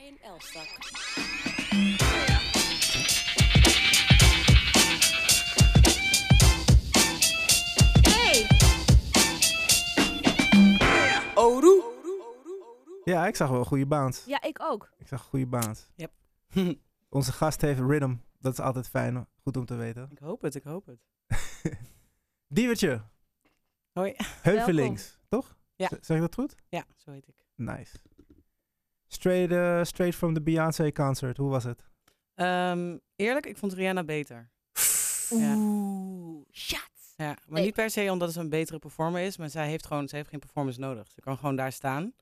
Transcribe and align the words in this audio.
Brian 0.00 0.18
Elstak. 0.22 0.78
Hey! 8.02 8.46
Oru. 11.34 11.82
Ja, 13.04 13.26
ik 13.26 13.36
zag 13.36 13.48
wel 13.50 13.58
een 13.58 13.64
goede 13.64 13.86
bounce. 13.86 14.28
Ja, 14.30 14.42
ik 14.42 14.62
ook. 14.62 14.92
Ik 14.98 15.06
zag 15.06 15.20
een 15.22 15.28
goede 15.28 15.46
bounce. 15.46 15.82
Yep. 15.94 16.12
Onze 17.08 17.32
gast 17.32 17.60
heeft 17.60 17.80
rhythm. 17.80 18.16
Dat 18.38 18.52
is 18.52 18.60
altijd 18.60 18.88
fijn. 18.88 19.26
Goed 19.42 19.56
om 19.56 19.64
te 19.64 19.74
weten. 19.74 20.08
ik 20.10 20.18
hoop 20.18 20.40
het, 20.42 20.54
ik 20.54 20.62
hoop 20.62 20.86
het. 20.86 21.00
Diewertje. 22.56 23.02
Hoi. 23.92 24.14
Heuvelings, 24.42 25.18
toch? 25.28 25.56
Ja. 25.76 25.86
Z- 25.88 25.90
Zeg 26.00 26.16
ik 26.16 26.22
dat 26.22 26.34
goed? 26.34 26.54
Ja, 26.68 26.84
zo 26.96 27.10
heet 27.10 27.28
ik. 27.28 27.34
Nice. 27.54 27.96
Straight, 29.12 29.50
eh, 29.52 29.84
straight 29.84 30.14
from 30.16 30.34
the 30.34 30.42
Beyoncé 30.42 30.92
concert. 30.92 31.36
Hoe 31.36 31.50
was 31.50 31.64
het? 31.64 31.84
Ehm, 32.34 32.96
eerlijk, 33.16 33.46
ik 33.46 33.56
vond 33.56 33.72
Rihanna 33.72 34.04
beter. 34.04 34.50
Ja. 35.30 35.54
Oeh, 35.56 36.44
shots. 36.52 37.12
Ja, 37.16 37.26
maar 37.26 37.38
Nee. 37.46 37.64
niet 37.64 37.74
per 37.74 37.90
se 37.90 38.08
omdat 38.10 38.32
ze 38.32 38.40
een 38.40 38.48
betere 38.48 38.78
performer 38.78 39.22
is, 39.22 39.36
maar 39.36 39.50
zij 39.50 39.68
heeft 39.68 39.86
gewoon, 39.86 40.08
ze 40.08 40.16
heeft 40.16 40.28
geen 40.28 40.38
performance 40.38 40.80
nodig. 40.80 41.10
Ze 41.10 41.20
kan 41.20 41.36
gewoon 41.38 41.56
daar 41.56 41.72
staan 41.72 42.12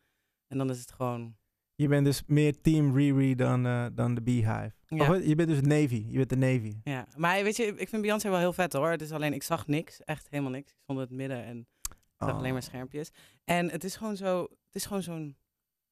en 0.47 0.59
dan 0.59 0.71
is 0.71 0.81
het 0.81 0.93
gewoon. 0.93 1.37
Je 1.75 1.89
bent 1.89 2.05
dus 2.05 2.23
meer 2.27 2.61
team 2.61 2.97
Riri 2.97 3.35
dan, 3.35 3.67
eh, 3.67 3.87
dan 3.93 4.15
de 4.15 4.23
Beehive. 4.23 4.73
Ja. 4.87 5.11
Of, 5.11 5.25
je 5.25 5.35
bent 5.35 5.49
dus 5.49 5.61
Navy. 5.61 6.05
Je 6.09 6.17
bent 6.17 6.29
de 6.29 6.37
Navy. 6.37 6.77
Ja, 6.85 7.07
maar 7.17 7.43
weet 7.43 7.57
je, 7.57 7.65
ik 7.65 7.89
vind 7.89 8.03
Beyoncé 8.03 8.29
wel 8.29 8.39
heel 8.39 8.53
vet 8.53 8.73
hoor. 8.73 8.91
Het 8.91 9.03
is 9.03 9.13
alleen, 9.13 9.33
ik 9.33 9.43
zag 9.43 9.67
niks, 9.67 10.05
echt 10.05 10.27
helemaal 10.31 10.53
niks. 10.53 10.71
Ik 10.71 10.77
stond 10.83 10.99
in 10.99 11.05
het 11.05 11.15
midden 11.15 11.45
en 11.45 11.59
ik 11.83 11.95
zag 12.19 12.33
alleen 12.33 12.53
maar 12.53 12.63
schermpjes. 12.63 13.11
En 13.45 13.71
het 13.71 13.85
is 13.85 13.97
gewoon 13.97 14.17
zo, 14.17 14.41
het 14.43 14.75
is 14.75 14.87
gewoon 14.87 15.03
zo'n, 15.03 15.37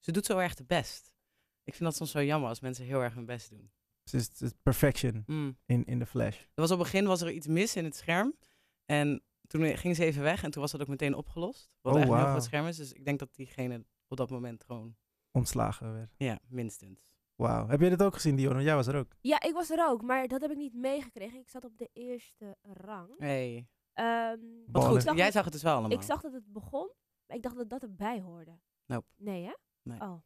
ze 0.07 0.13
doet 0.13 0.25
zo 0.27 0.39
erg 0.39 0.55
de 0.55 0.65
best. 0.65 1.15
Ik 1.63 1.75
vind 1.75 1.85
dat 1.85 1.95
soms 1.97 2.11
zo 2.11 2.23
jammer 2.23 2.49
als 2.49 2.61
mensen 2.61 2.85
heel 2.85 3.01
erg 3.03 3.15
hun 3.15 3.27
best 3.27 3.51
doen. 3.51 3.71
Het 4.05 4.13
is, 4.15 4.31
het 4.41 4.63
perfection 4.63 5.23
Mm. 5.27 5.59
in, 5.67 5.85
in 5.85 5.99
de 5.99 6.07
flash. 6.07 6.39
Er 6.39 6.47
was 6.55 6.71
op 6.71 6.79
het 6.79 6.87
begin 6.91 7.07
was 7.07 7.21
er 7.21 7.31
iets 7.31 7.47
mis 7.47 7.77
in 7.77 7.85
het 7.85 7.97
scherm. 7.97 8.35
En 8.85 9.23
toen 9.47 9.77
ging 9.77 9.97
ze 9.97 10.05
even 10.05 10.23
weg 10.23 10.43
en 10.43 10.51
toen 10.51 10.63
was 10.63 10.71
dat 10.73 10.81
ook 10.81 10.89
meteen 10.89 11.15
opgelost. 11.15 11.71
Wat 11.81 11.95
Oh, 11.95 12.01
echt 12.01 12.09
een 12.11 12.17
heel 12.17 12.27
groot 12.27 12.45
scherm 12.45 12.67
is. 12.67 12.77
Dus 12.77 12.93
ik 12.93 13.05
denk 13.05 13.19
dat 13.19 13.35
diegene 13.35 13.85
op 14.09 14.17
dat 14.17 14.31
moment 14.31 14.65
gewoon, 14.65 14.97
Ontslagen 15.31 15.93
werd. 15.93 16.15
ja, 16.17 16.39
minstens. 16.49 17.15
Wauw. 17.35 17.67
Heb 17.69 17.81
je 17.81 17.89
dit 17.89 18.03
ook 18.03 18.15
gezien, 18.15 18.37
Dion? 18.37 18.63
Jij 18.63 18.75
was 18.75 18.87
er 18.87 18.97
ook. 18.97 19.17
Ja, 19.21 19.41
ik 19.43 19.53
was 19.53 19.71
er 19.71 19.89
ook, 19.89 20.03
maar 20.03 20.29
dat 20.29 20.41
heb 20.41 20.51
ik 20.51 20.57
niet 20.57 20.75
meegekregen. 20.75 21.39
Ik 21.39 21.49
zat 21.49 21.65
op 21.65 21.79
de 21.79 21.91
eerste 21.93 22.57
rang. 22.63 23.19
Hey. 23.19 23.69
Ehm, 23.93 24.39
Wat 24.67 24.85
goed, 24.85 25.03
zag 25.03 25.15
jij 25.17 25.25
het- 25.25 25.35
zag 25.35 25.45
het 25.45 25.53
dus 25.53 25.63
wel 25.63 25.73
allemaal. 25.73 25.91
ik 25.99 26.03
zag 26.03 26.21
dat 26.21 26.33
het 26.33 26.53
begon, 26.53 26.91
maar 27.27 27.37
ik 27.37 27.43
dacht 27.43 27.57
dat 27.57 27.69
dat 27.71 27.83
erbij 27.83 28.21
hoorde. 28.21 28.59
Nope. 28.87 29.07
Nee, 29.17 29.45
hè? 29.45 29.53
Nee. 29.87 30.01
Oh. 30.01 30.23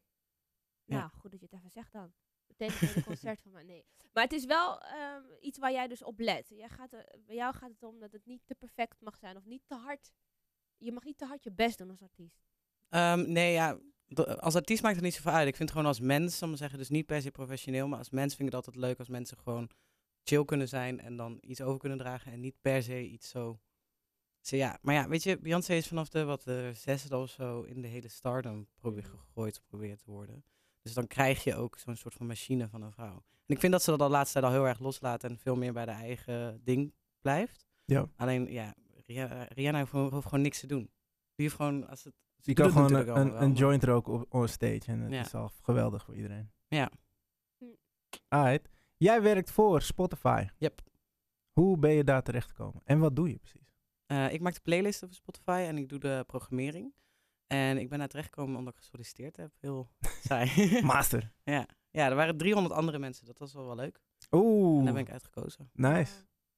Ja. 0.84 0.98
Nou, 0.98 1.10
goed 1.10 1.30
dat 1.30 1.40
je 1.40 1.46
het 1.50 1.54
even 1.54 1.70
zegt 1.70 1.92
dan. 1.92 2.12
Meteen 2.46 2.70
het 2.70 2.78
hele 2.78 3.04
concert 3.04 3.40
van 3.42 3.52
mij. 3.52 3.62
Nee. 3.62 3.84
Maar 4.12 4.22
het 4.22 4.32
is 4.32 4.44
wel 4.44 4.80
ehm, 4.80 5.22
iets 5.40 5.58
waar 5.58 5.72
jij 5.72 5.88
dus 5.88 6.02
op 6.02 6.18
let. 6.18 6.48
Jij 6.48 6.68
gaat 6.68 6.92
er, 6.92 7.18
bij 7.26 7.34
jou 7.34 7.54
gaat 7.54 7.70
het 7.70 7.82
om 7.82 7.98
dat 7.98 8.12
het 8.12 8.26
niet 8.26 8.42
te 8.46 8.54
perfect 8.54 9.00
mag 9.00 9.16
zijn 9.16 9.36
of 9.36 9.44
niet 9.44 9.62
te 9.66 9.74
hard. 9.74 10.12
Je 10.76 10.92
mag 10.92 11.04
niet 11.04 11.18
te 11.18 11.26
hard 11.26 11.44
je 11.44 11.52
best 11.52 11.78
doen 11.78 11.90
als 11.90 12.02
artiest. 12.02 12.44
Ehm, 12.88 13.32
nee, 13.32 13.52
ja, 13.52 13.78
als 14.36 14.54
artiest 14.54 14.82
maakt 14.82 14.94
het 14.94 15.04
niet 15.04 15.14
zoveel 15.14 15.32
uit. 15.32 15.48
Ik 15.48 15.56
vind 15.56 15.68
het 15.68 15.78
gewoon 15.78 15.92
als 15.92 16.00
mens, 16.00 16.38
zal 16.38 16.50
ik 16.50 16.56
zeggen, 16.56 16.78
dus 16.78 16.88
niet 16.88 17.06
per 17.06 17.22
se 17.22 17.30
professioneel, 17.30 17.88
maar 17.88 17.98
als 17.98 18.10
mens 18.10 18.34
vind 18.34 18.48
ik 18.48 18.54
het 18.54 18.66
altijd 18.66 18.84
leuk 18.84 18.98
als 18.98 19.08
mensen 19.08 19.36
gewoon 19.36 19.70
chill 20.22 20.44
kunnen 20.44 20.68
zijn 20.68 21.00
en 21.00 21.16
dan 21.16 21.38
iets 21.40 21.60
over 21.60 21.78
kunnen 21.78 21.98
dragen 21.98 22.32
en 22.32 22.40
niet 22.40 22.60
per 22.60 22.82
se 22.82 23.02
iets 23.02 23.28
zo. 23.28 23.60
Ja, 24.42 24.78
maar 24.82 24.94
ja, 24.94 25.08
weet 25.08 25.22
je, 25.22 25.38
Beyoncé 25.38 25.74
is 25.74 25.88
vanaf 25.88 26.08
de 26.08 26.24
wat 26.24 26.42
de 26.42 26.70
zesde 26.74 27.16
of 27.16 27.30
zo 27.30 27.62
in 27.62 27.82
de 27.82 27.88
hele 27.88 28.08
stardom 28.08 28.66
probeer 28.80 29.02
Mhm. 29.02 29.16
gegooid 29.16 29.62
probeert 29.68 29.98
te 30.04 30.10
worden. 30.10 30.44
Dus 30.82 30.94
dan 30.94 31.06
krijg 31.06 31.44
je 31.44 31.54
ook 31.56 31.78
zo'n 31.78 31.96
soort 31.96 32.14
van 32.14 32.26
machine 32.26 32.68
van 32.68 32.82
een 32.82 32.92
vrouw. 32.92 33.14
En 33.46 33.54
ik 33.56 33.60
vind 33.60 33.72
dat 33.72 33.82
ze 33.82 33.90
dat 33.90 33.98
de 33.98 34.08
laatste 34.08 34.32
tijd 34.40 34.44
al 34.52 34.58
heel 34.60 34.68
erg 34.68 34.78
loslaat 34.78 35.24
en 35.24 35.38
veel 35.38 35.56
meer 35.56 35.72
bij 35.72 35.84
de 35.84 35.90
eigen 35.90 36.60
ding 36.64 36.92
blijft. 37.20 37.66
Ja. 37.84 38.08
Alleen 38.16 38.52
ja, 38.52 38.74
Rihanna, 39.48 39.78
hoeft, 39.78 39.90
gewoon- 39.90 40.12
hoeft 40.12 40.26
gewoon 40.28 40.40
niks 40.44 40.60
te 40.60 40.66
doen. 40.66 40.82
Die 41.34 41.46
heeft 41.48 41.54
gewoon, 41.54 41.88
als 41.88 42.04
het, 42.04 42.14
kan 42.54 42.70
gewoon 42.70 42.94
een, 42.94 43.16
een, 43.18 43.32
wel, 43.32 43.50
joint 43.50 43.84
roken 43.84 44.12
op 44.12 44.26
on 44.34 44.48
stage. 44.48 44.80
En 44.86 45.00
het 45.00 45.12
Ja. 45.12 45.20
is 45.20 45.34
al 45.34 45.50
geweldig 45.62 46.04
voor 46.04 46.14
iedereen. 46.16 46.50
Ja. 46.68 46.90
Alright. 48.28 48.68
Jij 48.96 49.22
werkt 49.22 49.50
voor 49.50 49.82
Spotify. 49.82 50.46
Yep. 50.58 50.80
Hoe 51.52 51.78
ben 51.78 51.92
je 51.92 52.04
daar 52.04 52.22
terecht 52.22 52.48
gekomen? 52.48 52.80
En 52.84 52.98
wat 52.98 53.16
doe 53.16 53.28
je 53.28 53.38
precies? 53.38 53.69
Eh, 54.10 54.32
ik 54.32 54.40
maak 54.40 54.54
de 54.54 54.60
playlisten 54.60 55.08
voor 55.08 55.16
Spotify 55.16 55.64
en 55.68 55.78
ik 55.78 55.88
doe 55.88 55.98
de 55.98 56.24
programmering. 56.26 56.94
En 57.46 57.78
ik 57.78 57.88
ben 57.88 57.98
daar 57.98 58.08
terechtgekomen 58.08 58.56
omdat 58.56 58.72
ik 58.72 58.78
gesolliciteerd 58.78 59.36
heb. 59.36 59.52
Heel 59.60 59.90
saai. 60.28 60.80
Master. 60.82 61.32
ja. 61.44 61.66
ja, 61.90 62.08
er 62.08 62.14
waren 62.14 62.36
300 62.36 62.74
andere 62.74 62.98
mensen. 62.98 63.26
Dat 63.26 63.38
was 63.38 63.52
wel 63.52 63.66
wel 63.66 63.74
leuk. 63.74 64.00
En 64.28 64.38
Oeh, 64.38 64.84
daar 64.84 64.92
ben 64.92 65.02
ik 65.02 65.10
uitgekozen. 65.10 65.70
nice. 65.72 66.12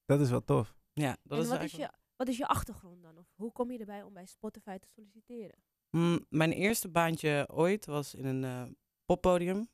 Dat 0.05 0.21
is 0.21 0.31
wel 0.31 0.45
tof. 0.45 0.77
Ja, 0.93 1.17
dat 1.23 1.39
en 1.39 1.45
is 1.45 1.51
wat, 1.51 1.63
is 1.63 1.73
je, 1.73 1.91
wat 2.17 2.29
is 2.29 2.37
je 2.37 2.47
achtergrond 2.47 3.03
dan? 3.03 3.19
Of 3.19 3.27
hoe 3.35 3.53
kom 3.53 3.71
je 3.71 3.79
erbij 3.79 4.03
om 4.03 4.13
bij 4.13 4.27
Spotify 4.27 4.79
te 4.79 4.89
solliciteren? 4.89 5.59
Mm, 5.91 6.27
mijn 6.29 6.53
eerste 6.53 6.89
baantje 6.89 7.49
ooit 7.53 7.87
was 7.87 8.15
in 8.15 8.25
een 8.25 8.45
eh, 8.45 8.73
poppodium. 9.05 9.69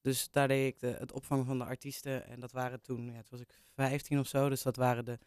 Dus 0.00 0.30
daar 0.30 0.48
deed 0.48 0.72
ik 0.72 0.80
de, 0.80 0.86
het 0.86 1.12
opvangen 1.12 1.44
van 1.46 1.58
de 1.58 1.64
artiesten. 1.64 2.26
En 2.26 2.40
dat 2.40 2.52
waren 2.52 2.80
toen, 2.82 3.04
ja, 3.06 3.12
toen 3.12 3.24
was 3.30 3.40
ik 3.40 3.54
15 3.74 4.18
of 4.18 4.26
zo. 4.26 4.48
Dus 4.48 4.62
dat 4.62 4.76
waren 4.76 5.04
de, 5.04 5.18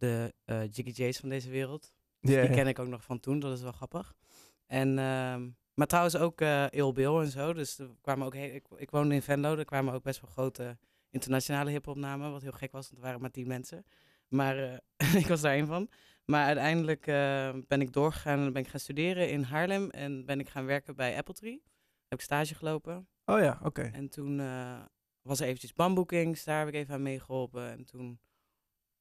de 0.00 0.34
eh, 0.44 0.62
Jiggy 0.62 1.02
J's 1.02 1.18
van 1.18 1.28
deze 1.28 1.50
wereld. 1.50 1.92
Dus 2.20 2.34
die 2.34 2.50
ken 2.50 2.66
ik 2.66 2.78
ook 2.78 2.88
nog 2.88 3.04
van 3.04 3.20
toen, 3.20 3.38
dat 3.38 3.56
is 3.56 3.62
wel 3.62 3.72
grappig. 3.72 4.14
En, 4.66 4.98
ehm, 4.98 5.48
maar 5.74 5.86
trouwens 5.86 6.16
ook 6.16 6.40
eh 6.40 6.66
Il 6.70 6.92
Bill 6.92 7.16
en 7.16 7.30
zo. 7.30 7.52
Dus 7.52 7.78
er 7.78 7.90
kwamen 8.00 8.26
ook 8.26 8.34
heel, 8.34 8.54
ik, 8.54 8.66
ik 8.76 8.90
woonde 8.90 9.14
in 9.14 9.22
Venlo, 9.22 9.56
er 9.56 9.64
kwamen 9.64 9.94
ook 9.94 10.02
best 10.02 10.20
wel 10.20 10.30
grote 10.30 10.78
internationale 11.10 11.70
hiphopnamen. 11.70 12.30
Wat 12.30 12.42
heel 12.42 12.52
gek 12.52 12.72
was, 12.72 12.86
want 12.86 12.96
er 12.96 13.06
waren 13.06 13.20
maar 13.20 13.30
tien 13.30 13.46
mensen. 13.46 13.84
Maar 14.28 14.58
eh, 14.96 15.14
ik 15.22 15.26
was 15.26 15.40
daar 15.40 15.54
één 15.54 15.66
van. 15.66 15.88
Maar 16.24 16.44
uiteindelijk 16.44 17.06
eh, 17.06 17.50
ben 17.68 17.80
ik 17.80 17.92
doorgegaan 17.92 18.38
en 18.38 18.52
ben 18.52 18.62
ik 18.62 18.68
gaan 18.68 18.80
studeren 18.80 19.30
in 19.30 19.42
Haarlem. 19.42 19.90
En 19.90 20.24
ben 20.24 20.40
ik 20.40 20.48
gaan 20.48 20.66
werken 20.66 20.96
bij 20.96 21.16
Apple 21.16 21.34
Tree. 21.34 21.62
Heb 22.08 22.18
ik 22.18 22.24
stage 22.24 22.54
gelopen. 22.54 23.08
Oh 23.24 23.40
ja, 23.40 23.60
oké. 23.62 23.82
En 23.82 24.08
toen 24.08 24.36
was 25.22 25.40
er 25.40 25.46
eventjes 25.46 25.72
bamboekings, 25.72 26.44
daar 26.44 26.58
heb 26.58 26.68
ik 26.68 26.74
even 26.74 26.94
aan 26.94 27.02
meegeholpen. 27.02 27.70
En 27.70 27.84
toen 27.84 28.20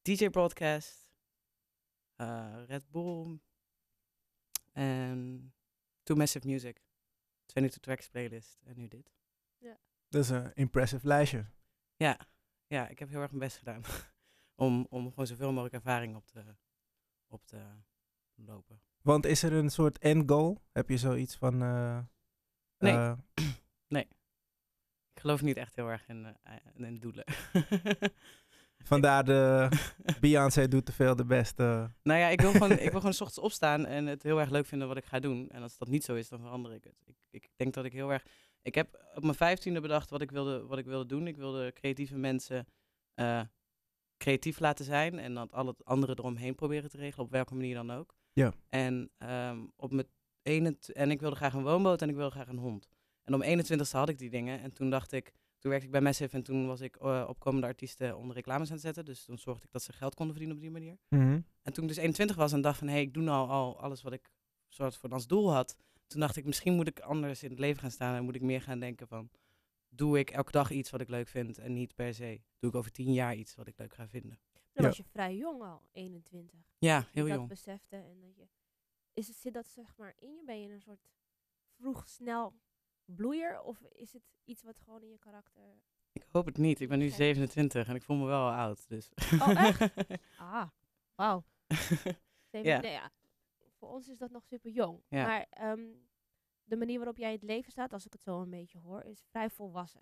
DJ 0.02 0.30
Broadcast, 0.30 1.10
eh, 2.16 2.64
Red 2.68 2.90
Bull 2.92 3.40
en 4.72 5.54
toen 6.04 6.18
Massive 6.18 6.48
Music. 6.48 6.88
22 7.46 7.80
Tracks 7.82 8.10
playlist 8.10 8.60
en 8.64 8.78
nu 8.78 8.88
dit. 8.88 9.12
Dat 10.08 10.24
is 10.24 10.30
een 10.30 10.54
impressive 10.54 11.08
lijstje. 11.08 11.46
Ja, 11.96 12.20
ja 12.68 12.88
ik 12.88 13.00
heb 13.00 13.10
heel 13.10 13.20
erg 13.22 13.30
mijn 13.30 13.44
best 13.44 13.58
gedaan 13.58 13.82
om, 14.66 14.86
om 14.90 15.10
gewoon 15.10 15.28
zoveel 15.28 15.50
mogelijk 15.52 15.74
ervaring 15.74 16.16
op 16.16 16.26
te, 16.28 16.56
op 17.28 17.46
te 17.46 17.66
lopen. 18.36 18.81
Want 19.02 19.26
is 19.26 19.44
er 19.44 19.54
een 19.54 19.70
soort 19.70 19.98
end 19.98 20.30
goal? 20.31 20.62
Heb 20.72 20.90
je 20.90 20.98
zoiets 20.98 21.36
van... 21.36 21.62
eh, 21.62 22.00
Nee. 22.78 22.94
eh, 23.88 24.00
Ik 25.14 25.20
geloof 25.22 25.42
niet 25.42 25.58
echt 25.58 25.76
heel 25.76 25.88
erg 25.88 26.08
in, 26.08 26.38
eh, 26.44 26.56
in 26.76 27.00
doelen. 27.00 27.26
vandaar 28.84 29.25
de 29.25 29.69
Beyoncé 30.22 30.67
doet 30.67 30.85
te 30.85 30.91
veel 30.91 31.16
de 31.16 31.25
beste. 31.25 31.91
Nou 32.03 32.19
ja, 32.19 32.28
ik 32.28 32.41
wil 32.41 32.51
gewoon, 32.51 32.72
ik 32.72 32.91
wil 32.91 33.00
gewoon 33.00 33.13
's 33.19 33.22
ochtends 33.22 33.40
opstaan 33.40 33.85
en 33.85 34.06
het 34.06 34.23
heel 34.23 34.40
erg 34.40 34.50
leuk 34.50 34.66
vinden 34.66 34.88
wat 34.88 34.97
ik 34.97 35.06
ga 35.06 35.19
doen. 35.19 35.50
En 35.50 35.62
als 35.62 35.78
dat 35.78 35.88
niet 35.88 36.03
zo 36.03 36.16
is, 36.16 36.29
dan 36.29 36.40
verander 36.40 36.73
ik 36.73 36.84
het. 36.84 36.95
Ik, 37.06 37.16
ik 37.29 37.50
denk 37.56 37.73
dat 37.73 37.85
ik 37.85 37.94
heel 37.94 38.12
erg. 38.12 38.25
Ik 38.62 38.75
heb 38.75 39.06
op 39.16 39.23
mijn 39.23 39.35
vijftiende 39.35 39.81
bedacht 39.81 40.09
wat 40.09 40.22
ik 40.22 40.31
wilde, 40.31 40.66
wat 40.66 40.78
ik 40.78 40.85
wilde 40.85 41.06
doen. 41.06 41.28
Ik 41.28 41.38
wilde 41.38 41.73
creatieve 41.73 42.16
mensen 42.16 42.68
eh, 43.13 43.41
creatief 44.18 44.59
laten 44.59 44.85
zijn 44.85 45.19
en 45.19 45.34
dan 45.34 45.51
al 45.51 45.68
het 45.68 45.85
andere 45.85 46.16
eromheen 46.18 46.56
proberen 46.56 46.89
te 46.89 46.97
regelen, 46.97 47.25
op 47.25 47.31
welke 47.31 47.56
manier 47.56 47.75
dan 47.75 47.91
ook. 47.91 48.16
Ja. 48.34 48.53
En 48.69 49.09
ehm, 49.18 49.59
op 49.75 49.91
mijn 49.91 50.07
ene 50.41 50.78
en 50.94 51.12
ik 51.12 51.19
wilde 51.19 51.35
graag 51.35 51.53
een 51.53 51.63
woonboot 51.63 52.01
en 52.01 52.09
ik 52.09 52.16
wilde 52.16 52.31
graag 52.31 52.48
een 52.48 52.57
hond. 52.57 52.88
En 53.24 53.33
om 53.33 53.44
21ste 53.44 53.92
had 53.92 54.09
ik 54.09 54.18
die 54.18 54.30
dingen. 54.30 54.62
En 54.62 54.74
toen 54.74 54.89
dacht 54.89 55.12
ik, 55.12 55.33
toen 55.59 55.69
werkte 55.69 55.85
ik 55.85 55.91
bij 55.91 56.01
Massive 56.01 56.35
en 56.35 56.44
toen 56.44 56.67
was 56.67 56.81
ik 56.81 56.95
eh, 56.95 57.25
opkomende 57.27 57.67
artiesten 57.67 58.17
onder 58.17 58.35
reclames 58.35 58.67
aan 58.67 58.73
het 58.73 58.81
zetten. 58.83 59.06
Dus 59.06 59.23
toen 59.23 59.38
zorgde 59.38 59.65
ik 59.65 59.71
dat 59.71 59.83
ze 59.83 59.94
geld 59.94 60.15
konden 60.15 60.35
verdienen 60.35 60.56
op 60.57 60.61
die 60.63 60.71
manier. 60.81 60.97
Mhm. 61.09 61.41
En 61.61 61.73
toen 61.73 61.83
ik 61.83 61.89
dus 61.89 61.97
21 61.97 62.35
was 62.35 62.51
en 62.51 62.61
dacht 62.61 62.77
van, 62.77 62.88
hé, 62.88 62.94
hey, 62.94 63.01
ik 63.03 63.13
doe 63.13 63.23
nou 63.23 63.50
al 63.50 63.79
alles 63.81 64.01
wat 64.01 64.13
ik 64.13 64.31
soort 64.67 64.95
van 64.95 65.11
als 65.11 65.27
doel 65.27 65.51
had. 65.53 65.75
Toen 66.07 66.19
dacht 66.19 66.35
ik, 66.35 66.45
misschien 66.45 66.73
moet 66.75 66.88
ik 66.88 67.00
anders 67.00 67.44
in 67.44 67.50
het 67.50 67.59
leven 67.59 67.81
gaan 67.81 67.91
staan 67.91 68.15
en 68.15 68.23
moet 68.23 68.35
ik 68.35 68.41
meer 68.41 68.61
gaan 68.61 68.79
denken 68.79 69.07
van, 69.07 69.29
doe 69.89 70.19
ik 70.19 70.29
elke 70.29 70.51
dag 70.51 70.71
iets 70.71 70.89
wat 70.89 71.01
ik 71.01 71.09
leuk 71.09 71.27
vind 71.27 71.57
en 71.57 71.73
niet 71.73 71.95
per 71.95 72.13
se, 72.13 72.41
doe 72.59 72.69
ik 72.69 72.75
over 72.75 72.91
tien 72.91 73.13
jaar 73.13 73.35
iets 73.35 73.56
wat 73.56 73.67
ik 73.67 73.77
leuk 73.77 73.94
ga 73.94 74.07
vinden. 74.07 74.39
Dan 74.53 74.83
Ja. 74.83 74.88
was 74.88 74.97
je 74.97 75.03
vrij 75.03 75.35
jong 75.38 75.61
al, 75.61 75.81
21. 75.91 76.59
Ja, 76.77 77.00
Dat 77.00 77.09
heel 77.11 77.25
je 77.25 77.33
jong. 77.33 77.47
dat 77.47 77.57
besefte 77.57 77.95
en 77.95 78.19
dat 78.21 78.35
je... 78.35 78.47
Is 79.13 79.27
het, 79.27 79.38
zit 79.38 79.53
dat 79.53 79.65
zeg 79.67 79.97
maar 79.97 80.13
in 80.19 80.35
je? 80.35 80.44
Ben 80.45 80.61
je 80.61 80.69
een 80.69 80.81
soort 80.81 81.07
vroeg, 81.77 82.07
snel 82.07 82.53
bloeier? 83.15 83.61
Of 83.61 83.81
is 83.81 84.13
het 84.13 84.23
iets 84.45 84.63
wat 84.63 84.79
gewoon 84.79 85.01
in 85.01 85.09
je 85.09 85.17
karakter... 85.17 85.81
Ik 86.11 86.25
hoop 86.31 86.45
het 86.45 86.57
niet. 86.57 86.79
Ik 86.81 86.89
ben 86.89 87.00
nu 87.00 87.06
Oké. 87.06 87.15
27 87.15 87.88
en 87.88 87.95
ik 87.95 88.03
voel 88.03 88.17
me 88.17 88.25
wel 88.25 88.50
oud. 88.51 88.88
Dus. 88.88 89.11
Oh, 89.33 89.65
echt? 89.67 89.94
Ah, 90.38 90.69
wauw. 91.15 91.44
Ja. 92.51 92.79
Nee, 92.79 92.91
ja. 92.91 93.11
Voor 93.77 93.89
ons 93.89 94.07
is 94.07 94.17
dat 94.17 94.31
nog 94.31 94.44
super 94.45 94.71
jong. 94.71 95.01
Ja. 95.07 95.25
Maar 95.27 95.45
ehm, 95.50 95.88
de 96.63 96.75
manier 96.75 96.97
waarop 96.97 97.17
jij 97.17 97.27
in 97.27 97.35
het 97.39 97.44
leven 97.44 97.71
staat, 97.71 97.94
als 97.94 98.06
ik 98.06 98.13
het 98.13 98.21
zo 98.21 98.41
een 98.41 98.50
beetje 98.50 98.79
hoor, 98.79 99.03
is 99.03 99.25
vrij 99.29 99.50
volwassen. 99.50 100.01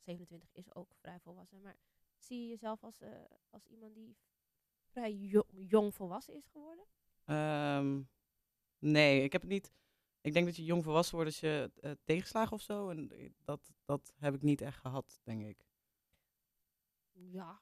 27 0.00 0.48
is 0.52 0.74
ook 0.74 0.94
vrij 1.00 1.20
volwassen. 1.20 1.60
Maar 1.60 1.76
zie 2.18 2.40
je 2.42 2.48
jezelf 2.48 2.84
als, 2.84 3.00
eh, 3.00 3.10
als 3.50 3.66
iemand 3.66 3.94
die 3.94 4.16
vrij 4.84 5.12
jo- 5.14 5.46
jong 5.50 5.94
volwassen 5.94 6.34
is 6.34 6.46
geworden? 6.46 6.84
Ehm, 7.24 8.00
nee, 8.78 9.22
ik 9.22 9.32
heb 9.32 9.40
het 9.40 9.50
niet. 9.50 9.72
Ik 10.26 10.32
denk 10.32 10.46
dat 10.46 10.56
je 10.56 10.64
jong 10.64 10.84
volwassen 10.84 11.14
wordt 11.14 11.30
als 11.30 11.40
je 11.40 11.70
eh, 11.80 11.90
tegenslagen 12.04 12.52
of 12.52 12.62
zo. 12.62 12.88
En 12.90 13.10
eh, 13.10 13.30
dat, 13.44 13.72
dat 13.84 14.14
heb 14.18 14.34
ik 14.34 14.42
niet 14.42 14.60
echt 14.60 14.78
gehad, 14.78 15.20
denk 15.24 15.42
ik. 15.44 15.64
Ja. 17.12 17.60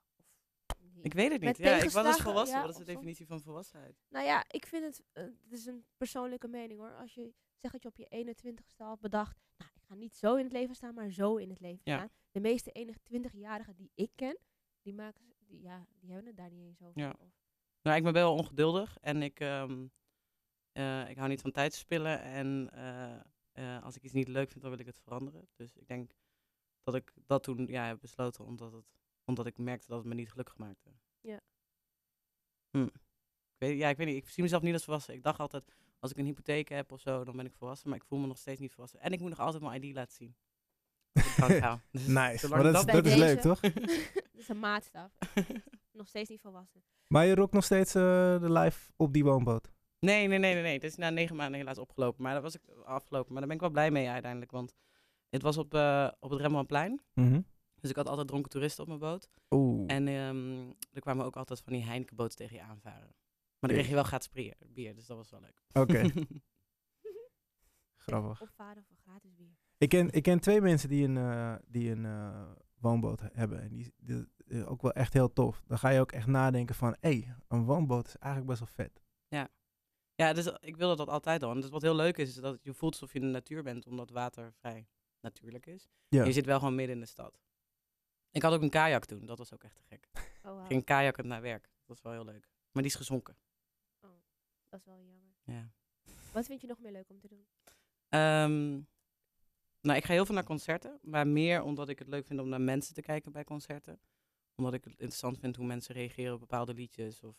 Of 0.67 0.91
niet. 0.93 1.05
Ik 1.05 1.15
weet 1.15 1.33
het 1.33 1.41
Met 1.41 1.59
niet. 1.59 1.67
Ja, 1.67 1.75
ik 1.77 1.83
was 1.83 1.93
tegenslagen, 1.93 2.23
volwassen. 2.23 2.57
ja, 2.57 2.63
Wat 2.63 2.71
is 2.71 2.77
de 2.77 2.85
definitie 2.93 3.27
van 3.27 3.41
volwassenheid? 3.41 3.97
Nou 4.09 4.25
ja, 4.27 4.45
ik 4.49 4.67
vind 4.67 4.85
het, 4.85 5.03
eh, 5.13 5.25
het 5.25 5.53
is 5.53 5.67
een 5.67 5.85
persoonlijke 5.97 6.49
mening 6.49 6.81
hoor. 6.81 6.97
Als 6.97 7.15
je 7.15 7.35
zegt 7.57 7.73
dat 7.73 7.83
je 7.83 7.89
op 7.89 7.97
je 7.97 8.07
21ste 8.09 8.77
al 8.85 8.97
bedacht, 9.01 9.39
nou, 9.57 9.71
ik 9.75 9.83
ga 9.87 9.95
niet 9.95 10.17
zo 10.17 10.35
in 10.37 10.45
het 10.45 10.53
leven 10.53 10.75
staan, 10.75 10.95
maar 10.95 11.11
zo 11.11 11.37
in 11.37 11.49
het 11.51 11.61
leven 11.61 11.81
Ja. 11.85 11.97
staan. 11.97 12.11
De 12.31 12.41
meeste 12.41 12.71
21-jarigen 12.73 13.75
die 13.77 13.91
ik 13.95 14.11
ken, 14.15 14.39
die 14.83 14.95
maken, 14.95 15.33
die, 15.47 15.61
ja, 15.63 15.87
die 16.01 16.09
hebben 16.11 16.27
het 16.29 16.37
daar 16.37 16.51
niet 16.51 16.67
eens 16.67 16.83
over. 16.83 17.01
Ja. 17.01 17.17
Nou, 17.83 17.97
ik 17.97 18.03
ben 18.03 18.13
wel 18.13 18.35
ongeduldig 18.35 18.99
en 19.01 19.23
ik, 19.23 19.41
ehm, 19.41 19.87
eh, 20.75 21.09
ik 21.11 21.17
hou 21.17 21.29
niet 21.29 21.41
van 21.41 21.51
tijd 21.51 21.75
spillen. 21.75 22.23
En 22.23 22.71
eh, 22.73 23.15
eh, 23.53 23.83
als 23.83 23.97
ik 23.97 24.03
iets 24.03 24.13
niet 24.13 24.29
leuk 24.29 24.51
vind, 24.51 24.61
dan 24.61 24.71
wil 24.71 24.81
ik 24.81 24.87
het 24.87 25.01
veranderen. 25.01 25.49
Dus 25.57 25.77
ik 25.77 25.87
denk 25.87 26.13
dat 26.83 26.95
ik 26.95 27.13
dat 27.27 27.43
toen 27.43 27.67
ja, 27.67 27.87
heb 27.87 28.01
besloten 28.01 28.45
omdat, 28.45 28.73
het, 28.73 28.85
omdat 29.25 29.47
ik 29.47 29.59
merkte 29.59 29.87
dat 29.89 29.99
het 29.99 30.07
me 30.07 30.15
niet 30.15 30.31
gelukkig 30.31 30.57
maakte. 30.57 30.91
Ja. 31.21 31.41
Hm. 32.71 32.83
Ik 32.83 33.59
weet, 33.59 33.79
ja, 33.79 33.89
ik 33.89 33.97
weet 33.97 34.07
niet. 34.07 34.17
Ik 34.17 34.29
zie 34.29 34.43
mezelf 34.43 34.63
niet 34.63 34.73
als 34.73 34.85
volwassen. 34.85 35.15
Ik 35.15 35.23
dacht 35.23 35.39
altijd, 35.39 35.65
als 35.99 36.11
ik 36.11 36.17
een 36.17 36.25
hypotheek 36.25 36.69
heb 36.69 36.93
of 36.93 37.01
zo, 37.01 37.25
dan 37.25 37.37
ben 37.37 37.47
ik 37.47 37.55
volwassen. 37.55 37.89
Maar 37.89 37.99
ik 37.99 38.05
voel 38.05 38.19
me 38.19 38.27
nog 38.27 38.39
steeds 38.39 38.61
niet 38.61 38.73
volwassen. 38.73 39.01
En 39.01 39.13
ik 39.13 39.21
moet 39.21 39.31
nog 39.31 39.39
altijd 39.41 39.63
mijn 39.63 39.83
ID 39.83 39.95
laten 39.95 40.15
zien. 40.15 40.37
Dus 41.91 42.07
Nice. 42.07 42.49
Maar 42.49 42.63
dat, 42.63 42.87
is- 42.87 42.93
dat 42.93 43.05
leuk, 43.05 43.41
toch? 43.41 43.61
dat 44.33 44.33
is 44.33 44.49
een 44.49 44.59
maatstaf. 44.59 45.13
Nog 45.93 46.09
steeds 46.09 46.29
niet 46.29 46.41
volwassen. 46.41 46.85
Maar 47.07 47.27
je 47.27 47.35
rockt 47.35 47.53
nog 47.53 47.65
steeds 47.65 47.95
eh, 47.95 48.03
de 48.41 48.53
live 48.53 48.93
op 48.97 49.13
die 49.13 49.25
woonboot. 49.25 49.74
Nee, 50.05 50.29
nee, 50.29 50.39
nee, 50.39 50.55
nee, 50.55 50.63
nee. 50.63 50.75
Het 50.75 50.85
is 50.85 50.97
na 50.97 51.11
negen 51.11 51.37
maanden 51.37 51.61
helaas 51.61 51.79
opgelopen. 51.79 52.23
Maar 52.23 52.35
dat 52.35 52.43
was 52.43 52.55
ik 52.55 52.61
afgelopen. 52.85 53.29
Maar 53.33 53.39
daar 53.39 53.47
ben 53.47 53.57
ik 53.57 53.63
wel 53.63 53.71
blij 53.73 53.91
mee 53.91 54.09
uiteindelijk. 54.09 54.51
Want 54.51 54.75
het 55.29 55.43
was 55.43 55.57
op, 55.59 55.75
eh, 55.75 56.11
op 56.21 56.31
het 56.31 56.41
Rembrandtplein. 56.41 57.01
Mhm. 57.15 57.41
Dus 57.81 57.91
ik 57.91 57.97
had 57.97 58.09
altijd 58.09 58.29
dronken 58.29 58.51
toeristen 58.51 58.83
op 58.83 58.89
mijn 58.89 59.01
boot. 59.01 59.29
Oeh. 59.51 59.85
En 59.87 60.09
ehm, 60.09 60.69
er 60.93 61.01
kwamen 61.01 61.25
ook 61.25 61.37
altijd 61.37 61.61
van 61.61 61.73
die 61.73 61.83
Heinekenboten 61.85 62.37
tegen 62.37 62.57
je 62.57 62.63
aanvaren. 62.63 63.15
Maar 63.59 63.71
dan 63.73 63.79
kreeg 63.79 63.89
je 63.89 63.95
wel 63.95 64.03
gratis 64.05 64.31
bier, 64.31 64.55
bier 64.67 64.95
dus 64.95 65.07
dat 65.07 65.17
was 65.17 65.31
wel 65.31 65.41
leuk. 65.41 65.63
Oké, 65.73 66.03
grappig. 67.97 68.43
Opvaren 68.43 68.85
voor 68.85 68.97
gratis 68.97 69.35
bier. 69.35 69.57
Ik 69.79 69.89
ken, 69.89 70.11
ik 70.11 70.23
ken 70.23 70.41
twee 70.41 70.61
mensen 70.61 70.89
die 70.89 71.05
een, 71.09 71.17
eh, 71.17 71.55
die 71.67 71.91
een 71.91 72.05
eh, 72.05 72.51
woonboot 72.79 73.23
hebben. 73.33 73.61
En 73.61 73.69
die, 73.69 73.93
die, 73.97 74.27
die- 74.37 74.67
ook 74.67 74.83
wel 74.83 74.93
echt 74.93 75.13
heel 75.13 75.33
tof. 75.33 75.63
Dan 75.67 75.79
ga 75.79 75.89
je 75.89 76.01
ook 76.01 76.13
echt 76.13 76.27
nadenken 76.27 76.75
van, 76.75 76.97
hé, 77.01 77.09
hey, 77.19 77.35
een 77.49 77.65
woonboot 77.65 78.07
is 78.07 78.17
eigenlijk 78.17 78.47
best 78.59 78.75
wel 78.75 78.87
vet. 78.87 79.03
ja, 79.29 79.49
dus 80.17 80.47
ik 80.61 80.77
wilde 80.77 80.97
dat 80.97 81.09
altijd 81.09 81.43
al. 81.43 81.51
En 81.51 81.61
dus 81.61 81.71
wat 81.71 81.83
heel 81.83 81.95
leuk 81.95 82.17
is, 82.19 82.29
is 82.29 82.35
dat 82.35 82.59
je 82.63 82.75
voelt 82.75 82.93
alsof 82.93 83.13
je 83.13 83.19
in 83.19 83.25
de 83.25 83.33
natuur 83.33 83.63
bent, 83.63 83.87
omdat 83.87 84.11
water 84.11 84.53
vrij 84.53 84.87
natuurlijk 85.21 85.67
is. 85.67 85.89
Ja. 86.09 86.25
Je 86.25 86.33
zit 86.33 86.47
wel 86.47 86.59
gewoon 86.59 86.75
midden 86.75 86.95
in 86.95 87.01
de 87.03 87.09
stad. 87.09 87.41
Ik 88.31 88.43
had 88.43 88.53
ook 88.53 88.63
een 88.63 88.71
kajak 88.71 89.05
toen, 89.05 89.27
dat 89.27 89.39
was 89.39 89.53
ook 89.53 89.65
echt 89.65 89.77
te 89.77 89.83
gek. 89.83 90.09
Oh, 90.15 90.23
Ik 90.23 90.41
wauw. 90.43 90.65
ging 90.67 90.85
kajakken 90.85 91.27
naar 91.27 91.43
werk, 91.43 91.63
dat 91.63 91.87
was 91.87 92.03
wel 92.03 92.13
heel 92.13 92.25
leuk. 92.25 92.49
Maar 92.73 92.83
die 92.83 92.93
is 92.93 92.99
gezonken. 92.99 93.37
Dat 94.69 94.81
is 94.81 94.85
wel 94.85 95.03
jammer. 95.03 95.35
Ja. 95.45 95.71
Wat 96.33 96.47
vind 96.47 96.61
je 96.61 96.67
nog 96.67 96.79
meer 96.79 96.93
leuk 96.93 97.11
om 97.11 97.19
te 97.21 97.29
doen? 97.29 97.47
Ehm, 98.09 98.71
nou, 99.81 99.99
ik 99.99 100.05
ga 100.05 100.13
heel 100.13 100.27
veel 100.27 100.35
naar 100.35 100.45
concerten, 100.45 100.99
maar 101.03 101.27
meer 101.27 101.63
omdat 101.63 101.89
ik 101.89 101.99
het 101.99 102.09
leuk 102.09 102.27
vind 102.27 102.41
om 102.41 102.49
naar 102.49 102.61
mensen 102.61 102.95
te 102.95 103.03
kijken 103.03 103.33
bij 103.33 103.45
concerten. 103.45 104.01
Omdat 104.55 104.75
ik 104.75 104.85
het 104.85 104.93
interessant 104.93 105.39
vind 105.39 105.57
hoe 105.57 105.67
mensen 105.67 105.95
reageren 105.95 106.35
op 106.35 106.41
bepaalde 106.41 106.75
liedjes. 106.75 107.23
Of, 107.23 107.37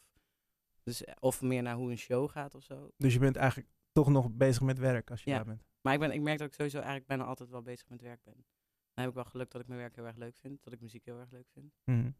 dus, 0.85 1.03
eh, 1.03 1.13
of 1.19 1.41
meer 1.41 1.61
naar 1.61 1.75
hoe 1.75 1.91
een 1.91 1.97
show 1.97 2.29
gaat 2.29 2.55
of 2.55 2.63
zo. 2.63 2.91
Dus 2.97 3.13
je 3.13 3.19
bent 3.19 3.35
eigenlijk 3.35 3.69
toch 3.91 4.09
nog 4.09 4.31
bezig 4.31 4.61
met 4.61 4.77
werk 4.77 5.11
als 5.11 5.23
je 5.23 5.29
Ja. 5.29 5.35
daar 5.35 5.45
bent. 5.45 5.63
Maar 5.81 5.93
ik, 5.93 5.99
ben, 5.99 6.11
ik 6.11 6.21
merk 6.21 6.37
dat 6.37 6.47
ik 6.47 6.53
sowieso 6.53 6.77
eigenlijk 6.77 7.07
bijna 7.07 7.23
altijd 7.23 7.49
wel 7.49 7.61
bezig 7.61 7.89
met 7.89 8.01
werk 8.01 8.23
ben. 8.23 8.33
Dan 8.33 9.03
heb 9.03 9.07
ik 9.07 9.13
wel 9.13 9.23
geluk 9.25 9.51
dat 9.51 9.61
ik 9.61 9.67
mijn 9.67 9.79
werk 9.79 9.95
heel 9.95 10.05
erg 10.05 10.15
leuk 10.15 10.37
vind. 10.37 10.63
Dat 10.63 10.73
ik 10.73 10.81
muziek 10.81 11.05
heel 11.05 11.19
erg 11.19 11.31
leuk 11.31 11.49
vind. 11.49 11.73
Mhm. 11.83 12.11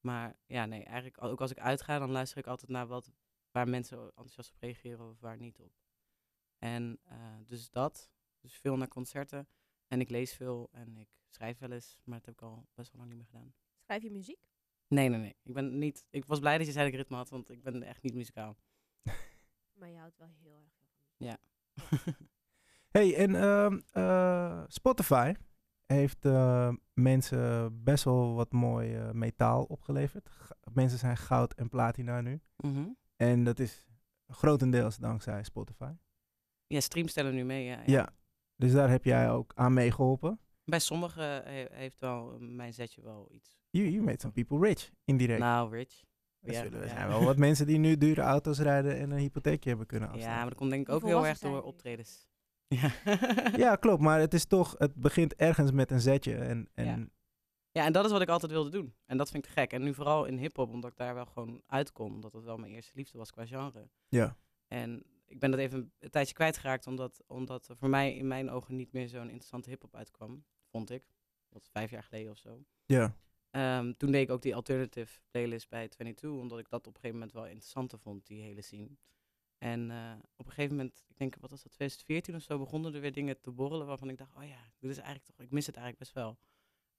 Maar 0.00 0.36
ja, 0.46 0.66
nee, 0.66 0.84
eigenlijk 0.84 1.22
ook 1.22 1.40
als 1.40 1.50
ik 1.50 1.58
uitga, 1.58 1.98
dan 1.98 2.10
luister 2.10 2.38
ik 2.38 2.46
altijd 2.46 2.70
naar 2.70 2.86
wat, 2.86 3.12
waar 3.50 3.68
mensen 3.68 3.98
enthousiast 3.98 4.50
op 4.50 4.56
reageren 4.60 5.08
of 5.10 5.20
waar 5.20 5.36
niet 5.38 5.58
op. 5.58 5.72
En 6.58 6.98
eh, 7.04 7.36
dus 7.46 7.70
dat. 7.70 8.12
Dus 8.40 8.54
veel 8.56 8.76
naar 8.76 8.88
concerten. 8.88 9.48
En 9.86 10.00
ik 10.00 10.10
lees 10.10 10.34
veel 10.34 10.68
en 10.72 10.96
ik 10.96 11.08
schrijf 11.28 11.58
wel 11.58 11.70
eens, 11.72 11.98
maar 12.04 12.16
dat 12.18 12.26
heb 12.26 12.34
ik 12.34 12.42
al 12.42 12.66
best 12.74 12.92
wel 12.92 13.00
lang 13.00 13.08
niet 13.14 13.18
meer 13.18 13.26
gedaan. 13.30 13.54
Schrijf 13.84 14.02
je 14.02 14.10
muziek? 14.10 14.48
Nee, 14.88 15.08
nee, 15.08 15.18
nee. 15.20 15.36
Ik 15.42 15.52
ben 15.54 15.78
niet. 15.78 16.04
Ik 16.10 16.24
was 16.24 16.38
blij 16.38 16.58
dat 16.58 16.66
je 16.66 16.72
zei 16.72 16.84
dat 16.84 16.92
ik 16.94 17.00
ritme 17.00 17.16
had, 17.16 17.28
want 17.30 17.50
ik 17.50 17.62
ben 17.62 17.82
echt 17.82 18.02
niet 18.02 18.14
muzikaal. 18.14 18.56
Maar 19.78 19.88
je 19.88 19.98
houdt 19.98 20.16
wel 20.18 20.28
heel 20.42 20.52
erg 20.52 20.72
van 20.78 20.86
muziek. 20.88 21.14
Ja. 21.16 21.38
hey, 22.98 23.16
en 23.16 23.34
ehm, 23.34 23.80
eh, 23.90 24.64
Spotify 24.66 25.34
heeft 25.86 26.24
eh, 26.24 26.72
mensen 26.92 27.82
best 27.84 28.04
wel 28.04 28.34
wat 28.34 28.52
mooi 28.52 28.94
eh, 28.96 29.10
metaal 29.10 29.64
opgeleverd. 29.64 30.28
G- 30.28 30.50
mensen 30.72 30.98
zijn 30.98 31.16
goud 31.16 31.54
en 31.54 31.68
platina 31.68 32.20
nu. 32.20 32.40
Mhm. 32.56 32.88
En 33.16 33.44
dat 33.44 33.58
is 33.58 33.86
grotendeels 34.28 34.96
dankzij 34.96 35.42
Spotify. 35.42 35.92
Ja, 36.66 36.80
streams 36.80 37.10
stellen 37.10 37.34
nu 37.34 37.44
mee. 37.44 37.64
Ja, 37.64 37.82
Ja. 37.86 38.08
Dus 38.56 38.72
daar 38.72 38.90
heb 38.90 39.04
jij 39.04 39.30
ook 39.30 39.52
aan 39.54 39.72
meegeholpen. 39.72 40.40
Bij 40.64 40.78
sommigen 40.78 41.24
he- 41.24 41.66
heeft 41.70 42.00
wel 42.00 42.38
mijn 42.38 42.72
zetje 42.74 43.02
wel 43.02 43.28
iets. 43.32 43.58
You, 43.74 43.88
you 43.88 44.02
made 44.04 44.20
some 44.20 44.32
people 44.32 44.58
rich, 44.68 44.90
indirect. 45.04 45.40
Nou, 45.40 45.70
Rich. 45.70 46.04
er 46.40 46.52
ja, 46.52 46.64
er 46.64 46.82
ja. 46.82 46.88
zijn 46.88 47.08
wel 47.08 47.24
wat 47.24 47.36
mensen 47.36 47.66
die 47.66 47.78
nu 47.78 47.96
dure 47.96 48.20
auto's 48.34 48.58
rijden 48.58 48.98
en 48.98 49.10
een 49.10 49.18
hypotheekje 49.18 49.68
hebben 49.68 49.86
kunnen 49.86 50.08
Ja, 50.08 50.14
afstaan. 50.14 50.36
maar 50.36 50.48
dat 50.48 50.54
komt 50.54 50.70
denk 50.70 50.88
ik 50.88 50.94
ook 50.94 51.04
heel 51.04 51.26
erg 51.26 51.38
door 51.38 51.62
optredens. 51.62 52.26
Ja. 52.68 52.90
Ja, 53.64 53.76
klopt. 53.76 54.02
Maar 54.02 54.20
het 54.20 54.34
is 54.34 54.44
toch, 54.44 54.74
het 54.78 54.94
begint 54.94 55.34
ergens 55.34 55.70
met 55.72 55.90
een 55.90 56.00
zetje. 56.00 56.34
En, 56.36 56.68
en 56.74 56.84
Ja. 56.84 57.06
Ja, 57.70 57.84
en 57.84 57.92
dat 57.92 58.04
is 58.04 58.10
wat 58.10 58.20
ik 58.20 58.28
altijd 58.28 58.52
wilde 58.52 58.70
doen. 58.70 58.94
En 59.06 59.16
dat 59.16 59.30
vind 59.30 59.46
ik 59.46 59.52
gek. 59.52 59.72
En 59.72 59.82
nu 59.82 59.94
vooral 59.94 60.24
in 60.24 60.38
hip-hop, 60.38 60.70
omdat 60.70 60.90
ik 60.90 60.96
daar 60.96 61.14
wel 61.14 61.26
gewoon 61.26 61.62
uit 61.66 61.92
kon. 61.92 62.12
Omdat 62.12 62.32
het 62.32 62.44
wel 62.44 62.56
mijn 62.56 62.72
eerste 62.72 62.92
liefde 62.94 63.18
was 63.18 63.30
qua 63.30 63.46
genre. 63.46 63.88
ja. 64.08 64.36
En 64.68 65.02
ik 65.26 65.38
ben 65.38 65.50
dat 65.50 65.60
even 65.60 65.92
een 65.98 66.10
tijdje 66.10 66.34
kwijtgeraakt, 66.34 66.86
omdat, 66.86 67.22
omdat 67.26 67.68
er 67.68 67.76
voor 67.76 67.88
mij 67.88 68.14
in 68.14 68.26
mijn 68.26 68.50
ogen 68.50 68.76
niet 68.76 68.92
meer 68.92 69.08
zo'n 69.08 69.22
interessante 69.22 69.70
hip-hop 69.70 69.94
uitkwam. 69.96 70.44
Vond 70.70 70.90
ik. 70.90 71.02
Dat 71.48 71.62
was 71.62 71.68
vijf 71.70 71.90
jaar 71.90 72.02
geleden 72.02 72.30
of 72.30 72.38
zo. 72.38 72.64
Ja. 72.86 73.16
Ehm, 73.54 73.92
toen 73.96 74.10
deed 74.10 74.22
ik 74.22 74.30
ook 74.30 74.42
die 74.42 74.54
alternative 74.54 75.20
playlist 75.30 75.68
bij 75.68 75.88
22, 75.88 76.40
omdat 76.40 76.58
ik 76.58 76.68
dat 76.68 76.86
op 76.86 76.94
een 76.94 77.00
gegeven 77.00 77.18
moment 77.18 77.32
wel 77.32 77.46
interessanter 77.46 77.98
vond, 77.98 78.26
die 78.26 78.42
hele 78.42 78.62
scene. 78.62 78.96
En 79.58 79.90
eh, 79.90 80.12
op 80.36 80.46
een 80.46 80.52
gegeven 80.52 80.76
moment, 80.76 81.04
ik 81.08 81.16
denk, 81.16 81.36
wat 81.40 81.50
was 81.50 81.62
dat, 81.62 81.72
2014 81.72 82.34
of 82.34 82.42
zo, 82.42 82.58
begonnen 82.58 82.94
er 82.94 83.00
weer 83.00 83.12
dingen 83.12 83.40
te 83.40 83.50
borrelen 83.50 83.86
waarvan 83.86 84.08
ik 84.08 84.18
dacht, 84.18 84.34
oh 84.34 84.44
ja, 84.44 84.72
dit 84.78 84.90
is 84.90 84.96
eigenlijk 84.96 85.26
toch, 85.26 85.38
ik 85.38 85.50
mis 85.50 85.66
het 85.66 85.76
eigenlijk 85.76 86.04
best 86.04 86.14
wel. 86.14 86.38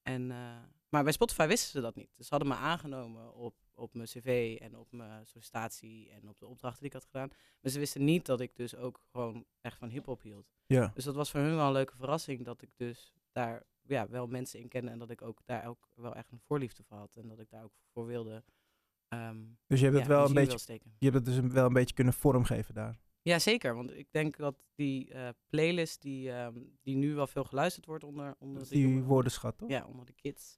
En, 0.01 0.31
eh, 0.31 0.63
maar 0.89 1.03
bij 1.03 1.11
Spotify 1.11 1.47
wisten 1.47 1.71
ze 1.71 1.81
dat 1.81 1.95
niet. 1.95 2.09
Dus 2.15 2.27
ze 2.27 2.35
hadden 2.35 2.53
me 2.53 2.55
aangenomen 2.55 3.33
op, 3.33 3.55
op 3.73 3.93
mijn 3.93 4.07
cv 4.07 4.57
en 4.61 4.77
op 4.77 4.91
mijn 4.91 5.27
sollicitatie 5.27 6.09
en 6.09 6.29
op 6.29 6.39
de 6.39 6.47
opdrachten 6.47 6.79
die 6.79 6.89
ik 6.89 6.95
had 6.95 7.05
gedaan. 7.05 7.29
Maar 7.61 7.71
ze 7.71 7.79
wisten 7.79 8.03
niet 8.03 8.25
dat 8.25 8.39
ik 8.39 8.55
dus 8.55 8.75
ook 8.75 9.01
gewoon 9.11 9.45
echt 9.61 9.77
van 9.77 9.89
hip-hop 9.89 10.21
hield. 10.21 10.53
Ja. 10.65 10.91
Dus 10.93 11.03
dat 11.03 11.15
was 11.15 11.31
voor 11.31 11.39
hun 11.39 11.55
wel 11.55 11.67
een 11.67 11.71
leuke 11.71 11.95
verrassing 11.95 12.45
dat 12.45 12.61
ik 12.61 12.69
dus 12.75 13.13
daar 13.31 13.65
ja, 13.87 14.07
wel 14.09 14.27
mensen 14.27 14.59
in 14.59 14.67
kende 14.67 14.91
en 14.91 14.99
dat 14.99 15.09
ik 15.09 15.21
ook 15.21 15.41
daar 15.45 15.67
ook 15.67 15.89
wel 15.95 16.15
echt 16.15 16.31
een 16.31 16.39
voorliefde 16.39 16.83
voor 16.83 16.97
had. 16.97 17.15
En 17.15 17.27
dat 17.27 17.39
ik 17.39 17.49
daar 17.49 17.63
ook 17.63 17.75
voor 17.93 18.05
wilde. 18.05 18.43
ehm 19.07 19.43
Dus 19.67 19.79
je 19.79 19.85
hebt 19.85 19.97
ja, 19.97 20.01
het 20.03 20.11
wel 20.11 20.25
een 20.27 20.33
beetje, 20.33 20.79
je 20.97 21.09
hebt 21.09 21.15
het 21.15 21.25
dus 21.25 21.39
wel 21.53 21.65
een 21.65 21.73
beetje 21.73 21.95
kunnen 21.95 22.13
vormgeven 22.13 22.73
daar. 22.73 22.99
Ja, 23.21 23.39
zeker. 23.39 23.75
Want 23.75 23.93
ik 23.93 24.07
denk 24.11 24.37
dat 24.37 24.65
die 24.75 25.13
eh, 25.13 25.29
playlist 25.49 26.01
die, 26.01 26.31
ehm, 26.31 26.63
die 26.81 26.95
nu 26.95 27.13
wel 27.13 27.27
veel 27.27 27.43
geluisterd 27.43 27.85
wordt 27.85 28.03
onder, 28.03 28.35
onder 28.39 28.63
de 28.63 28.69
die 28.69 28.81
jongeren- 28.81 29.07
woordenschat, 29.07 29.57
toch? 29.57 29.69
Ja, 29.69 29.85
onder 29.85 30.05
de 30.05 30.13
kids. 30.13 30.57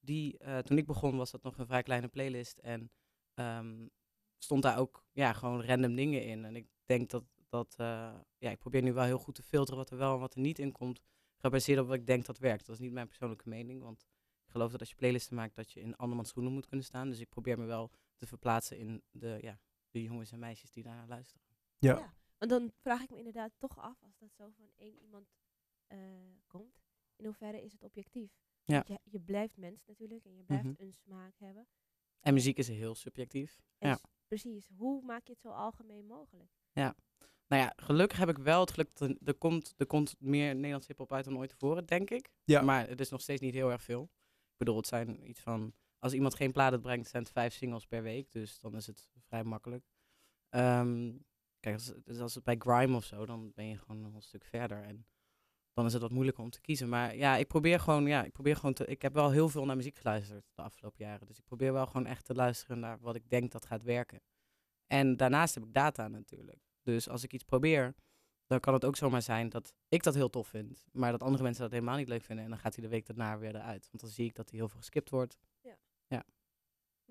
Die, 0.00 0.38
eh, 0.38 0.58
toen 0.58 0.78
ik 0.78 0.86
begon 0.86 1.16
was 1.16 1.30
dat 1.30 1.42
nog 1.42 1.58
een 1.58 1.66
vrij 1.66 1.82
kleine 1.82 2.08
playlist. 2.08 2.58
En 2.58 2.90
ehm, 3.34 3.86
stond 4.38 4.62
daar 4.62 4.78
ook 4.78 5.06
ja, 5.12 5.32
gewoon 5.32 5.62
random 5.64 5.94
dingen 5.94 6.24
in. 6.24 6.44
En 6.44 6.56
ik 6.56 6.66
denk 6.84 7.10
dat, 7.10 7.24
dat 7.48 7.74
eh, 7.78 8.14
ja, 8.38 8.50
ik 8.50 8.58
probeer 8.58 8.82
nu 8.82 8.92
wel 8.92 9.04
heel 9.04 9.18
goed 9.18 9.34
te 9.34 9.42
filteren 9.42 9.78
wat 9.78 9.90
er 9.90 9.96
wel 9.96 10.14
en 10.14 10.20
wat 10.20 10.34
er 10.34 10.40
niet 10.40 10.58
in 10.58 10.72
komt. 10.72 11.00
Gebaseerd 11.42 11.78
op 11.80 11.86
wat 11.86 11.96
ik 11.96 12.06
denk 12.06 12.24
dat 12.26 12.38
werkt. 12.38 12.66
Dat 12.66 12.74
is 12.74 12.80
niet 12.80 12.92
mijn 12.92 13.06
persoonlijke 13.06 13.48
mening. 13.48 13.82
Want 13.82 14.06
ik 14.44 14.50
geloof 14.50 14.70
dat 14.70 14.80
als 14.80 14.88
je 14.88 14.94
playlisten 14.96 15.36
maakt, 15.36 15.54
dat 15.54 15.70
je 15.72 15.80
in 15.80 15.96
andermans 15.96 16.28
schoenen 16.28 16.52
moet 16.52 16.66
kunnen 16.66 16.86
staan. 16.86 17.08
Dus 17.08 17.20
ik 17.20 17.28
probeer 17.28 17.58
me 17.58 17.64
wel 17.64 17.90
te 18.16 18.26
verplaatsen 18.26 18.78
in 18.78 19.02
de, 19.10 19.38
ja, 19.40 19.60
de 19.90 20.02
jongens 20.02 20.32
en 20.32 20.38
meisjes 20.38 20.70
die 20.70 20.82
daarnaar 20.82 21.08
luisteren. 21.08 21.42
Ja. 21.78 22.14
Want 22.38 22.50
dan 22.50 22.70
vraag 22.80 23.02
ik 23.02 23.10
me 23.10 23.16
inderdaad 23.16 23.52
toch 23.58 23.78
af, 23.78 24.02
als 24.02 24.18
dat 24.18 24.32
zo 24.32 24.50
van 24.56 24.70
één 24.76 24.98
iemand 24.98 25.28
eh, 25.86 25.98
komt, 26.46 26.82
in 27.16 27.24
hoeverre 27.24 27.62
is 27.62 27.72
het 27.72 27.82
objectief? 27.82 28.32
Ja. 28.64 28.74
Want 28.74 28.88
Je, 28.88 28.98
je 29.04 29.20
blijft 29.20 29.56
mens 29.56 29.84
natuurlijk 29.86 30.24
en 30.24 30.36
je 30.36 30.42
blijft 30.44 30.64
Mhm. 30.64 30.82
een 30.82 30.92
smaak 30.92 31.38
hebben. 31.38 31.66
En 32.20 32.34
muziek 32.34 32.58
is 32.58 32.68
heel 32.68 32.94
subjectief. 32.94 33.60
En 33.78 33.88
Ja. 33.88 33.98
Precies. 34.26 34.68
Hoe 34.76 35.02
maak 35.02 35.26
je 35.26 35.32
het 35.32 35.40
zo 35.40 35.48
algemeen 35.48 36.06
mogelijk? 36.06 36.50
Nou 36.72 36.94
Nou 37.52 37.64
ja, 37.64 37.72
gelukkig 37.76 38.18
heb 38.18 38.28
ik 38.28 38.38
wel 38.38 38.60
het 38.60 38.70
geluk 38.70 38.96
dat 38.96 39.16
er, 39.24 39.34
komt, 39.34 39.74
er 39.76 39.86
komt 39.86 40.14
meer 40.18 40.54
Nederlands 40.54 40.86
hip-hop 40.86 41.12
uit 41.12 41.24
dan 41.24 41.38
ooit 41.38 41.50
tevoren, 41.50 41.86
denk 41.86 42.10
ik. 42.10 42.30
Ja. 42.44 42.62
Maar 42.62 42.88
het 42.88 43.00
is 43.00 43.08
nog 43.08 43.20
steeds 43.20 43.40
niet 43.40 43.54
heel 43.54 43.70
erg 43.70 43.82
veel. 43.82 44.02
Ik 44.02 44.56
bedoel, 44.56 44.76
het 44.76 44.86
zijn 44.86 45.28
iets 45.28 45.40
van. 45.40 45.74
Als 45.98 46.12
iemand 46.12 46.34
geen 46.34 46.52
plaat 46.52 46.82
brengt, 46.82 47.08
zijn 47.08 47.22
het 47.22 47.32
vijf 47.32 47.54
singles 47.54 47.86
per 47.86 48.02
week. 48.02 48.30
Dus 48.30 48.58
dan 48.58 48.76
is 48.76 48.86
het 48.86 49.10
vrij 49.26 49.44
makkelijk. 49.44 49.84
Ehm, 50.48 51.12
kijk, 51.60 51.74
als, 51.74 51.92
dus 52.04 52.20
als 52.20 52.34
het 52.34 52.44
bij 52.44 52.56
grime 52.58 52.96
of 52.96 53.04
zo, 53.04 53.26
dan 53.26 53.52
ben 53.54 53.68
je 53.68 53.78
gewoon 53.78 54.00
nog 54.00 54.14
een 54.14 54.22
stuk 54.22 54.44
verder. 54.44 54.82
En 54.82 55.06
dan 55.72 55.86
is 55.86 55.92
het 55.92 56.02
wat 56.02 56.10
moeilijker 56.10 56.44
om 56.44 56.50
te 56.50 56.60
kiezen. 56.60 56.88
Maar 56.88 57.16
ja, 57.16 57.36
ik 57.36 57.46
probeer 57.46 57.80
gewoon, 57.80 58.06
ja, 58.06 58.24
ik 58.24 58.32
probeer 58.32 58.56
gewoon 58.56 58.74
te. 58.74 58.86
Ik 58.86 59.02
heb 59.02 59.14
wel 59.14 59.30
heel 59.30 59.48
veel 59.48 59.64
naar 59.64 59.76
muziek 59.76 59.96
geluisterd 59.96 60.44
de 60.54 60.62
afgelopen 60.62 61.04
jaren. 61.04 61.26
Dus 61.26 61.38
ik 61.38 61.44
probeer 61.44 61.72
wel 61.72 61.86
gewoon 61.86 62.06
echt 62.06 62.24
te 62.24 62.34
luisteren 62.34 62.78
naar 62.78 62.98
wat 63.00 63.14
ik 63.14 63.30
denk 63.30 63.52
dat 63.52 63.66
gaat 63.66 63.82
werken. 63.82 64.22
En 64.86 65.16
daarnaast 65.16 65.54
heb 65.54 65.64
ik 65.64 65.72
data 65.72 66.08
natuurlijk. 66.08 66.71
Dus 66.82 67.08
als 67.08 67.22
ik 67.22 67.32
iets 67.32 67.44
probeer, 67.44 67.94
dan 68.46 68.60
kan 68.60 68.74
het 68.74 68.84
ook 68.84 68.96
zomaar 68.96 69.22
zijn 69.22 69.48
dat 69.48 69.74
ik 69.88 70.02
dat 70.02 70.14
heel 70.14 70.30
tof 70.30 70.48
vind. 70.48 70.84
Maar 70.92 71.10
dat 71.10 71.22
andere 71.22 71.42
mensen 71.42 71.62
dat 71.62 71.72
helemaal 71.72 71.96
niet 71.96 72.08
leuk 72.08 72.22
vinden. 72.22 72.44
En 72.44 72.50
dan 72.50 72.60
gaat 72.60 72.74
hij 72.74 72.84
de 72.84 72.90
week 72.90 73.06
daarna 73.06 73.38
weer 73.38 73.54
eruit. 73.54 73.88
Want 73.90 74.02
dan 74.02 74.10
zie 74.10 74.26
ik 74.26 74.34
dat 74.34 74.50
hij 74.50 74.58
heel 74.58 74.68
veel 74.68 74.78
geskipt 74.78 75.10
wordt. 75.10 75.38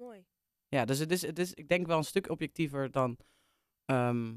Mooi. 0.01 0.25
Ja, 0.67 0.85
dus 0.85 0.99
het 0.99 1.11
is, 1.11 1.21
het 1.21 1.39
is, 1.39 1.53
ik 1.53 1.67
denk 1.67 1.87
wel 1.87 1.97
een 1.97 2.03
stuk 2.03 2.29
objectiever 2.29 2.91
dan, 2.91 3.17
ehm, 3.85 4.35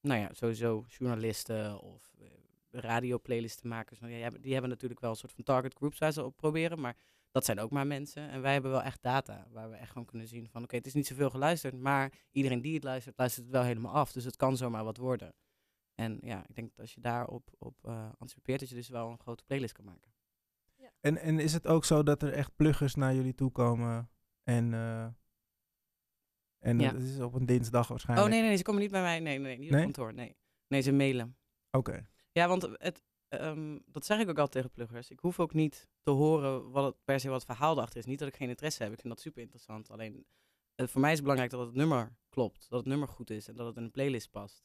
nou 0.00 0.20
ja, 0.20 0.32
sowieso 0.32 0.84
journalisten 0.88 1.80
of 1.80 2.14
uh, 2.18 2.26
radioplaylistenmakers. 2.70 4.00
Nou, 4.00 4.10
ja, 4.10 4.16
die, 4.16 4.24
hebben, 4.24 4.42
die 4.42 4.52
hebben 4.52 4.70
natuurlijk 4.70 5.00
wel 5.00 5.10
een 5.10 5.16
soort 5.16 5.32
van 5.32 5.44
target 5.44 5.74
groups 5.74 5.98
waar 5.98 6.12
ze 6.12 6.24
op 6.24 6.36
proberen, 6.36 6.80
maar 6.80 6.96
dat 7.36 7.44
zijn 7.44 7.60
ook 7.60 7.70
maar 7.70 7.86
mensen. 7.86 8.30
En 8.30 8.40
wij 8.42 8.52
hebben 8.52 8.70
wel 8.70 8.82
echt 8.82 9.02
data 9.02 9.46
waar 9.50 9.70
we 9.70 9.76
echt 9.76 9.90
gewoon 9.90 10.06
kunnen 10.06 10.28
zien 10.28 10.48
van, 10.48 10.62
oké, 10.62 10.76
het 10.76 10.86
is 10.86 10.94
niet 10.94 11.06
zoveel 11.06 11.30
geluisterd, 11.30 11.78
maar 11.78 12.12
iedereen 12.30 12.60
die 12.60 12.74
het 12.74 12.84
luistert, 12.84 13.18
luistert 13.18 13.44
het 13.44 13.54
wel 13.54 13.64
helemaal 13.64 13.92
af. 13.92 14.12
Dus 14.12 14.24
het 14.24 14.36
kan 14.36 14.56
zomaar 14.56 14.84
wat 14.84 14.96
worden. 14.96 15.34
En 15.94 16.18
ja, 16.22 16.46
ik 16.48 16.54
denk 16.54 16.68
dat 16.68 16.78
als 16.78 16.94
je 16.94 17.00
daarop 17.00 17.54
op, 17.58 17.78
uh, 17.86 18.08
anticipeert, 18.18 18.60
dat 18.60 18.68
je 18.68 18.74
dus 18.74 18.88
wel 18.88 19.10
een 19.10 19.18
grote 19.18 19.44
playlist 19.44 19.72
kan 19.72 19.84
maken. 19.84 20.12
En, 21.00 21.16
en 21.16 21.38
is 21.38 21.52
het 21.52 21.66
ook 21.66 21.84
zo 21.84 22.02
dat 22.02 22.22
er 22.22 22.32
echt 22.32 22.56
pluggers 22.56 22.94
naar 22.94 23.14
jullie 23.14 23.34
toe 23.34 23.50
komen 23.50 24.10
en... 24.42 24.72
Uh, 24.72 25.06
en 26.58 26.78
Ja. 26.78 26.94
het 26.94 27.02
is 27.02 27.20
op 27.20 27.34
een 27.34 27.46
dinsdag 27.46 27.88
waarschijnlijk. 27.88 28.26
Oh 28.26 28.32
nee, 28.32 28.40
nee, 28.40 28.48
nee, 28.48 28.58
ze 28.58 28.64
komen 28.64 28.80
niet 28.80 28.90
bij 28.90 29.02
mij. 29.02 29.20
Nee, 29.20 29.38
nee, 29.38 29.46
nee 29.46 29.58
niet 29.58 29.68
op 29.68 29.74
Nee? 29.74 29.82
kantoor. 29.82 30.14
Nee. 30.14 30.36
nee, 30.68 30.80
ze 30.80 30.92
mailen. 30.92 31.36
Oké. 31.70 32.06
Ja, 32.32 32.48
want 32.48 32.62
het, 32.62 33.02
ehm, 33.28 33.78
dat 33.86 34.04
zeg 34.04 34.18
ik 34.18 34.28
ook 34.28 34.38
altijd 34.38 34.50
tegen 34.52 34.70
pluggers. 34.70 35.10
Ik 35.10 35.20
hoef 35.20 35.40
ook 35.40 35.54
niet 35.54 35.88
te 36.02 36.10
horen 36.10 36.70
wat 36.70 36.84
het, 36.84 37.04
per 37.04 37.20
se 37.20 37.28
wat 37.28 37.42
het 37.42 37.56
verhaal 37.56 37.76
erachter 37.76 37.98
is. 37.98 38.06
Niet 38.06 38.18
dat 38.18 38.28
ik 38.28 38.36
geen 38.36 38.48
interesse 38.48 38.82
heb. 38.82 38.92
Ik 38.92 39.00
vind 39.00 39.14
dat 39.14 39.22
super 39.22 39.42
interessant. 39.42 39.90
Alleen 39.90 40.26
eh, 40.74 40.86
voor 40.86 41.00
mij 41.00 41.10
is 41.10 41.16
het 41.16 41.26
belangrijk 41.26 41.52
dat 41.52 41.66
het 41.66 41.74
nummer 41.76 42.16
klopt. 42.28 42.66
Dat 42.68 42.78
het 42.78 42.88
nummer 42.88 43.08
goed 43.08 43.30
is 43.30 43.48
en 43.48 43.56
dat 43.56 43.66
het 43.66 43.76
in 43.76 43.82
een 43.82 43.90
playlist 43.90 44.30
past. 44.30 44.64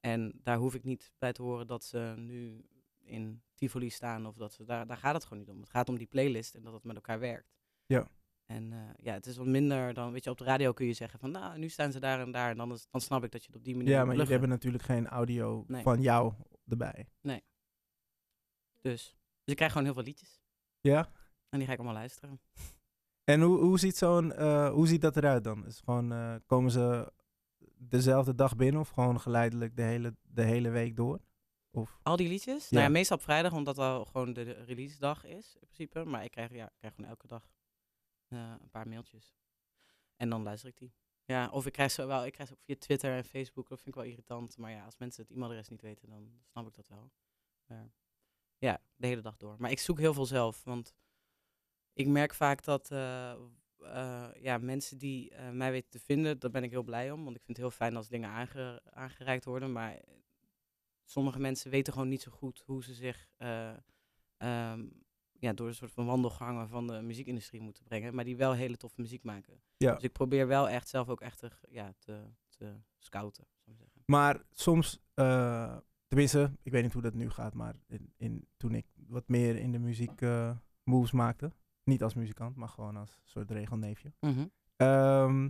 En 0.00 0.40
daar 0.42 0.56
hoef 0.56 0.74
ik 0.74 0.84
niet 0.84 1.12
bij 1.18 1.32
te 1.32 1.42
horen 1.42 1.66
dat 1.66 1.84
ze 1.84 2.14
nu 2.16 2.64
in 2.98 3.42
Tivoli 3.54 3.90
staan. 3.90 4.26
Of 4.26 4.36
dat 4.36 4.52
ze, 4.52 4.64
daar, 4.64 4.86
daar 4.86 4.96
gaat 4.96 5.14
het 5.14 5.24
gewoon 5.24 5.38
niet 5.38 5.48
om. 5.50 5.60
Het 5.60 5.70
gaat 5.70 5.88
om 5.88 5.98
die 5.98 6.06
playlist 6.06 6.54
en 6.54 6.62
dat 6.62 6.72
het 6.72 6.84
met 6.84 6.96
elkaar 6.96 7.18
werkt. 7.18 7.56
Ja. 7.86 8.10
En 8.46 8.72
eh, 8.72 8.78
ja, 8.96 9.12
het 9.12 9.26
is 9.26 9.36
wat 9.36 9.46
minder 9.46 9.94
dan, 9.94 10.12
weet 10.12 10.24
je, 10.24 10.30
op 10.30 10.38
de 10.38 10.44
radio 10.44 10.72
kun 10.72 10.86
je 10.86 10.92
zeggen 10.92 11.18
van, 11.18 11.30
nou, 11.30 11.58
nu 11.58 11.68
staan 11.68 11.92
ze 11.92 12.00
daar 12.00 12.20
en 12.20 12.30
daar. 12.30 12.50
En 12.50 12.56
dan, 12.56 12.72
is, 12.72 12.86
dan 12.90 13.00
snap 13.00 13.24
ik 13.24 13.30
dat 13.30 13.40
je 13.40 13.46
het 13.46 13.56
op 13.56 13.64
die 13.64 13.76
manier 13.76 13.90
Ja, 13.90 14.04
maar 14.04 14.14
jullie 14.14 14.30
hebben 14.30 14.48
natuurlijk 14.48 14.84
geen 14.84 15.06
audio 15.06 15.64
Nee. 15.66 15.82
van 15.82 16.00
jou 16.00 16.32
erbij. 16.66 17.08
Dus, 18.80 19.02
dus 19.02 19.14
ik 19.44 19.56
krijg 19.56 19.72
gewoon 19.72 19.86
heel 19.86 19.96
veel 19.96 20.04
liedjes. 20.04 20.40
Ja? 20.80 21.12
En 21.48 21.58
die 21.58 21.66
ga 21.66 21.72
ik 21.72 21.78
allemaal 21.78 21.96
luisteren. 21.96 22.40
En 23.24 23.40
hoe, 23.40 23.58
hoe, 23.58 23.78
ziet 23.78 23.96
zo'n, 23.96 24.32
eh, 24.32 24.70
hoe 24.70 24.86
ziet 24.86 25.00
dat 25.00 25.16
eruit 25.16 25.44
dan? 25.44 25.66
Is 25.66 25.74
het 25.74 25.84
gewoon, 25.84 26.12
eh, 26.12 26.34
komen 26.46 26.70
ze 26.70 27.12
dezelfde 27.76 28.34
dag 28.34 28.56
binnen 28.56 28.80
of 28.80 28.88
gewoon 28.88 29.20
geleidelijk 29.20 29.76
de 29.76 29.82
hele, 29.82 30.16
de 30.22 30.42
hele 30.42 30.68
week 30.68 30.96
door? 30.96 31.20
Of, 31.70 31.98
Al 32.02 32.16
die 32.16 32.28
liedjes? 32.28 32.68
Ja. 32.68 32.76
Nou 32.76 32.82
ja, 32.82 32.90
meestal 32.90 33.16
op 33.16 33.22
vrijdag, 33.22 33.52
omdat 33.52 33.76
dat 33.76 33.84
al 33.84 34.04
gewoon 34.04 34.32
de, 34.32 34.42
release 34.42 34.98
dag 34.98 35.24
is, 35.24 35.54
in 35.54 35.66
principe. 35.66 36.04
Maar 36.04 36.24
ik 36.24 36.30
krijg, 36.30 36.52
ja, 36.52 36.66
ik 36.66 36.76
krijg 36.78 36.94
gewoon 36.94 37.10
elke 37.10 37.26
dag 37.26 37.50
eh, 38.28 38.54
een 38.60 38.70
paar 38.70 38.88
mailtjes. 38.88 39.36
En 40.16 40.28
dan 40.30 40.42
luister 40.42 40.68
ik 40.68 40.76
die. 40.76 40.94
Ja, 41.24 41.48
of 41.48 41.66
ik 41.66 41.72
krijg 41.72 41.90
ze 41.90 42.06
wel, 42.06 42.26
ik 42.26 42.32
krijg 42.32 42.48
ze 42.48 42.54
ook 42.54 42.64
via 42.64 42.76
Twitter 42.78 43.16
en 43.16 43.24
Facebook, 43.24 43.68
dat 43.68 43.80
vind 43.80 43.96
ik 43.96 44.02
wel 44.02 44.10
irritant. 44.10 44.56
Maar 44.56 44.70
ja, 44.70 44.84
als 44.84 44.96
mensen 44.96 45.22
het 45.22 45.32
e-mailadres 45.32 45.68
niet 45.68 45.82
weten, 45.82 46.08
dan 46.08 46.30
snap 46.44 46.66
ik 46.66 46.74
dat 46.74 46.88
wel. 46.88 47.10
Maar 47.66 47.90
ja, 48.58 48.80
de 48.96 49.06
hele 49.06 49.20
dag 49.22 49.36
door. 49.36 49.54
Maar 49.58 49.70
ik 49.70 49.78
zoek 49.78 49.98
heel 49.98 50.14
veel 50.14 50.26
zelf, 50.26 50.64
want 50.64 50.94
ik 51.92 52.06
merk 52.06 52.34
vaak 52.34 52.64
dat 52.64 52.90
eh, 52.90 53.32
eh, 53.78 54.28
ja, 54.40 54.58
mensen 54.58 54.98
die 54.98 55.30
eh, 55.30 55.50
mij 55.50 55.70
weten 55.70 55.90
te 55.90 56.00
vinden, 56.00 56.38
daar 56.38 56.50
ben 56.50 56.62
ik 56.64 56.70
heel 56.70 56.82
blij 56.82 57.10
om. 57.10 57.24
Want 57.24 57.36
ik 57.36 57.42
vind 57.42 57.56
het 57.56 57.66
heel 57.66 57.76
fijn 57.76 57.96
als 57.96 58.08
dingen 58.08 58.28
aange- 58.30 58.82
aangereikt 58.90 59.44
worden. 59.44 59.72
Maar 59.72 60.00
sommige 61.04 61.38
mensen 61.38 61.70
weten 61.70 61.92
gewoon 61.92 62.08
niet 62.08 62.22
zo 62.22 62.30
goed 62.30 62.62
hoe 62.66 62.84
ze 62.84 62.94
zich 62.94 63.28
eh, 63.36 63.70
ehm, 64.36 64.86
ja, 65.40 65.52
door 65.52 65.66
een 65.66 65.74
soort 65.74 65.92
van 65.92 66.06
wandelgangen 66.06 66.68
van 66.68 66.86
de 66.86 67.00
muziekindustrie 67.02 67.60
moeten 67.60 67.84
brengen. 67.84 68.14
Maar 68.14 68.24
die 68.24 68.36
wel 68.36 68.52
hele 68.52 68.76
toffe 68.76 69.00
muziek 69.00 69.22
maken. 69.22 69.62
ja. 69.76 69.94
Dus 69.94 70.02
ik 70.02 70.12
probeer 70.12 70.46
wel 70.46 70.68
echt 70.68 70.88
zelf 70.88 71.08
ook 71.08 71.20
echt 71.20 71.38
te, 71.38 71.50
ja, 71.68 71.94
te, 71.98 72.24
te 72.48 72.74
scouten, 72.98 73.46
zou 73.64 73.70
ik 73.76 73.82
zeggen. 73.82 74.02
Maar 74.06 74.42
soms, 74.50 75.00
tenminste, 76.08 76.52
ik 76.62 76.72
weet 76.72 76.82
niet 76.82 76.92
hoe 76.92 77.02
dat 77.02 77.14
nu 77.14 77.30
gaat, 77.30 77.54
maar 77.54 77.74
in, 77.86 78.12
in, 78.16 78.48
toen 78.56 78.74
ik 78.74 78.86
wat 79.06 79.28
meer 79.28 79.56
in 79.56 79.72
de 79.72 79.78
muziek 79.78 80.20
eh, 80.20 80.56
moves 80.82 81.12
maakte, 81.12 81.52
niet 81.84 82.02
als 82.02 82.14
muzikant, 82.14 82.56
maar 82.56 82.68
gewoon 82.68 82.96
als 82.96 83.20
soort 83.24 83.50
regelneefje, 83.50 84.12
Ehm, 84.76 85.48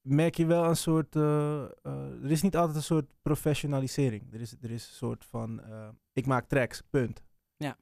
merk 0.00 0.34
je 0.34 0.46
wel 0.46 0.64
een 0.64 0.76
soort. 0.76 1.16
eh, 1.16 1.62
eh, 1.64 2.22
er 2.24 2.30
is 2.30 2.42
niet 2.42 2.56
altijd 2.56 2.76
een 2.76 2.82
soort 2.82 3.14
professionalisering. 3.22 4.32
Er 4.32 4.40
is, 4.40 4.52
er 4.60 4.70
is 4.70 4.86
een 4.88 4.94
soort 4.94 5.24
van. 5.24 5.60
ik 6.12 6.26
maak 6.26 6.48
tracks, 6.48 6.82
punt. 6.90 7.22
Ja. 7.56 7.76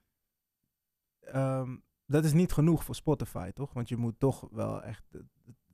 Ehm, 1.21 1.77
dat 2.07 2.25
is 2.25 2.33
niet 2.33 2.53
genoeg 2.53 2.85
voor 2.85 2.95
Spotify, 2.95 3.51
toch? 3.51 3.73
Want 3.73 3.89
je 3.89 3.97
moet 3.97 4.19
toch 4.19 4.49
wel 4.51 4.83
echt. 4.83 5.05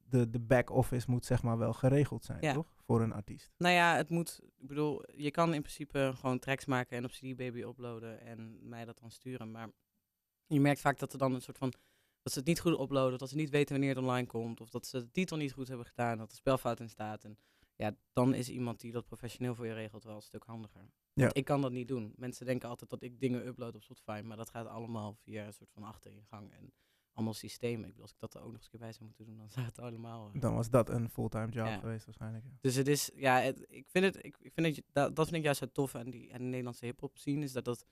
De, 0.08 0.30
de, 0.30 0.38
back-office 0.40 1.10
moet 1.10 1.24
zeg 1.24 1.42
maar 1.42 1.58
wel 1.58 1.72
geregeld 1.72 2.24
zijn, 2.24 2.38
Ja. 2.40 2.52
toch? 2.52 2.74
Voor 2.86 3.02
een 3.02 3.12
artiest. 3.12 3.54
Nou 3.58 3.74
ja, 3.74 3.96
het 3.96 4.08
moet, 4.10 4.40
ik 4.58 4.66
bedoel, 4.68 5.02
je 5.16 5.30
kan 5.30 5.54
in 5.54 5.60
principe 5.60 6.12
gewoon 6.14 6.38
tracks 6.38 6.64
maken 6.64 6.96
en 6.96 7.04
op 7.04 7.10
CD 7.10 7.36
Baby 7.36 7.60
uploaden 7.60 8.20
en 8.20 8.68
mij 8.68 8.84
dat 8.84 8.98
dan 8.98 9.10
sturen. 9.10 9.50
Maar 9.50 9.70
je 10.46 10.60
merkt 10.60 10.80
vaak 10.80 10.98
dat 10.98 11.12
er 11.12 11.18
dan 11.18 11.34
een 11.34 11.42
soort 11.42 11.58
van, 11.58 11.72
dat 12.22 12.32
ze 12.32 12.38
het 12.38 12.48
niet 12.48 12.60
goed 12.60 12.80
uploaden, 12.80 13.18
dat 13.18 13.28
ze 13.28 13.36
niet 13.36 13.50
weten 13.50 13.72
wanneer 13.72 13.94
het 13.94 14.04
online 14.04 14.26
komt, 14.26 14.60
of 14.60 14.70
dat 14.70 14.86
ze 14.86 14.98
de 14.98 15.10
titel 15.10 15.36
niet 15.36 15.52
goed 15.52 15.68
hebben 15.68 15.86
gedaan, 15.86 16.18
dat 16.18 16.30
er 16.30 16.36
spelfout 16.36 16.80
in 16.80 16.88
staat. 16.88 17.24
En 17.24 17.38
ja, 17.76 17.96
dan 18.12 18.34
is 18.34 18.48
iemand 18.48 18.80
die 18.80 18.92
dat 18.92 19.06
professioneel 19.06 19.54
voor 19.54 19.66
je 19.66 19.72
regelt 19.72 20.04
wel 20.04 20.14
een 20.16 20.22
stuk 20.22 20.44
handiger. 20.44 20.80
Ja. 21.12 21.22
Want 21.22 21.36
ik 21.36 21.44
kan 21.44 21.60
dat 21.60 21.72
niet 21.72 21.88
doen. 21.88 22.12
Mensen 22.16 22.46
denken 22.46 22.68
altijd 22.68 22.90
dat 22.90 23.02
ik 23.02 23.20
dingen 23.20 23.46
upload 23.46 23.74
op 23.74 23.82
Spotify, 23.82 24.20
maar 24.24 24.36
dat 24.36 24.50
gaat 24.50 24.66
allemaal 24.66 25.14
via 25.14 25.46
een 25.46 25.52
soort 25.52 25.70
van 25.72 25.82
achteringang 25.82 26.52
en 26.52 26.72
allemaal 27.16 27.34
systemen. 27.34 27.80
Ik 27.84 27.86
bedoel, 27.88 28.02
als 28.02 28.10
ik 28.12 28.18
dat 28.20 28.34
er 28.34 28.40
ook 28.40 28.46
nog 28.46 28.54
eens 28.54 28.64
een 28.64 28.70
keer 28.70 28.80
bij 28.80 28.92
zou 28.92 29.04
moeten 29.04 29.24
doen, 29.26 29.36
dan 29.36 29.50
zou 29.56 29.66
het 29.66 29.78
allemaal... 29.78 30.30
eh, 30.34 30.40
Dan 30.40 30.54
was 30.54 30.70
dat 30.70 30.88
een 30.88 31.10
fulltime 31.10 31.48
job 31.48 31.66
Ja. 31.66 31.78
geweest, 31.78 32.04
waarschijnlijk. 32.04 32.44
ja. 32.44 32.50
dus 32.60 32.74
het 32.74 32.88
is, 32.88 33.10
ja, 33.14 33.40
het- 33.40 33.64
ik 33.68 33.88
vind 33.88 34.04
het, 34.04 34.24
ik, 34.24 34.36
vind 34.54 34.76
het, 34.76 34.84
dat, 34.92 35.16
dat 35.16 35.24
vind 35.24 35.36
ik 35.38 35.44
juist 35.44 35.58
zo 35.60 35.66
tof 35.72 35.94
aan 35.94 36.10
die 36.10 36.32
aan 36.32 36.38
de 36.38 36.44
Nederlandse 36.44 36.84
hip-hop 36.84 37.18
scene, 37.18 37.42
is 37.42 37.52
dat, 37.52 37.64
dat, 37.64 37.86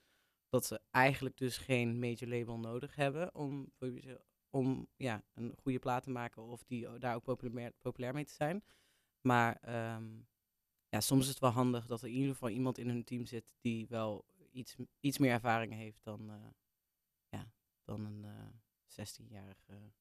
dat 0.49 0.65
ze 0.65 0.81
eigenlijk 0.91 1.37
dus 1.37 1.57
geen 1.57 1.99
major 1.99 2.27
label 2.29 2.59
nodig 2.59 2.95
hebben 2.95 3.35
om, 3.35 3.71
om 4.49 4.87
ja, 4.95 5.23
een 5.33 5.53
goede 5.61 5.79
plaat 5.79 6.03
te 6.03 6.09
maken 6.09 6.41
of 6.43 6.63
die 6.63 6.97
daar 6.99 7.15
ook 7.15 7.23
populair, 7.23 7.71
populair 7.81 8.13
mee 8.13 8.25
te 8.25 8.33
zijn. 8.33 8.63
Maar 9.21 9.57
ehm, 9.61 10.07
ja, 10.89 10.99
soms 11.01 11.21
is 11.23 11.29
het 11.29 11.39
wel 11.39 11.49
handig 11.49 11.85
dat 11.87 12.01
er 12.01 12.07
in 12.07 12.13
ieder 12.13 12.31
geval 12.31 12.49
iemand 12.49 12.77
in 12.77 12.87
hun 12.89 13.03
team 13.03 13.25
zit 13.25 13.53
die 13.61 13.87
wel 13.87 14.25
iets, 14.51 14.75
iets 14.99 15.17
meer 15.17 15.31
ervaring 15.31 15.73
heeft 15.73 16.03
dan, 16.03 16.29
eh, 16.29 16.35
ja, 17.29 17.51
dan 17.83 18.05
een 18.05 18.23
eh 18.25 18.47
16-jarige. 18.99 19.91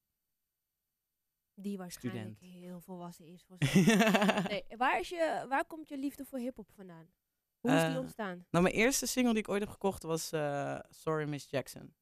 Die 1.54 1.76
waarschijnlijk 1.78 2.36
Student. 2.36 2.54
heel 2.62 2.80
volwassen 2.80 3.26
is. 3.26 3.42
Voor 3.44 3.56
nee, 4.50 4.64
waar, 4.76 5.00
is 5.00 5.08
je, 5.08 5.44
waar 5.48 5.64
komt 5.66 5.88
je 5.88 5.98
liefde 5.98 6.24
voor 6.24 6.38
hip-hop 6.38 6.70
vandaan? 6.74 7.12
Hoe 7.60 7.70
is 7.72 7.82
die 7.82 7.90
Eh, 7.90 7.98
ontstaan? 7.98 8.46
Nou, 8.50 8.64
mijn 8.64 8.74
eerste 8.74 9.06
single 9.06 9.32
die 9.32 9.42
ik 9.42 9.48
ooit 9.48 9.60
heb 9.60 9.70
gekocht 9.70 10.02
was 10.02 10.32
eh, 10.32 10.78
Sorry 10.88 11.28
Miss 11.28 11.50
Jackson. 11.50 11.94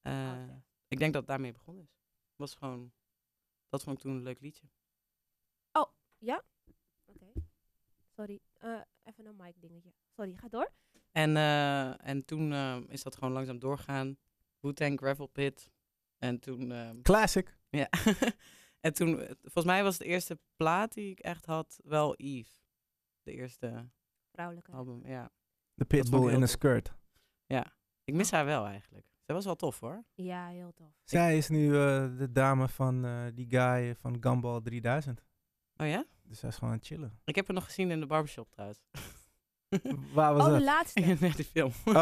Eh, 0.00 0.12
Oh, 0.12 0.42
oké. 0.42 0.62
Ik 0.88 0.98
denk 0.98 1.12
dat 1.12 1.20
het 1.22 1.30
daarmee 1.30 1.52
begonnen 1.52 1.82
is. 1.84 1.96
was 2.36 2.54
gewoon, 2.54 2.92
dat 3.68 3.82
vond 3.82 3.96
ik 3.96 4.02
toen 4.02 4.12
een 4.16 4.22
leuk 4.22 4.40
liedje. 4.40 4.66
Oké. 7.06 7.32
Sorry, 8.16 8.40
even 9.02 9.26
een 9.26 9.36
mic 9.36 9.60
dingetje. 9.60 9.92
Sorry, 10.16 10.34
ga 10.36 10.48
door. 10.48 10.72
En, 11.12 11.36
en 12.00 12.24
toen 12.24 12.52
is 12.88 13.02
dat 13.02 13.14
gewoon 13.16 13.32
langzaam 13.32 13.58
doorgaan. 13.58 14.16
Wu-Tang 14.60 14.98
Gravel 14.98 15.26
Pit. 15.26 15.70
En 16.18 16.38
toen, 16.38 16.72
eh, 16.72 16.90
Classic. 17.02 17.56
ja. 17.70 17.88
en 18.86 18.94
toen, 18.94 19.16
volgens 19.42 19.64
mij 19.64 19.82
was 19.82 19.98
de 19.98 20.04
eerste 20.04 20.38
plaat 20.56 20.92
die 20.92 21.10
ik 21.10 21.18
echt 21.18 21.46
had 21.46 21.78
wel 21.84 22.16
Eve. 22.16 22.50
De 23.22 23.32
eerste 23.32 23.90
Vrouwelijke. 24.32 24.72
album, 24.72 25.06
ja. 25.06 25.30
De 25.74 25.84
pitbull 25.84 26.28
in 26.28 26.34
een 26.34 26.40
tof. 26.40 26.48
skirt. 26.48 26.94
Ik 28.04 28.14
mis 28.14 28.30
haar 28.30 28.44
wel 28.44 28.66
eigenlijk. 28.66 29.06
Zij 29.22 29.34
was 29.34 29.44
wel 29.44 29.54
tof 29.54 29.80
hoor. 29.80 30.04
Ja, 30.14 30.48
heel 30.48 30.72
tof. 30.72 30.92
Zij 31.04 31.36
is 31.36 31.48
nu 31.48 31.66
eh, 31.66 32.16
de 32.18 32.32
dame 32.32 32.68
van 32.68 33.04
eh, 33.04 33.24
die 33.34 33.46
guy 33.48 33.94
van 33.94 34.16
Gumball 34.20 34.60
3000. 34.60 35.24
Oh 35.76 35.86
ja? 35.86 36.04
Dus 36.22 36.40
hij 36.40 36.50
is 36.50 36.56
gewoon 36.56 36.70
aan 36.70 36.78
het 36.78 36.86
chillen. 36.86 37.20
Ik 37.24 37.34
heb 37.34 37.46
hem 37.46 37.54
nog 37.54 37.64
gezien 37.64 37.90
in 37.90 38.00
de 38.00 38.06
barbershop 38.06 38.50
trouwens. 38.50 38.80
Waar 40.12 40.34
was 40.34 40.44
oh, 40.44 40.50
dat? 40.50 40.58
de 40.58 40.64
laatste. 40.64 41.00
In 41.00 41.16
die 41.16 41.44
film. 41.44 41.72
Oh, 41.84 41.94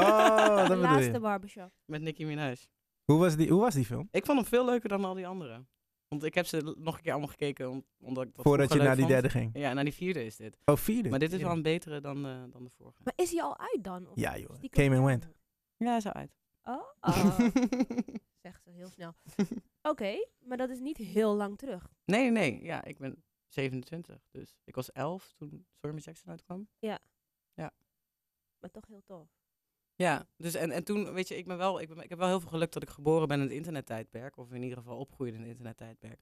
dat 0.47 0.57
de 0.57 0.69
bedoel 0.69 0.83
laatste 0.83 1.13
je. 1.13 1.21
barbershop. 1.21 1.73
Met 1.85 2.03
Nicki 2.03 2.27
Minaj. 2.27 2.57
Hoe 3.05 3.19
was, 3.19 3.37
die, 3.37 3.49
hoe 3.51 3.61
was 3.61 3.75
die 3.75 3.85
film? 3.85 4.09
Ik 4.11 4.25
vond 4.27 4.39
hem 4.39 4.47
veel 4.49 4.65
leuker 4.65 4.89
dan 4.89 5.05
al 5.05 5.15
die 5.15 5.27
andere. 5.27 5.65
Want 6.09 6.25
ik 6.25 6.35
heb 6.35 6.47
ze 6.47 6.75
nog 6.79 6.97
een 6.97 7.03
keer 7.03 7.11
allemaal 7.13 7.31
gekeken, 7.31 7.71
om- 7.71 7.85
omdat 8.01 8.25
ik 8.27 8.35
dat 8.35 8.45
Voordat 8.45 8.73
je 8.73 8.79
naar 8.79 8.97
die 8.97 9.07
derde 9.07 9.31
vond. 9.31 9.43
ging. 9.43 9.65
Ja, 9.65 9.73
naar 9.73 9.85
die 9.85 9.93
vierde 9.93 10.25
is 10.25 10.37
dit. 10.37 10.57
Oh, 10.65 10.77
vierde. 10.77 11.09
Maar 11.09 11.19
dit 11.19 11.33
is 11.33 11.43
wel 11.43 11.51
een 11.53 11.63
betere 11.63 12.01
dan, 12.01 12.27
eh, 12.27 12.43
dan 12.51 12.65
de 12.65 12.71
vorige. 12.71 13.01
Maar 13.05 13.13
is 13.17 13.31
hij 13.33 13.43
al 13.43 13.59
uit 13.59 13.85
dan? 13.85 14.09
Of 14.09 14.17
Ja, 14.17 14.33
is 14.35 14.41
joh. 14.43 14.61
die 14.61 14.71
Came 14.71 14.97
and 14.97 15.05
went. 15.05 15.29
Ja, 15.77 16.01
zo 16.01 16.09
uit. 16.09 16.37
Oh, 16.65 16.83
oh. 17.01 17.39
zegt 18.43 18.63
ze 18.63 18.71
heel 18.71 18.89
snel. 18.89 19.15
Oké, 19.91 20.27
maar 20.41 20.57
dat 20.57 20.71
is 20.71 20.81
niet 20.81 20.97
heel 20.97 21.35
lang 21.35 21.59
terug. 21.59 21.89
nee, 22.05 22.31
nee, 22.31 22.51
nee. 22.53 22.63
Ja, 22.65 22.85
ik 22.85 22.99
ben 22.99 23.23
27. 23.47 24.27
Dus 24.31 24.57
ik 24.65 24.75
was 24.75 24.93
11 24.93 25.33
toen 25.37 25.67
Stormy 25.71 26.01
Jackson 26.01 26.31
uitkwam. 26.31 26.69
Maar 28.61 28.71
toch 28.71 28.87
heel 28.87 29.03
tof. 29.05 29.29
Ja, 30.03 30.27
dus 30.37 30.55
en, 30.55 30.71
en 30.71 30.85
toen, 30.85 31.13
weet 31.13 31.29
je, 31.29 31.37
ik, 31.37 31.47
ben 31.47 31.57
wel, 31.57 31.81
ik, 31.81 31.89
ben, 31.89 32.03
ik 32.03 32.09
heb 32.09 32.19
wel 32.19 32.29
heel 32.29 32.41
veel 32.41 32.49
geluk 32.49 32.73
dat 32.73 32.83
ik 32.83 32.91
geboren 32.91 33.29
ben 33.29 33.37
in 33.37 33.43
het 33.43 33.53
internettijdperk. 33.53 34.37
Of 34.37 34.53
in 34.53 34.63
ieder 34.63 34.79
geval 34.79 34.99
opgroeide 34.99 35.37
in 35.37 35.43
het 35.43 35.51
internettijdperk. 35.51 36.21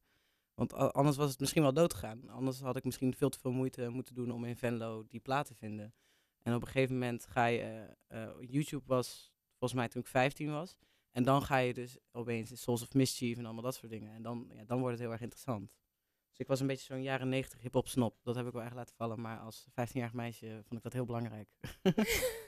Want 0.54 0.72
anders 0.72 1.16
was 1.16 1.30
het 1.30 1.40
misschien 1.40 1.62
wel 1.62 1.72
doodgegaan. 1.72 2.28
Anders 2.28 2.60
had 2.60 2.76
ik 2.76 2.84
misschien 2.84 3.14
veel 3.14 3.28
te 3.28 3.38
veel 3.38 3.52
moeite 3.52 3.88
moeten 3.88 4.14
doen 4.14 4.30
om 4.30 4.44
in 4.44 4.56
Venlo 4.56 5.04
die 5.08 5.20
plaat 5.20 5.46
te 5.46 5.54
vinden. 5.54 5.94
En 6.42 6.54
op 6.54 6.60
een 6.60 6.66
gegeven 6.66 6.94
moment 6.94 7.26
ga 7.26 7.46
je, 7.46 7.60
eh, 8.06 8.22
eh, 8.22 8.30
YouTube 8.40 8.82
was 8.86 9.32
volgens 9.58 9.80
mij 9.80 9.88
toen 9.88 10.00
ik 10.00 10.08
15 10.08 10.50
was. 10.50 10.76
En 11.10 11.22
dan 11.22 11.42
ga 11.42 11.56
je 11.56 11.74
dus 11.74 11.98
opeens 12.12 12.50
in 12.50 12.56
Souls 12.56 12.82
of 12.82 12.94
Mischief 12.94 13.38
en 13.38 13.44
allemaal 13.44 13.62
dat 13.62 13.74
soort 13.74 13.92
dingen. 13.92 14.12
En 14.12 14.22
dan, 14.22 14.50
ja, 14.54 14.64
dan 14.64 14.78
wordt 14.78 14.92
het 14.92 15.02
heel 15.02 15.12
erg 15.12 15.20
interessant. 15.20 15.72
Dus 16.28 16.38
ik 16.38 16.46
was 16.46 16.60
een 16.60 16.66
beetje 16.66 16.84
zo'n 16.84 17.02
jaren 17.02 17.28
90 17.28 17.60
hip-hop 17.60 17.88
snop. 17.88 18.18
Dat 18.22 18.34
heb 18.34 18.46
ik 18.46 18.52
wel 18.52 18.62
echt 18.62 18.74
laten 18.74 18.94
vallen. 18.94 19.20
Maar 19.20 19.38
als 19.38 19.66
15-jarig 19.70 20.12
meisje 20.12 20.46
vond 20.46 20.74
ik 20.74 20.82
dat 20.82 20.92
heel 20.92 21.04
belangrijk. 21.04 21.48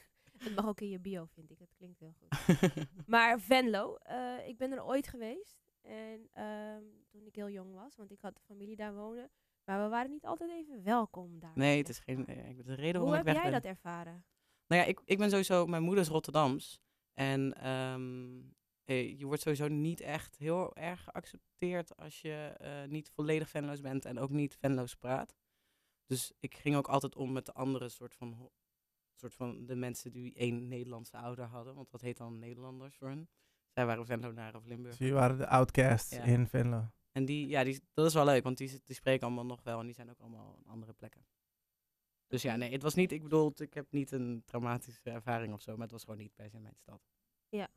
Het 0.44 0.54
mag 0.54 0.66
ook 0.66 0.80
in 0.80 0.88
je 0.88 0.98
bio, 1.00 1.24
vind 1.24 1.50
ik. 1.50 1.58
Het 1.58 1.74
klinkt 1.76 1.98
heel 1.98 2.14
goed. 2.18 2.56
Maar 3.06 3.40
Venlo, 3.40 3.94
eh, 3.96 4.48
ik 4.48 4.56
ben 4.58 4.72
er 4.72 4.84
ooit 4.84 5.06
geweest. 5.08 5.60
En 5.82 6.28
ehm, 6.32 6.82
toen 7.10 7.26
ik 7.26 7.34
heel 7.34 7.50
jong 7.50 7.74
was, 7.74 7.96
want 7.96 8.10
ik 8.10 8.20
had 8.20 8.40
familie 8.46 8.76
daar 8.76 8.94
wonen. 8.94 9.30
Maar 9.64 9.82
we 9.82 9.88
waren 9.88 10.10
niet 10.10 10.24
altijd 10.26 10.50
even 10.50 10.82
welkom 10.84 11.38
daar. 11.40 11.52
Nee, 11.54 11.78
het 11.78 11.88
is 11.88 11.98
geen. 11.98 12.26
eh, 12.26 12.48
ik 12.48 12.56
ben 12.56 12.66
de 12.66 12.74
reden 12.74 13.00
Hoe 13.00 13.10
waarom 13.10 13.26
heb 13.26 13.36
ik 13.36 13.42
weg 13.42 13.42
jij 13.42 13.50
ben. 13.50 13.60
dat 13.60 13.70
ervaren? 13.70 14.24
Nou 14.66 14.82
ja, 14.82 14.88
ik, 14.88 15.00
ik 15.04 15.18
ben 15.18 15.30
sowieso. 15.30 15.66
Mijn 15.66 15.82
moeder 15.82 16.02
is 16.04 16.10
Rotterdams. 16.10 16.80
En 17.12 17.54
ehm, 17.54 18.40
eh, 18.84 19.18
je 19.18 19.26
wordt 19.26 19.42
sowieso 19.42 19.68
niet 19.68 20.00
echt 20.00 20.36
heel 20.36 20.76
erg 20.76 21.02
geaccepteerd 21.04 21.96
als 21.96 22.20
je 22.20 22.54
eh, 22.58 22.84
niet 22.88 23.10
volledig 23.10 23.48
Venloos 23.48 23.80
bent 23.80 24.04
en 24.04 24.18
ook 24.18 24.30
niet 24.30 24.56
Venloos 24.56 24.94
praat. 24.94 25.36
Dus 26.06 26.32
ik 26.40 26.54
ging 26.56 26.76
ook 26.76 26.88
altijd 26.88 27.16
om 27.16 27.32
met 27.32 27.46
de 27.46 27.52
andere 27.52 27.88
soort 27.88 28.14
van, 28.14 28.32
ho- 28.32 28.52
soort 29.14 29.34
van 29.34 29.66
de 29.66 29.74
mensen 29.76 30.12
die 30.12 30.34
één 30.34 30.68
Nederlandse 30.68 31.16
ouder 31.16 31.44
hadden. 31.44 31.74
Want 31.74 31.90
dat 31.90 32.00
heet 32.00 32.16
dan 32.16 32.38
Nederlanders 32.38 32.96
voor 32.96 33.08
hun. 33.08 33.28
Zij 33.74 33.86
waren 33.86 34.06
Venlonaren 34.06 34.60
of 34.60 34.66
Limburg. 34.66 34.90
Dus 34.90 34.98
jullie 34.98 35.14
waren 35.14 35.38
de 35.38 35.46
outcasts 35.46 36.10
Ja. 36.16 36.22
in 36.22 36.46
Venlo. 36.46 36.90
En 37.12 37.24
die, 37.24 37.48
ja, 37.48 37.64
die, 37.64 37.80
dat 37.92 38.06
is 38.06 38.14
wel 38.14 38.24
leuk, 38.24 38.42
want 38.42 38.58
die, 38.58 38.80
die 38.84 38.94
spreken 38.96 39.26
allemaal 39.26 39.46
nog 39.46 39.62
wel 39.62 39.78
en 39.80 39.84
die 39.86 39.94
zijn 39.94 40.10
ook 40.10 40.20
allemaal 40.20 40.56
aan 40.56 40.72
andere 40.72 40.92
plekken. 40.92 41.26
Dus 42.26 42.42
ja, 42.42 42.56
nee, 42.56 42.72
het 42.72 42.82
was 42.82 42.94
niet, 42.94 43.12
ik 43.12 43.22
bedoel, 43.22 43.52
ik 43.56 43.74
heb 43.74 43.86
niet 43.90 44.10
een 44.12 44.42
traumatische 44.44 45.00
ervaring 45.02 45.52
of 45.52 45.62
zo, 45.62 45.72
maar 45.72 45.82
het 45.82 45.90
was 45.90 46.04
gewoon 46.04 46.18
niet 46.18 46.34
per 46.34 46.50
se 46.50 46.58
mijn 46.58 46.76
stad. 46.76 47.00
Ja. 47.48 47.68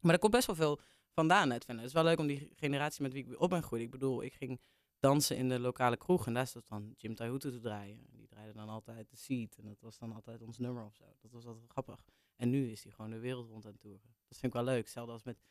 Maar 0.00 0.12
er 0.12 0.18
komt 0.18 0.32
best 0.32 0.46
wel 0.46 0.56
veel 0.56 0.80
vandaan 1.10 1.52
uit 1.52 1.64
Venlo. 1.64 1.80
Het 1.80 1.88
is 1.88 1.94
wel 1.94 2.04
leuk 2.04 2.18
om 2.18 2.26
die 2.26 2.52
generatie 2.56 3.02
met 3.02 3.12
wie 3.12 3.24
ik 3.26 3.40
op 3.40 3.50
ben 3.50 3.60
gegroeid. 3.60 3.82
Ik 3.82 3.90
bedoel, 3.90 4.22
ik 4.22 4.32
ging 4.32 4.60
dansen 5.04 5.36
in 5.36 5.48
de 5.48 5.58
lokale 5.60 5.96
kroeg 5.96 6.26
en 6.26 6.34
daar 6.34 6.46
stond 6.46 6.68
dan 6.68 6.94
Jim 6.96 7.14
Taihutu 7.14 7.50
te 7.50 7.60
draaien. 7.60 8.06
En 8.10 8.16
die 8.16 8.26
draaide 8.26 8.52
dan 8.52 8.68
altijd 8.68 9.10
de 9.10 9.16
Seat 9.16 9.56
en 9.56 9.66
dat 9.66 9.80
was 9.80 9.98
dan 9.98 10.12
altijd 10.12 10.42
ons 10.42 10.58
nummer 10.58 10.84
of 10.84 10.94
zo. 10.94 11.04
Dat 11.20 11.30
was 11.30 11.46
altijd 11.46 11.70
grappig. 11.70 12.04
En 12.36 12.50
nu 12.50 12.70
is 12.70 12.82
hij 12.82 12.92
gewoon 12.92 13.10
de 13.10 13.18
wereld 13.18 13.48
rond 13.48 13.64
aan 13.66 13.72
het 13.72 13.80
toeren. 13.80 14.14
Dat 14.28 14.38
vind 14.38 14.54
ik 14.54 14.60
wel 14.60 14.68
leuk. 14.68 14.82
Hetzelfde 14.82 15.12
als 15.12 15.22
met 15.22 15.42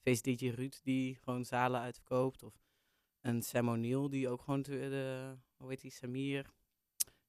Face 0.00 0.22
DJ 0.22 0.48
Ruud 0.48 0.74
die 0.82 1.14
gewoon 1.14 1.44
zalen 1.44 1.80
uitverkoopt. 1.80 2.42
Of 2.42 2.54
een 3.20 3.42
Sam 3.42 3.68
O'Neill 3.68 4.08
die 4.08 4.28
ook 4.28 4.42
gewoon 4.42 4.62
de, 4.62 4.70
de 4.70 5.36
hoe 5.56 5.68
heet 5.68 5.80
die, 5.80 5.90
Samir, 5.90 6.50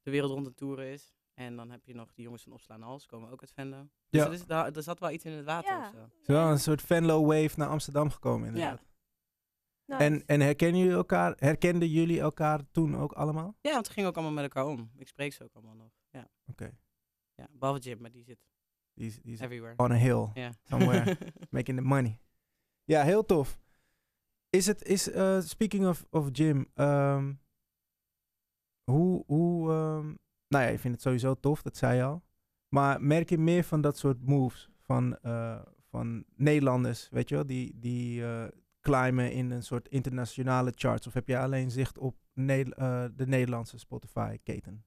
de 0.01 0.11
wereld 0.11 0.31
rond 0.31 0.45
het 0.45 0.57
toeren 0.57 0.85
is. 0.87 1.13
En 1.33 1.55
dan 1.55 1.71
heb 1.71 1.85
je 1.85 1.93
nog 1.95 2.13
die 2.13 2.23
jongens 2.23 2.43
van 2.43 2.51
Opslaan 2.51 2.81
Hals, 2.81 3.05
komen 3.05 3.29
ook 3.31 3.41
uit 3.41 3.51
Venlo. 3.51 3.87
Dus 4.09 4.21
Ja. 4.21 4.25
er, 4.27 4.33
is, 4.33 4.45
daar, 4.45 4.71
er 4.75 4.83
zat 4.83 4.99
wel 4.99 5.11
iets 5.11 5.25
in 5.25 5.31
het 5.31 5.45
water 5.45 5.71
Ja. 5.75 5.85
of 5.85 5.91
zo. 5.91 5.97
Er 5.97 6.09
is 6.21 6.27
wel 6.27 6.51
een 6.51 6.59
soort 6.59 6.81
Venlo-wave 6.81 7.59
naar 7.59 7.67
Amsterdam 7.69 8.09
gekomen 8.09 8.47
inderdaad. 8.47 8.81
Nice. 9.85 10.03
En, 10.03 10.25
en 10.25 10.39
herkennen 10.41 10.79
jullie 10.81 10.95
elkaar, 10.95 11.33
herkenden 11.37 11.87
jullie 11.89 12.19
elkaar 12.19 12.61
toen 12.71 12.97
ook 12.97 13.11
allemaal? 13.13 13.55
Ja, 13.61 13.71
want 13.73 13.85
ze 13.87 13.91
gingen 13.93 14.09
ook 14.09 14.15
allemaal 14.15 14.33
met 14.33 14.43
elkaar 14.43 14.65
om. 14.65 14.91
Ik 14.97 15.07
spreek 15.07 15.33
ze 15.33 15.43
ook 15.43 15.53
allemaal 15.53 15.75
nog. 15.75 15.91
Ja. 16.09 16.27
Oké. 16.45 16.77
Ja, 17.35 17.47
behalve 17.51 17.79
Jim, 17.81 18.01
maar 18.01 18.11
die 18.11 18.23
zit 18.23 18.37
Die 18.93 19.21
everywhere. 19.41 19.73
on 19.77 19.91
a 19.91 19.95
hill, 19.95 20.29
Ja. 20.33 20.51
somewhere. 20.63 21.17
making 21.49 21.77
the 21.77 21.83
money. 21.83 22.19
Ja, 22.83 23.03
heel 23.03 23.25
tof. 23.25 23.59
Is 24.49 24.65
het, 24.65 24.83
is, 24.83 25.09
eh, 25.11 25.39
speaking 25.39 25.87
of, 25.87 26.05
of 26.09 26.27
Jim, 26.31 26.67
ehm, 26.73 27.33
hoe, 28.83 29.23
hoe, 29.25 29.71
ehm, 29.71 30.05
nou 30.47 30.63
ja, 30.63 30.67
je 30.67 30.79
vindt 30.79 30.97
het 30.97 31.01
sowieso 31.01 31.33
tof, 31.39 31.61
dat 31.61 31.77
zei 31.77 31.95
je 31.97 32.03
al. 32.03 32.23
Maar 32.67 33.01
merk 33.01 33.29
je 33.29 33.37
meer 33.37 33.63
van 33.63 33.81
dat 33.81 33.97
soort 33.97 34.25
moves 34.25 34.69
van, 34.79 35.17
eh, 35.17 35.61
van 35.89 36.23
Nederlanders, 36.35 37.09
weet 37.09 37.29
je 37.29 37.35
wel, 37.35 37.45
die, 37.45 37.79
die 37.79 38.23
eh, 38.25 38.47
climben 38.83 39.31
in 39.31 39.51
een 39.51 39.63
soort 39.63 39.87
internationale 39.87 40.71
charts? 40.75 41.07
Of 41.07 41.13
heb 41.13 41.27
jij 41.27 41.39
alleen 41.39 41.71
zicht 41.71 41.97
op 41.97 42.17
Ne- 42.33 42.73
eh, 42.75 43.05
de 43.15 43.27
Nederlandse 43.27 43.77
Spotify-keten? 43.77 44.85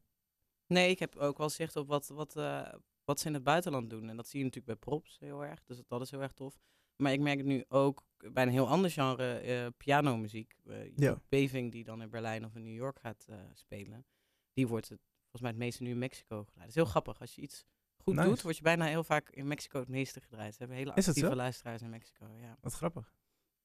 Nee, 0.67 0.91
ik 0.91 0.99
heb 0.99 1.17
ook 1.17 1.39
wel 1.39 1.49
zicht 1.51 1.77
op 1.77 1.89
wat, 1.89 2.09
wat, 2.09 2.37
eh, 2.37 2.73
wat 3.05 3.21
ze 3.21 3.27
in 3.27 3.35
het 3.35 3.43
buitenland 3.43 3.91
doen. 3.91 4.09
En 4.09 4.17
dat 4.17 4.29
zie 4.29 4.39
je 4.39 4.45
natuurlijk 4.45 4.81
bij 4.81 4.91
props 4.91 5.19
heel 5.19 5.45
erg. 5.45 5.65
Dus 5.65 5.83
dat 5.87 6.01
is 6.01 6.11
heel 6.11 6.23
erg 6.23 6.33
tof. 6.33 6.59
Maar 6.97 7.13
ik 7.13 7.21
merk 7.21 7.37
het 7.37 7.47
nu 7.47 7.65
ook 7.69 8.05
bij 8.33 8.43
een 8.43 8.49
heel 8.49 8.69
ander 8.69 8.91
genre, 8.91 9.39
eh 9.39 9.67
pianomuziek. 9.77 10.57
Ja. 10.95 11.23
Beving 11.29 11.73
die 11.73 11.85
dan 11.85 12.03
in 12.03 12.11
Berlijn 12.11 12.45
of 12.45 12.55
in 12.55 12.63
New 12.63 12.75
York 12.75 12.99
gaat 12.99 13.27
spelen. 13.53 14.07
Die 14.53 14.67
wordt 14.67 14.89
het 14.89 15.01
volgens 15.21 15.43
mij 15.43 15.51
het 15.51 15.59
meeste 15.61 15.83
nu 15.83 15.91
in 15.91 15.99
Mexico 15.99 16.39
gedraaid. 16.45 16.59
Dat 16.59 16.69
is 16.69 16.75
heel 16.75 16.85
grappig. 16.85 17.21
Als 17.21 17.35
je 17.35 17.43
iets 17.43 17.67
goed 17.97 18.15
Nice. 18.15 18.29
doet, 18.29 18.43
word 18.43 18.57
je 18.57 18.63
bijna 18.63 18.85
heel 18.87 19.05
vaak 19.05 19.31
in 19.31 19.47
Mexico 19.47 19.79
het 19.79 19.89
meeste 19.89 20.21
gedraaid. 20.21 20.53
Ze 20.53 20.59
hebben 20.59 20.77
hele 20.77 20.95
actieve 20.95 21.37
luisteraars 21.37 21.83
in 21.83 21.91
Mexico. 21.91 22.27
Ja. 22.41 22.57
Wat 22.61 22.73
grappig. 22.75 23.15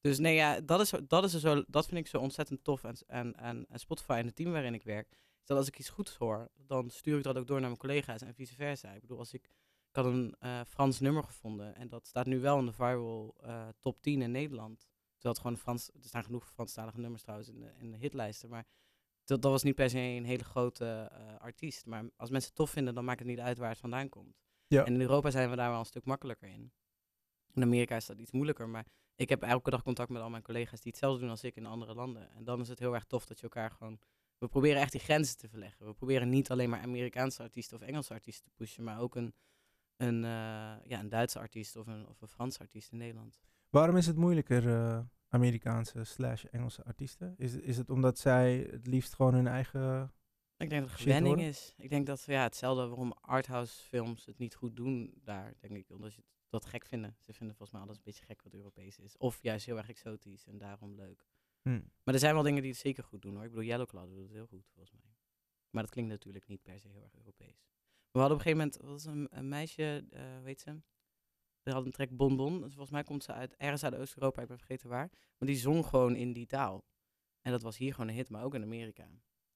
Dus 0.01 0.19
nee, 0.19 0.35
ja, 0.35 0.61
dat, 0.61 0.79
is, 0.79 0.93
dat, 1.07 1.23
is 1.23 1.39
zo, 1.39 1.63
dat 1.67 1.85
vind 1.85 1.99
ik 1.99 2.07
zo 2.07 2.17
ontzettend 2.17 2.63
tof 2.63 2.85
aan, 2.85 2.97
aan, 3.07 3.37
aan 3.69 3.79
Spotify 3.79 4.11
en 4.19 4.25
het 4.25 4.35
team 4.35 4.51
waarin 4.51 4.73
ik 4.73 4.83
werk. 4.83 5.11
Is 5.11 5.47
dat 5.47 5.57
als 5.57 5.67
ik 5.67 5.79
iets 5.79 5.89
goeds 5.89 6.15
hoor, 6.15 6.49
dan 6.55 6.89
stuur 6.89 7.17
ik 7.17 7.23
dat 7.23 7.37
ook 7.37 7.47
door 7.47 7.59
naar 7.59 7.69
mijn 7.69 7.81
collega's 7.81 8.21
en 8.21 8.33
vice 8.33 8.55
versa. 8.55 8.91
Ik 8.91 9.01
bedoel, 9.01 9.17
als 9.17 9.33
ik, 9.33 9.43
ik 9.89 9.95
had 9.95 10.05
een 10.05 10.35
eh, 10.39 10.61
Frans 10.67 10.99
nummer 10.99 11.23
gevonden 11.23 11.75
en 11.75 11.87
dat 11.87 12.07
staat 12.07 12.25
nu 12.25 12.39
wel 12.39 12.59
in 12.59 12.65
de 12.65 12.71
viral 12.71 13.35
eh, 13.41 13.67
top 13.79 14.01
10 14.01 14.21
in 14.21 14.31
Nederland. 14.31 14.79
Terwijl 15.13 15.33
het 15.33 15.39
gewoon 15.39 15.57
Frans, 15.57 15.89
er 15.89 16.07
staan 16.07 16.23
genoeg 16.23 16.51
Franstalige 16.51 16.99
nummers 16.99 17.21
trouwens 17.21 17.49
in 17.49 17.59
de, 17.59 17.71
in 17.77 17.91
de 17.91 17.97
hitlijsten, 17.97 18.49
maar 18.49 18.65
dat, 19.23 19.41
dat 19.41 19.51
was 19.51 19.63
niet 19.63 19.75
per 19.75 19.89
se 19.89 19.97
een 19.97 20.25
hele 20.25 20.43
grote 20.43 21.09
eh, 21.11 21.35
artiest. 21.39 21.85
Maar 21.85 22.03
als 22.15 22.29
mensen 22.29 22.49
het 22.49 22.57
tof 22.57 22.69
vinden, 22.69 22.95
dan 22.95 23.05
maakt 23.05 23.19
het 23.19 23.27
niet 23.27 23.39
uit 23.39 23.57
waar 23.57 23.69
het 23.69 23.79
vandaan 23.79 24.09
komt. 24.09 24.39
Ja. 24.67 24.85
En 24.85 24.93
in 24.93 25.01
Europa 25.01 25.31
zijn 25.31 25.49
we 25.49 25.55
daar 25.55 25.69
wel 25.69 25.79
een 25.79 25.85
stuk 25.85 26.05
makkelijker 26.05 26.47
in. 26.47 26.71
In 27.53 27.63
Amerika 27.63 27.95
is 27.95 28.05
dat 28.05 28.19
iets 28.19 28.31
moeilijker, 28.31 28.69
maar 28.69 28.85
ik 29.21 29.29
heb 29.29 29.43
elke 29.43 29.69
dag 29.69 29.84
contact 29.84 30.10
met 30.10 30.21
al 30.21 30.29
mijn 30.29 30.43
collega's 30.43 30.81
die 30.81 30.91
hetzelfde 30.91 31.19
doen 31.19 31.29
als 31.29 31.43
ik 31.43 31.55
in 31.55 31.65
andere 31.65 31.93
landen. 31.93 32.31
En 32.36 32.43
dan 32.43 32.62
is 32.62 32.67
het 32.67 32.79
heel 32.79 32.93
erg 32.93 33.05
tof 33.05 33.25
dat 33.25 33.38
je 33.38 33.43
elkaar 33.43 33.71
gewoon... 33.71 33.99
We 34.38 34.47
proberen 34.47 34.81
echt 34.81 34.91
die 34.91 35.01
grenzen 35.01 35.38
te 35.38 35.49
verleggen. 35.49 35.86
We 35.86 35.93
proberen 35.93 36.29
niet 36.29 36.51
alleen 36.51 36.69
maar 36.69 36.81
Amerikaanse 36.81 37.41
artiesten 37.41 37.77
of 37.77 37.84
Engelse 37.84 38.13
artiesten 38.13 38.45
te 38.45 38.51
pushen, 38.55 38.84
maar 38.84 38.99
ook 38.99 39.15
een, 39.15 39.34
een, 39.97 40.23
eh, 40.23 40.75
ja, 40.84 40.99
een 40.99 41.10
Duitse 41.10 41.39
artiest 41.39 41.75
of 41.75 41.88
een, 41.88 42.07
of 42.07 42.21
een 42.21 42.27
Franse 42.27 42.60
artiest 42.60 42.91
in 42.91 42.97
Nederland. 42.97 43.39
Waarom 43.69 43.97
is 43.97 44.07
het 44.07 44.15
moeilijker, 44.15 44.67
eh, 44.67 44.99
Amerikaanse 45.27 46.03
slash 46.03 46.43
Engelse 46.43 46.84
artiesten? 46.84 47.34
Is, 47.38 47.55
is 47.55 47.77
het 47.77 47.89
omdat 47.89 48.19
zij 48.19 48.67
het 48.71 48.88
liefst 48.88 49.13
gewoon 49.13 49.34
hun 49.34 49.47
eigen... 49.47 50.13
Ik 50.57 50.69
denk 50.69 50.81
dat 50.81 50.91
het 50.91 51.01
gewenning 51.01 51.41
is. 51.41 51.73
Ik 51.77 51.89
denk 51.89 52.05
dat 52.05 52.23
ja, 52.23 52.43
hetzelfde 52.43 52.88
waarom 52.88 53.13
arthouse 53.21 53.84
films 53.84 54.25
het 54.25 54.38
niet 54.38 54.55
goed 54.55 54.75
doen 54.75 55.13
daar, 55.23 55.53
denk 55.60 55.73
ik. 55.73 55.89
Omdat 55.89 56.15
het 56.15 56.25
dat 56.51 56.65
gek 56.65 56.85
vinden. 56.85 57.17
Ze 57.19 57.33
vinden 57.33 57.55
volgens 57.55 57.71
mij 57.77 57.81
alles 57.87 57.97
een 57.97 58.03
beetje 58.03 58.25
gek 58.25 58.41
wat 58.41 58.53
Europees 58.53 58.99
is. 58.99 59.17
Of 59.17 59.41
juist 59.41 59.65
heel 59.65 59.77
erg 59.77 59.89
exotisch 59.89 60.45
en 60.45 60.57
daarom 60.57 60.95
leuk. 60.95 61.25
Hm. 61.61 61.81
Maar 62.03 62.13
er 62.13 62.19
zijn 62.19 62.33
wel 62.33 62.43
dingen 62.43 62.61
die 62.61 62.71
het 62.71 62.79
zeker 62.79 63.03
goed 63.03 63.21
doen 63.21 63.35
hoor. 63.35 63.43
Ik 63.43 63.49
bedoel, 63.49 63.65
Yellow 63.65 63.87
Claw 63.87 64.09
doet 64.09 64.21
het 64.21 64.31
heel 64.31 64.47
goed 64.47 64.67
volgens 64.67 64.91
mij. 64.91 65.15
Maar 65.69 65.83
dat 65.83 65.91
klinkt 65.91 66.11
natuurlijk 66.11 66.47
niet 66.47 66.61
per 66.61 66.79
se 66.79 66.87
heel 66.87 67.03
erg 67.03 67.15
Europees. 67.15 67.65
We 68.11 68.19
hadden 68.19 68.37
op 68.37 68.45
een 68.45 68.51
gegeven 68.51 68.57
moment, 68.57 68.91
was 68.91 69.05
een, 69.05 69.27
een 69.31 69.47
meisje, 69.47 70.05
eh 70.09 70.41
weet 70.43 70.61
ze? 70.61 70.81
Die 71.63 71.73
had 71.73 71.85
een 71.85 71.91
track 71.91 72.09
Bonbon. 72.09 72.61
Dus 72.61 72.71
volgens 72.71 72.91
mij 72.91 73.03
komt 73.03 73.23
ze 73.23 73.33
uit, 73.33 73.55
ergens 73.55 73.83
uit 73.83 73.95
Oost-Europa, 73.95 74.41
ik 74.41 74.47
ben 74.47 74.57
vergeten 74.57 74.89
waar. 74.89 75.09
Maar 75.37 75.47
die 75.47 75.57
zong 75.57 75.85
gewoon 75.85 76.15
in 76.15 76.33
die 76.33 76.45
taal. 76.45 76.85
En 77.41 77.51
dat 77.51 77.61
was 77.61 77.77
hier 77.77 77.93
gewoon 77.93 78.07
een 78.09 78.15
hit, 78.15 78.29
maar 78.29 78.43
ook 78.43 78.55
in 78.55 78.63
Amerika. 78.63 79.09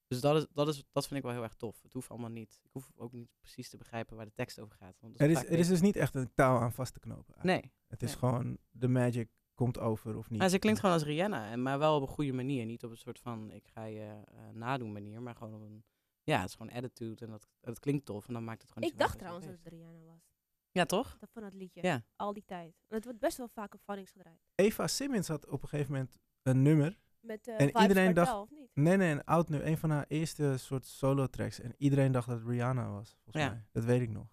Dus 0.08 0.22
dat, 0.22 0.36
is, 0.36 0.48
dat, 0.54 0.68
is, 0.68 0.84
dat 0.92 1.08
vind 1.08 1.20
ik 1.20 1.26
wel 1.26 1.34
heel 1.34 1.44
erg 1.44 1.56
tof. 1.56 1.82
Het 1.82 1.94
hoeft 1.94 2.10
allemaal 2.10 2.30
niet. 2.30 2.60
Ik 2.64 2.70
hoef 2.72 2.92
ook 2.96 3.12
niet 3.12 3.30
precies 3.40 3.70
te 3.70 3.78
begrijpen 3.78 4.16
waar 4.16 4.26
de 4.26 4.34
tekst 4.34 4.60
over 4.60 4.76
gaat. 4.76 4.98
Want 5.00 5.22
Er 5.22 5.30
is, 5.30 5.38
er 5.38 5.60
is 5.60 5.68
dus 5.68 5.82
niet 5.82 5.96
echt 5.96 6.16
een 6.16 6.34
taal 6.34 6.60
aan 6.60 6.74
vast 6.74 6.94
te 6.94 7.00
knopen. 7.00 7.34
eigenlijk. 7.34 7.64
Nee. 7.64 7.74
Het 7.88 8.04
is 8.04 8.10
nee. 8.10 8.18
gewoon, 8.18 8.58
de 8.72 8.88
magic 8.88 9.30
komt 9.54 9.80
over 9.80 10.18
of 10.18 10.30
niet. 10.30 10.40
Nou, 10.40 10.52
ze 10.52 10.60
klinkt 10.60 10.80
gewoon 10.80 10.96
als 10.96 11.04
Rihanna, 11.04 11.50
en 11.50 11.62
maar 11.62 11.80
wel 11.80 11.96
op 11.96 12.02
een 12.02 12.14
goede 12.14 12.34
manier. 12.34 12.66
Niet 12.66 12.84
op 12.84 12.92
een 12.92 12.98
soort 12.98 13.20
van 13.20 13.52
ik 13.52 13.68
ga 13.68 13.84
je 13.84 14.22
eh, 14.26 14.50
nadoen 14.54 14.92
manier, 14.92 15.22
maar 15.22 15.36
gewoon 15.36 15.56
op 15.56 15.62
een 15.62 15.84
ja, 16.26 16.40
het 16.40 16.50
is 16.50 16.56
gewoon 16.56 16.72
attitude 16.72 17.26
en 17.26 17.32
dat, 17.32 17.48
dat 17.60 17.80
klinkt 17.80 18.06
tof 18.06 18.28
en 18.28 18.34
dan 18.34 18.44
maakt 18.44 18.62
het 18.62 18.72
gewoon 18.72 18.90
Ik 18.90 19.00
dacht 19.00 19.18
trouwens 19.18 19.46
dat 19.46 19.56
het 19.64 19.74
Rihanna 19.74 20.04
was. 20.04 20.34
Ja, 20.72 20.86
toch? 20.86 21.18
Dat 21.20 21.32
van 21.32 21.42
dat 21.42 21.54
liedje. 21.54 21.82
Ja. 21.84 22.06
Al 22.16 22.34
die 22.34 22.46
tijd. 22.46 22.76
En 22.88 22.96
het 22.96 23.04
wordt 23.04 23.20
best 23.20 23.38
wel 23.38 23.48
vaak 23.48 23.74
op 23.74 23.82
Vannings 23.84 24.12
gedraaid. 24.12 24.40
Eva 24.56 24.88
Simmons 24.88 25.28
had 25.28 25.48
op 25.48 25.62
een 25.62 25.68
gegeven 25.68 25.92
moment 25.92 26.18
een 26.42 26.62
nummer. 26.62 27.00
Met 27.26 27.48
uh, 27.48 27.54
En 27.60 27.66
Vibes 27.68 27.82
iedereen 27.82 28.14
Cartel, 28.14 28.34
dacht- 28.34 28.52
of 28.52 28.58
niet? 28.60 28.70
Nee, 28.74 28.98
nee, 28.98 29.12
een 29.12 29.24
oud 29.24 29.50
nummer. 29.50 29.68
Een 29.70 29.78
van 29.78 29.90
haar 29.90 30.06
eerste 30.08 30.58
soort 30.58 30.86
solo 30.86 31.28
tracks. 31.28 31.60
En 31.60 31.74
iedereen 31.78 32.12
dacht 32.12 32.28
dat 32.28 32.40
het 32.40 32.48
Rihanna 32.48 32.90
was, 32.92 33.16
volgens 33.24 33.44
Ja. 33.44 33.50
mij. 33.50 33.64
Dat 33.72 33.84
weet 33.84 34.02
ik 34.02 34.10
nog. 34.10 34.28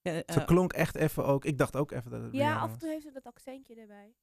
Ja, 0.00 0.12
Ze 0.12 0.22
eh, 0.24 0.46
klonk 0.46 0.72
echt 0.72 0.94
even 0.94 1.24
ook. 1.26 1.44
Ik 1.44 1.58
dacht 1.58 1.76
ook 1.76 1.90
even 1.90 2.10
dat 2.10 2.22
het 2.22 2.32
Ja, 2.32 2.38
Rihanna 2.38 2.56
af 2.60 2.64
en 2.64 2.70
was. 2.70 2.78
toe 2.78 2.88
heeft 2.88 3.02
ze 3.04 3.12
dat 3.12 3.24
accentje 3.24 3.74
erbij. 3.74 4.14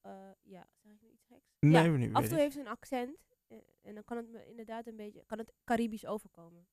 Eh, 0.00 0.12
ja, 0.42 0.66
zeg 0.82 0.92
ik 0.92 1.00
nu 1.02 1.08
iets 1.08 1.24
geks? 1.24 1.56
Nee, 1.60 1.72
ja, 1.84 1.90
we 1.90 1.98
nu 1.98 2.12
af 2.12 2.22
en 2.22 2.28
toe 2.28 2.38
heeft 2.38 2.52
ze 2.54 2.60
een 2.60 2.66
accent. 2.68 3.18
eh, 3.46 3.58
en 3.82 3.94
dan 3.94 4.04
kan 4.04 4.16
het 4.16 4.28
me 4.28 4.46
inderdaad 4.46 4.86
een 4.86 4.96
beetje, 4.96 5.24
kan 5.26 5.38
het 5.38 5.52
Caribisch 5.64 6.06
overkomen. 6.06 6.66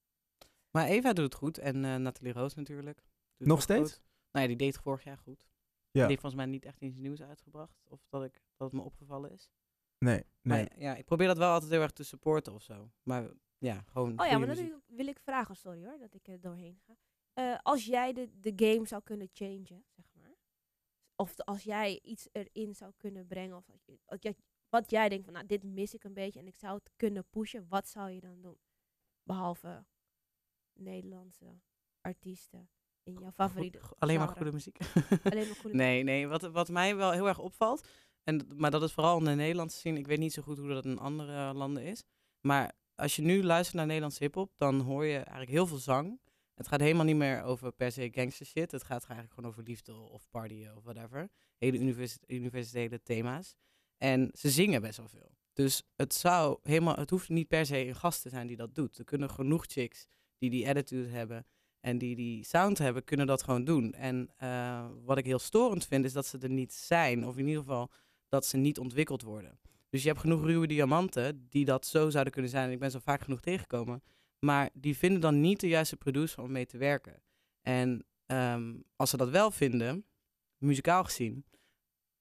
maar 0.72 0.86
Eva 0.88 1.14
doet 1.14 1.26
het 1.26 1.36
goed 1.36 1.58
en 1.58 1.86
eh 1.86 1.96
Nathalie 1.96 2.34
Roos 2.34 2.54
natuurlijk. 2.54 3.04
Doet 3.38 3.48
Nog 3.48 3.62
steeds? 3.62 3.92
goed. 3.94 4.04
Nou 4.32 4.46
ja, 4.50 4.56
die 4.56 4.68
deed 4.68 4.78
vorig 4.78 5.04
jaar 5.04 5.18
goed. 5.18 5.48
Ja. 5.92 6.00
Die 6.00 6.02
heeft 6.08 6.22
volgens 6.22 6.42
mij 6.42 6.46
niet 6.52 6.66
echt 6.66 6.82
iets 6.82 6.98
nieuws 6.98 7.22
uitgebracht. 7.22 7.82
Of 7.88 8.06
dat, 8.10 8.24
ik, 8.24 8.42
dat 8.58 8.72
het 8.72 8.80
me 8.80 8.86
opgevallen 8.86 9.32
is. 9.32 9.50
Nee, 10.04 10.24
nee. 10.42 10.64
Maar 10.68 10.80
ja, 10.80 10.96
ik 10.96 11.06
probeer 11.06 11.28
dat 11.28 11.38
wel 11.38 11.52
altijd 11.52 11.72
heel 11.72 11.82
erg 11.82 11.92
te 11.92 12.04
supporten 12.04 12.54
of 12.54 12.62
zo. 12.64 12.92
Maar 13.04 13.30
ja, 13.58 13.84
gewoon 13.92 14.20
Oh 14.20 14.26
ja, 14.28 14.38
maar 14.38 14.48
muziek. 14.48 14.74
wil- 14.88 15.08
ik 15.08 15.20
vragen, 15.20 15.56
sorry 15.56 15.84
hoor, 15.86 15.98
dat 16.00 16.14
ik 16.14 16.28
er 16.28 16.42
doorheen 16.42 16.80
ga. 16.86 16.98
Eh, 17.34 17.58
als 17.62 17.86
jij 17.86 18.14
de, 18.14 18.30
de 18.40 18.54
game 18.56 18.88
zou 18.88 19.02
kunnen 19.04 19.30
changen, 19.34 19.86
zeg 19.96 20.06
maar. 20.14 20.36
Of 21.16 21.36
de- 21.36 21.44
als 21.46 21.64
jij 21.64 22.00
iets 22.04 22.28
erin 22.32 22.76
zou 22.76 22.92
kunnen 22.98 23.28
brengen. 23.28 23.56
Of 23.58 23.70
als 23.70 23.86
je, 23.86 24.00
als 24.06 24.22
jij- 24.22 24.36
wat 24.70 24.90
jij 24.90 25.10
denkt 25.10 25.24
van, 25.26 25.34
nou, 25.34 25.46
dit 25.46 25.64
mis 25.64 25.94
ik 25.94 26.04
een 26.04 26.14
beetje 26.14 26.40
en 26.40 26.48
ik 26.48 26.56
zou 26.56 26.76
het 26.76 26.90
kunnen 26.96 27.26
pushen. 27.30 27.66
Wat 27.70 27.88
zou 27.88 28.10
je 28.10 28.20
dan 28.20 28.42
doen? 28.42 28.58
Behalve 29.24 29.86
Nederlandse 30.74 31.60
artiesten 32.02 32.70
in 33.04 33.14
jouw 33.20 33.32
favoriete 33.32 33.80
alleen 34.00 34.18
maar 34.20 34.28
goede 34.28 34.52
muziek. 34.52 34.78
Alleen 35.24 35.48
maar 35.48 35.56
goede 35.56 35.76
nee, 35.84 36.04
nee. 36.04 36.28
Wat, 36.28 36.42
wat 36.42 36.70
mij 36.70 36.96
wel 36.96 37.12
heel 37.12 37.28
erg 37.28 37.40
opvalt, 37.40 37.88
en, 38.24 38.48
maar 38.56 38.72
dat 38.72 38.84
is 38.84 38.92
vooral 38.92 39.18
in 39.18 39.26
de 39.26 39.32
Nederlandse 39.32 39.78
scene. 39.78 40.00
Ik 40.00 40.08
weet 40.08 40.20
niet 40.20 40.34
zo 40.34 40.42
goed 40.42 40.58
hoe 40.58 40.68
dat 40.68 40.86
in 40.86 41.00
andere 41.00 41.54
landen 41.54 41.84
is. 41.84 42.04
Maar 42.42 42.72
als 42.96 43.16
je 43.16 43.22
nu 43.22 43.44
luistert 43.44 43.76
naar 43.76 43.86
Nederlandse 43.86 44.24
hip-hop, 44.24 44.52
dan 44.58 44.80
hoor 44.80 45.06
je 45.06 45.16
eigenlijk 45.16 45.50
heel 45.50 45.68
veel 45.68 45.78
zang. 45.78 46.20
Het 46.54 46.68
gaat 46.68 46.80
helemaal 46.80 47.06
niet 47.06 47.16
meer 47.16 47.44
over 47.44 47.72
per 47.72 47.92
se 47.92 48.10
gangster 48.12 48.46
shit. 48.46 48.72
Het 48.72 48.84
gaat 48.84 49.06
eigenlijk 49.06 49.34
gewoon 49.34 49.50
over 49.50 49.64
liefde 49.64 49.94
of 49.94 50.30
partyen 50.30 50.78
of 50.78 50.84
whatever. 50.84 51.30
Hele 51.58 51.80
univers 51.80 52.18
universele 52.28 53.02
thema's. 53.02 53.56
En 53.98 54.30
ze 54.34 54.50
zingen 54.50 54.82
best 54.82 54.98
wel 54.98 55.08
veel. 55.08 55.38
Dus 55.54 55.84
het 55.96 56.14
zou 56.14 56.60
helemaal, 56.64 56.96
het 56.96 57.10
hoeft 57.10 57.30
niet 57.30 57.48
per 57.48 57.66
se 57.66 57.88
een 57.88 57.96
gast 57.96 58.22
te 58.22 58.30
zijn 58.30 58.48
die 58.48 58.58
dat 58.58 58.76
doet. 58.76 58.98
Er 58.98 59.04
kunnen 59.04 59.30
genoeg 59.30 59.66
chicks 59.68 60.06
die 60.38 60.50
die 60.50 60.68
attitude 60.70 61.10
hebben 61.10 61.46
en 61.80 61.98
die 61.98 62.16
die 62.16 62.46
sound 62.46 62.78
hebben, 62.78 63.04
kunnen 63.04 63.28
dat 63.28 63.44
gewoon 63.44 63.64
doen. 63.64 63.94
En 63.94 64.30
eh, 64.38 64.90
wat 65.04 65.18
ik 65.18 65.26
heel 65.26 65.40
storend 65.40 65.86
vind, 65.86 66.06
is 66.06 66.14
dat 66.14 66.26
ze 66.26 66.38
er 66.38 66.50
niet 66.50 66.74
zijn. 66.74 67.28
Of 67.28 67.38
in 67.38 67.48
ieder 67.48 67.62
geval 67.62 67.92
dat 68.34 68.46
ze 68.46 68.58
niet 68.58 68.80
ontwikkeld 68.80 69.22
worden. 69.22 69.60
Dus 69.90 70.02
je 70.02 70.08
hebt 70.08 70.20
genoeg 70.20 70.44
ruwe 70.44 70.68
diamanten 70.68 71.48
die 71.50 71.66
dat 71.66 71.86
zo 71.86 72.10
zouden 72.10 72.34
kunnen 72.34 72.52
zijn. 72.52 72.68
En 72.68 72.72
ik 72.72 72.80
ben 72.80 72.92
zo 72.92 73.00
vaak 73.00 73.22
genoeg 73.22 73.40
tegengekomen. 73.40 74.04
Maar 74.40 74.70
die 74.74 74.98
vinden 74.98 75.22
dan 75.22 75.42
niet 75.42 75.60
de 75.60 75.68
juiste 75.68 75.96
producer 75.96 76.44
om 76.44 76.52
mee 76.52 76.66
te 76.66 76.78
werken. 76.78 77.22
En 77.62 78.06
ehm, 78.26 78.76
als 78.96 79.10
ze 79.10 79.18
dat 79.18 79.30
wel 79.30 79.52
vinden, 79.52 80.06
muzikaal 80.58 81.04
gezien, 81.04 81.46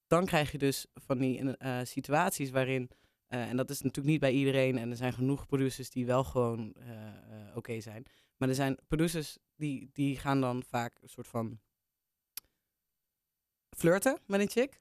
dan 0.06 0.26
krijg 0.26 0.52
je 0.52 0.58
dus 0.58 0.86
van 0.94 1.18
die 1.18 1.56
eh, 1.56 1.80
situaties 1.82 2.50
waarin, 2.50 2.90
eh, 3.26 3.48
en 3.48 3.56
dat 3.56 3.70
is 3.70 3.80
natuurlijk 3.80 4.12
niet 4.12 4.20
bij 4.20 4.32
iedereen, 4.32 4.78
en 4.78 4.90
er 4.90 4.96
zijn 4.96 5.12
genoeg 5.12 5.46
producers 5.46 5.90
die 5.90 6.06
wel 6.06 6.24
gewoon 6.24 6.74
eh, 6.74 7.56
oké 7.56 7.80
zijn. 7.80 8.04
Maar 8.36 8.48
er 8.48 8.54
zijn 8.54 8.78
producers 8.86 9.38
die, 9.56 9.90
die 9.92 10.18
gaan 10.18 10.40
dan 10.40 10.62
vaak 10.62 10.98
een 11.00 11.08
soort 11.08 11.28
van 11.28 11.60
flirten 13.76 14.18
met 14.26 14.40
een 14.40 14.50
chick. 14.50 14.80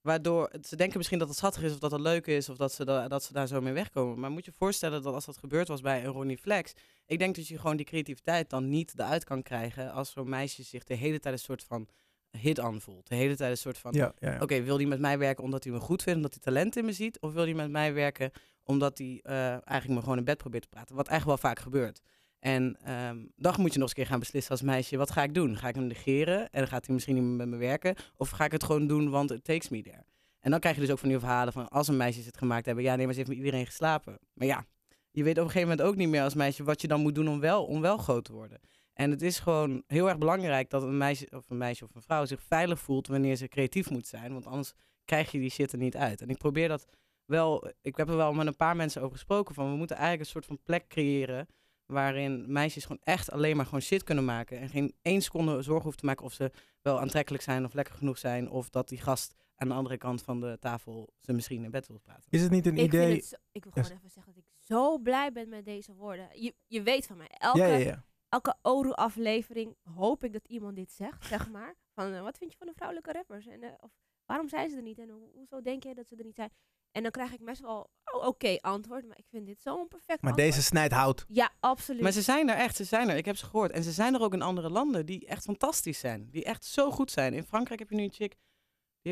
Waardoor 0.00 0.50
ze 0.62 0.76
denken 0.76 0.96
misschien 0.96 1.18
dat 1.18 1.28
het 1.28 1.36
schattig 1.36 1.62
is 1.62 1.72
of 1.72 1.78
dat 1.78 1.90
het 1.90 2.00
leuk 2.00 2.26
is 2.26 2.48
of 2.48 2.56
dat 2.56 2.72
ze, 2.72 2.84
da- 2.84 3.08
dat 3.08 3.24
ze 3.24 3.32
daar 3.32 3.46
zo 3.46 3.60
mee 3.60 3.72
wegkomen. 3.72 4.20
Maar 4.20 4.30
moet 4.30 4.44
je 4.44 4.50
je 4.50 4.56
voorstellen 4.56 5.02
dat 5.02 5.14
als 5.14 5.24
dat 5.24 5.36
gebeurd 5.38 5.68
was 5.68 5.80
bij 5.80 6.04
een 6.04 6.12
Ronnie 6.12 6.38
Flex, 6.38 6.72
ik 7.06 7.18
denk 7.18 7.36
dat 7.36 7.46
je 7.48 7.58
gewoon 7.58 7.76
die 7.76 7.86
creativiteit 7.86 8.50
dan 8.50 8.68
niet 8.68 8.92
eruit 8.96 9.24
kan 9.24 9.42
krijgen 9.42 9.92
als 9.92 10.10
zo'n 10.10 10.28
meisje 10.28 10.62
zich 10.62 10.84
de 10.84 10.94
hele 10.94 11.18
tijd 11.20 11.34
een 11.34 11.40
soort 11.40 11.64
van 11.64 11.88
hit 12.30 12.60
aanvoelt. 12.60 13.08
De 13.08 13.14
hele 13.14 13.36
tijd 13.36 13.50
een 13.50 13.56
soort 13.56 13.78
van, 13.78 13.92
Ja, 13.92 14.12
ja, 14.18 14.32
ja. 14.32 14.40
oké, 14.42 14.62
wil 14.62 14.76
die 14.76 14.86
met 14.86 15.00
mij 15.00 15.18
werken 15.18 15.44
omdat 15.44 15.64
hij 15.64 15.72
me 15.72 15.80
goed 15.80 16.02
vindt, 16.02 16.16
omdat 16.16 16.34
hij 16.34 16.42
talent 16.42 16.76
in 16.76 16.84
me 16.84 16.92
ziet? 16.92 17.20
Of 17.20 17.32
wil 17.32 17.44
hij 17.44 17.54
met 17.54 17.70
mij 17.70 17.92
werken 17.94 18.30
omdat 18.62 18.98
hij 18.98 19.20
eh, 19.22 19.34
eigenlijk 19.50 19.88
me 19.88 20.00
gewoon 20.00 20.18
in 20.18 20.24
bed 20.24 20.36
probeert 20.38 20.62
te 20.62 20.68
praten? 20.68 20.96
Wat 20.96 21.08
eigenlijk 21.08 21.40
wel 21.42 21.50
vaak 21.50 21.58
gebeurt. 21.62 22.00
En 22.38 22.76
ehm, 22.82 23.24
dan 23.36 23.54
moet 23.58 23.72
je 23.72 23.78
nog 23.78 23.88
eens 23.88 23.88
een 23.88 23.94
keer 23.94 24.06
gaan 24.06 24.18
beslissen 24.18 24.50
als 24.50 24.62
meisje, 24.62 24.96
wat 24.96 25.10
ga 25.10 25.22
ik 25.22 25.34
doen? 25.34 25.56
Ga 25.56 25.68
ik 25.68 25.74
hem 25.74 25.86
negeren 25.86 26.40
en 26.40 26.58
dan 26.58 26.68
gaat 26.68 26.84
hij 26.84 26.94
misschien 26.94 27.14
niet 27.14 27.24
meer 27.24 27.36
met 27.36 27.48
me 27.48 27.56
werken? 27.56 27.94
Of 28.16 28.30
ga 28.30 28.44
ik 28.44 28.52
het 28.52 28.64
gewoon 28.64 28.86
doen, 28.86 29.10
want 29.10 29.30
it 29.30 29.44
takes 29.44 29.68
me 29.68 29.82
there? 29.82 30.04
En 30.40 30.50
dan 30.50 30.60
krijg 30.60 30.74
je 30.74 30.80
dus 30.80 30.90
ook 30.90 30.98
van 30.98 31.08
die 31.08 31.18
verhalen 31.18 31.52
van 31.52 31.68
als 31.68 31.88
een 31.88 31.96
meisje 31.96 32.22
het 32.22 32.38
gemaakt 32.38 32.66
hebben, 32.66 32.84
ja 32.84 32.96
nee, 32.96 33.04
maar 33.04 33.14
ze 33.14 33.20
heeft 33.20 33.30
met 33.30 33.38
iedereen 33.44 33.66
geslapen. 33.66 34.18
Maar 34.32 34.46
ja, 34.46 34.64
je 35.10 35.22
weet 35.22 35.38
op 35.38 35.44
een 35.44 35.50
gegeven 35.50 35.68
moment 35.68 35.88
ook 35.88 35.96
niet 35.96 36.08
meer 36.08 36.22
als 36.22 36.34
meisje 36.34 36.64
wat 36.64 36.80
je 36.80 36.88
dan 36.88 37.00
moet 37.00 37.14
doen 37.14 37.28
om 37.28 37.40
wel, 37.40 37.64
om 37.64 37.80
wel 37.80 37.96
groot 37.96 38.24
te 38.24 38.32
worden. 38.32 38.60
En 38.92 39.10
het 39.10 39.22
is 39.22 39.38
gewoon 39.38 39.82
heel 39.86 40.08
erg 40.08 40.18
belangrijk 40.18 40.70
dat 40.70 40.82
een 40.82 40.96
meisje 40.96 41.26
of 41.30 41.50
een 41.50 41.58
meisje 41.58 41.84
of 41.84 41.94
een 41.94 42.02
vrouw 42.02 42.24
zich 42.24 42.42
veilig 42.42 42.80
voelt 42.80 43.06
wanneer 43.06 43.36
ze 43.36 43.48
creatief 43.48 43.90
moet 43.90 44.06
zijn. 44.06 44.32
Want 44.32 44.46
anders 44.46 44.72
krijg 45.04 45.30
je 45.30 45.38
die 45.38 45.50
shit 45.50 45.72
er 45.72 45.78
niet 45.78 45.96
uit. 45.96 46.20
En 46.20 46.28
ik 46.28 46.38
probeer 46.38 46.68
dat 46.68 46.86
wel, 47.24 47.70
ik 47.82 47.96
heb 47.96 48.08
er 48.08 48.16
wel 48.16 48.32
met 48.32 48.46
een 48.46 48.56
paar 48.56 48.76
mensen 48.76 49.02
over 49.02 49.16
gesproken 49.16 49.54
van 49.54 49.70
we 49.70 49.76
moeten 49.76 49.96
eigenlijk 49.96 50.24
een 50.24 50.32
soort 50.32 50.46
van 50.46 50.62
plek 50.62 50.88
creëren 50.88 51.48
waarin 51.92 52.52
meisjes 52.52 52.82
gewoon 52.84 53.00
echt 53.04 53.30
alleen 53.30 53.56
maar 53.56 53.64
gewoon 53.64 53.80
shit 53.82 54.02
kunnen 54.02 54.24
maken. 54.24 54.58
En 54.58 54.68
geen 54.68 54.94
één 55.02 55.22
seconde 55.22 55.62
zorgen 55.62 55.82
hoeven 55.82 56.00
te 56.00 56.06
maken 56.06 56.24
of 56.24 56.32
ze 56.32 56.50
wel 56.82 57.00
aantrekkelijk 57.00 57.42
zijn 57.42 57.64
of 57.64 57.72
lekker 57.74 57.94
genoeg 57.94 58.18
zijn. 58.18 58.50
Of 58.50 58.70
dat 58.70 58.88
die 58.88 58.98
gast 59.00 59.34
aan 59.56 59.68
de 59.68 59.74
andere 59.74 59.96
kant 59.96 60.22
van 60.22 60.40
de 60.40 60.56
tafel 60.60 61.12
ze 61.20 61.32
misschien 61.32 61.64
in 61.64 61.70
bed 61.70 61.86
wil 61.86 61.98
praten. 61.98 62.24
Is 62.30 62.42
het 62.42 62.50
niet 62.50 62.66
een 62.66 62.76
Ik, 62.76 62.84
idee... 62.84 63.06
vind 63.06 63.20
het 63.20 63.28
zo- 63.28 63.36
ik 63.52 63.64
wil 63.64 63.72
gewoon 63.72 63.90
even 63.98 64.10
zeggen 64.10 64.34
dat 64.34 64.42
ik 64.42 64.52
zo 64.58 64.98
blij 64.98 65.32
ben 65.32 65.48
met 65.48 65.64
deze 65.64 65.94
woorden. 65.94 66.28
Je, 66.42 66.54
je 66.66 66.82
weet 66.82 67.06
van 67.06 67.16
mij, 67.16 67.28
elke, 67.38 67.58
Ja, 67.58 67.66
ja, 67.66 67.76
ja. 67.76 68.04
elke 68.28 68.56
Oru-aflevering 68.62 69.76
hoop 69.94 70.24
ik 70.24 70.32
dat 70.32 70.46
iemand 70.46 70.76
dit 70.76 70.92
zegt, 70.92 71.26
zeg 71.26 71.50
maar. 71.50 71.74
Van, 71.94 72.12
eh, 72.12 72.22
wat 72.22 72.38
vind 72.38 72.50
je 72.52 72.58
van 72.58 72.66
de 72.66 72.72
vrouwelijke 72.74 73.12
rappers? 73.12 73.46
En, 73.46 73.62
eh, 73.62 73.70
of, 73.80 73.90
waarom 74.26 74.48
zijn 74.48 74.70
ze 74.70 74.76
er 74.76 74.82
niet? 74.82 74.98
En 74.98 75.08
ho- 75.10 75.30
hoezo 75.34 75.60
denk 75.62 75.82
je 75.82 75.94
dat 75.94 76.08
ze 76.08 76.16
er 76.16 76.24
niet 76.24 76.34
zijn? 76.34 76.50
En 76.92 77.02
dan 77.02 77.10
krijg 77.10 77.32
ik 77.32 77.44
best 77.44 77.60
wel, 77.60 77.90
oh, 78.04 78.26
oké, 78.26 78.56
antwoord. 78.60 79.06
Maar 79.06 79.18
ik 79.18 79.26
vind 79.30 79.46
dit 79.46 79.60
zo'n 79.60 79.88
perfect 79.88 80.22
Maar 80.22 80.30
antwoord. 80.32 80.50
deze 80.50 80.62
snijdt 80.62 80.94
hout. 80.94 81.24
Ja, 81.28 81.50
absoluut. 81.60 82.02
Maar 82.02 82.12
ze 82.12 82.22
zijn 82.22 82.48
er 82.48 82.56
echt, 82.56 82.76
ze 82.76 82.84
zijn 82.84 83.08
er. 83.08 83.16
Ik 83.16 83.24
heb 83.24 83.36
ze 83.36 83.44
gehoord. 83.46 83.70
En 83.72 83.82
ze 83.82 83.92
zijn 83.92 84.14
er 84.14 84.20
ook 84.20 84.32
in 84.32 84.42
andere 84.42 84.70
landen 84.70 85.06
die 85.06 85.26
echt 85.26 85.44
fantastisch 85.44 85.98
zijn. 85.98 86.30
Die 86.30 86.44
echt 86.44 86.64
zo 86.64 86.90
goed 86.90 87.10
zijn. 87.10 87.34
In 87.34 87.42
Frankrijk 87.44 87.78
heb 87.78 87.90
je 87.90 87.96
nu 87.96 88.02
een 88.02 88.12
chick, 88.12 88.30
die 88.30 88.38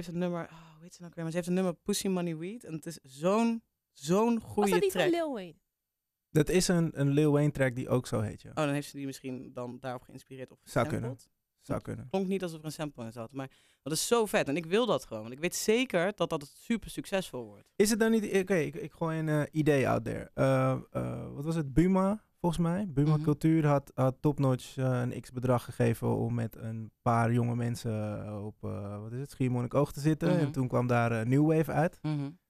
heeft 0.01 0.07
het 0.07 0.17
nummer, 0.17 0.43
oh, 0.45 0.75
hoe 0.75 0.83
heet 0.83 0.95
ze 0.95 1.01
nou 1.01 1.13
weer? 1.15 1.23
Maar 1.25 1.33
ze 1.33 1.37
heeft 1.39 1.49
een 1.49 1.55
nummer 1.55 1.75
Pussy 1.75 2.09
Money 2.09 2.37
Weed. 2.37 2.65
En 2.65 2.73
het 2.73 2.87
is 2.87 2.99
zo'n, 3.03 3.63
zo'n 3.93 4.35
Was 4.41 4.51
goede 4.53 4.71
dat 4.71 4.81
niet 4.81 4.91
track. 4.91 5.03
van 5.03 5.13
Lil 5.13 5.33
Wayne? 5.33 5.55
Dat 6.31 6.49
is 6.49 6.69
een, 6.69 7.01
een 7.01 7.09
Lil 7.11 7.33
Wayne 7.33 7.51
track 7.51 7.75
die 7.75 7.89
ook 7.89 8.07
zo 8.07 8.21
heet, 8.21 8.43
ja. 8.43 8.49
Oh, 8.51 8.55
dan 8.55 8.69
heeft 8.69 8.89
ze 8.89 8.97
die 8.97 9.07
misschien 9.07 9.53
dan 9.53 9.79
daarop 9.81 10.03
geïnspireerd 10.03 10.51
of 10.53 10.59
Zou 10.63 10.87
kunnen. 10.89 11.19
Zou 11.67 11.81
kunnen. 11.81 12.07
Klonk 12.11 12.27
niet 12.27 12.43
alsof 12.43 12.59
er 12.59 12.65
een 12.65 12.73
sample 12.73 13.05
in 13.05 13.13
zat. 13.13 13.33
Maar 13.33 13.51
dat 13.83 13.93
is 13.93 14.07
zo 14.07 14.27
vet. 14.27 14.49
En 14.49 14.57
ik 14.57 14.67
wil 14.67 14.87
dat 14.87 15.05
gewoon. 15.05 15.23
Want 15.23 15.35
ik 15.35 15.41
weet 15.41 15.55
zeker 15.55 16.13
dat 16.17 16.31
dat 16.31 16.53
super 16.59 16.91
succesvol 16.91 17.45
wordt. 17.47 17.69
Is 17.77 17.91
het 17.91 18.01
dan 18.01 18.11
niet... 18.11 18.37
Oké, 18.37 18.55
ik, 18.55 18.75
ik 18.75 18.93
gooi 18.93 19.19
een 19.19 19.29
eh, 19.29 19.43
idee 19.51 19.89
out 19.89 20.05
there. 20.05 20.31
Eh, 20.35 20.77
eh, 20.91 21.33
wat 21.35 21.45
was 21.45 21.55
het? 21.55 21.73
Buma, 21.75 22.23
volgens 22.41 22.63
mij. 22.63 22.87
Buma 22.89 23.15
Mhm. 23.15 23.23
Cultuur 23.23 23.67
had, 23.67 23.91
had 23.95 24.17
Topnotch 24.21 24.77
eh, 24.77 25.01
een 25.01 25.21
x-bedrag 25.21 25.65
gegeven 25.65 26.17
om 26.17 26.35
met 26.35 26.57
een 26.57 26.91
paar 27.03 27.33
jonge 27.33 27.55
mensen 27.57 28.25
eh, 28.27 28.45
op, 28.45 28.65
eh, 28.65 29.01
wat 29.01 29.13
is 29.13 29.21
het, 29.21 29.31
Schiermonnikoog 29.31 29.93
te 29.93 30.01
zitten. 30.01 30.29
Mhm. 30.29 30.39
En 30.39 30.53
toen 30.53 30.69
kwam 30.69 30.87
daar 30.87 31.13
eh, 31.13 31.27
New 31.27 31.47
Wave 31.57 31.73
uit. 31.73 32.01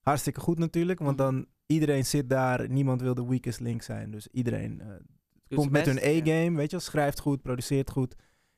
Hartstikke 0.00 0.40
goed 0.40 0.58
natuurlijk, 0.58 0.98
want 0.98 1.16
Mhm. 1.18 1.26
dan 1.26 1.46
iedereen 1.66 2.04
zit 2.06 2.28
daar. 2.30 2.68
Niemand 2.70 3.00
wil 3.00 3.14
de 3.14 3.26
weakest 3.26 3.60
link 3.60 3.82
zijn. 3.82 4.10
Dus 4.10 4.28
iedereen 4.28 4.80
eh, 4.80 4.86
komt 5.56 5.70
met 5.70 5.86
hun 5.86 5.94
ja. 5.94 6.00
E-game, 6.02 6.56
weet 6.56 6.70
je 6.70 6.76
wel. 6.76 6.80
Schrijft 6.86 7.20
goed, 7.20 7.42
produceert 7.42 7.90
goed. 7.90 8.14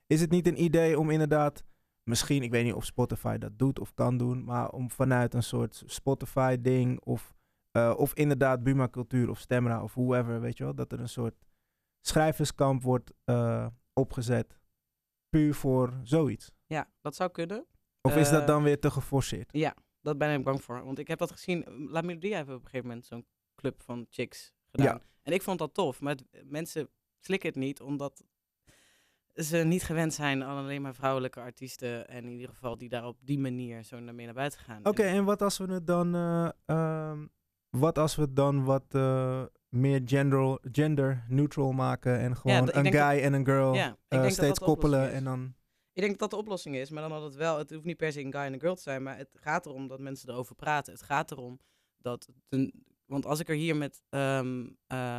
Is 0.09 0.21
het 0.21 0.31
niet 0.31 0.47
een 0.47 0.63
idee 0.63 0.99
om 0.99 1.11
inderdaad... 1.11 1.65
Misschien, 2.03 2.43
ik 2.43 2.51
weet 2.51 2.65
niet 2.65 2.75
of 2.75 2.85
Spotify 2.85 3.39
dat 3.39 3.59
doet 3.59 3.79
of 3.79 3.95
kan 3.95 4.17
doen, 4.17 4.45
maar 4.45 4.71
om 4.71 4.91
vanuit 4.91 5.35
een 5.35 5.43
soort 5.43 5.83
Spotify-ding 5.87 7.01
of, 7.01 7.35
eh, 7.71 7.95
of 7.97 8.15
inderdaad 8.15 8.63
Buma 8.63 8.89
Cultuur 8.89 9.31
of 9.31 9.39
Stemra 9.39 9.83
of 9.83 9.95
whoever, 9.95 10.41
weet 10.41 10.57
je 10.59 10.65
wel, 10.65 10.75
dat 10.75 10.93
er 10.93 11.01
een 11.01 11.09
soort 11.09 11.35
schrijverskamp 12.01 12.83
wordt 12.83 13.13
eh, 13.25 13.67
opgezet 13.93 14.59
puur 15.29 15.55
voor 15.55 16.01
zoiets. 16.03 16.51
Ja, 16.67 16.91
dat 17.01 17.15
zou 17.15 17.31
kunnen. 17.31 17.67
Of 18.01 18.17
is 18.17 18.31
dat 18.31 18.41
Eh, 18.41 18.47
dan 18.47 18.63
weer 18.63 18.81
te 18.81 18.91
geforceerd? 18.91 19.49
Ja, 19.53 19.75
dat 20.01 20.19
ben 20.19 20.39
ik 20.39 20.45
bang 20.45 20.63
voor. 20.63 20.85
Want 20.85 20.99
ik 20.99 21.09
heb 21.09 21.19
dat 21.19 21.31
gezien. 21.33 21.65
La 21.91 22.01
Melodie 22.01 22.35
heeft 22.35 22.49
op 22.49 22.55
een 22.55 22.61
gegeven 22.65 22.87
moment 22.87 23.07
zo'n 23.07 23.27
club 23.55 23.83
van 23.83 24.07
chicks 24.11 24.53
gedaan. 24.71 24.87
Ja. 24.87 25.01
En 25.23 25.33
ik 25.33 25.43
vond 25.43 25.59
dat 25.59 25.75
tof. 25.75 26.01
Maar 26.01 26.15
het- 26.15 26.51
mensen 26.51 26.89
slikken 27.21 27.49
het 27.49 27.59
niet 27.59 27.81
omdat 27.81 28.25
ze 29.39 29.57
niet 29.57 29.83
gewend 29.83 30.15
zijn 30.15 30.45
aan 30.45 30.57
alleen 30.57 30.83
maar 30.83 30.95
vrouwelijke 30.95 31.41
artiesten. 31.41 32.09
En 32.09 32.25
in 32.25 32.31
ieder 32.33 32.49
geval 32.49 32.79
die 32.79 32.89
daar 32.89 33.07
op 33.07 33.17
die 33.21 33.39
manier 33.39 33.83
zo 33.83 34.01
naar 34.01 34.15
mee 34.15 34.27
naar 34.27 34.35
buiten 34.35 34.61
gaan. 34.61 34.85
Oké, 34.87 35.03
En- 35.03 35.15
en 35.15 35.25
wat 35.25 35.43
als 35.43 35.59
we 35.59 35.73
het 35.73 35.87
dan, 35.87 36.15
eh, 36.15 36.49
ehm, 36.65 37.27
wat 37.71 37.99
als 37.99 38.17
we 38.17 38.23
het 38.23 38.37
dan 38.37 38.65
wat, 38.65 38.85
eh, 38.89 39.43
meer 39.69 40.03
gender, 40.05 40.59
gender 40.73 41.25
neutral 41.29 41.73
maken 41.73 42.19
en 42.19 42.37
gewoon 42.37 42.69
een 42.73 42.93
guy 42.93 43.23
en 43.23 43.33
een 43.33 43.45
girl 43.45 43.75
uh, 44.09 44.29
steeds 44.29 44.59
koppelen 44.59 45.13
en 45.13 45.25
dan... 45.25 45.55
Ik 45.93 46.05
denk 46.05 46.19
dat 46.19 46.31
dat 46.31 46.31
de 46.31 46.45
oplossing 46.47 46.77
is, 46.77 46.91
maar 46.91 47.03
dan 47.03 47.13
had 47.13 47.23
het 47.23 47.35
wel, 47.35 47.59
het 47.59 47.71
hoeft 47.71 47.85
niet 47.85 47.97
per 47.97 48.13
se 48.13 48.21
een 48.21 48.33
guy 48.33 48.41
en 48.41 48.53
een 48.53 48.61
girl 48.61 48.75
te 48.75 48.83
zijn, 48.83 49.03
maar 49.03 49.17
het 49.17 49.31
gaat 49.41 49.67
erom 49.67 49.89
dat 49.89 50.01
mensen 50.01 50.29
erover 50.29 50.55
praten. 50.55 50.93
Het 50.93 51.03
gaat 51.03 51.31
erom 51.31 51.61
dat, 51.99 52.29
want 53.07 53.27
als 53.27 53.41
ik 53.41 53.49
er 53.49 53.55
hier 53.55 53.77
met 53.77 54.03
um, 54.11 54.77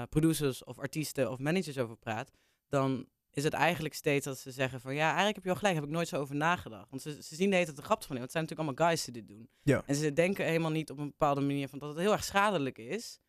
producers 0.10 0.64
of 0.64 0.80
artiesten 0.80 1.32
of 1.32 1.40
managers 1.40 1.78
over 1.78 1.98
praat, 1.98 2.32
dan 2.68 3.08
is 3.32 3.44
het 3.44 3.54
eigenlijk 3.54 3.94
steeds 3.94 4.26
dat 4.26 4.40
ze 4.40 4.52
zeggen 4.52 4.82
van 4.82 4.96
ja, 4.96 5.06
eigenlijk 5.06 5.36
heb 5.36 5.44
je 5.44 5.50
wel 5.50 5.60
gelijk, 5.60 5.76
heb 5.76 5.84
ik 5.84 5.90
nooit 5.90 6.08
zo 6.08 6.18
over 6.18 6.36
nagedacht. 6.36 6.90
Want 6.90 7.02
ze, 7.02 7.24
ze 7.24 7.36
zien 7.36 7.50
de 7.50 7.56
hele 7.56 7.66
tijd 7.66 7.78
de 7.78 7.84
grap 7.84 8.00
van, 8.00 8.08
want 8.10 8.22
het 8.22 8.32
zijn 8.32 8.44
natuurlijk 8.44 8.70
allemaal 8.70 8.88
guys 8.90 9.06
die 9.06 9.14
dit 9.14 9.28
doen. 9.28 9.50
Ja. 9.64 9.84
En 9.86 9.96
ze 9.96 10.14
denken 10.14 10.46
helemaal 10.46 10.72
niet 10.72 10.92
op 10.92 10.98
een 10.98 11.10
bepaalde 11.10 11.42
manier 11.42 11.68
van 11.68 11.80
dat 11.80 11.90
het 11.90 11.98
heel 11.98 12.12
erg 12.12 12.24
schadelijk 12.24 12.78
is 12.78 13.20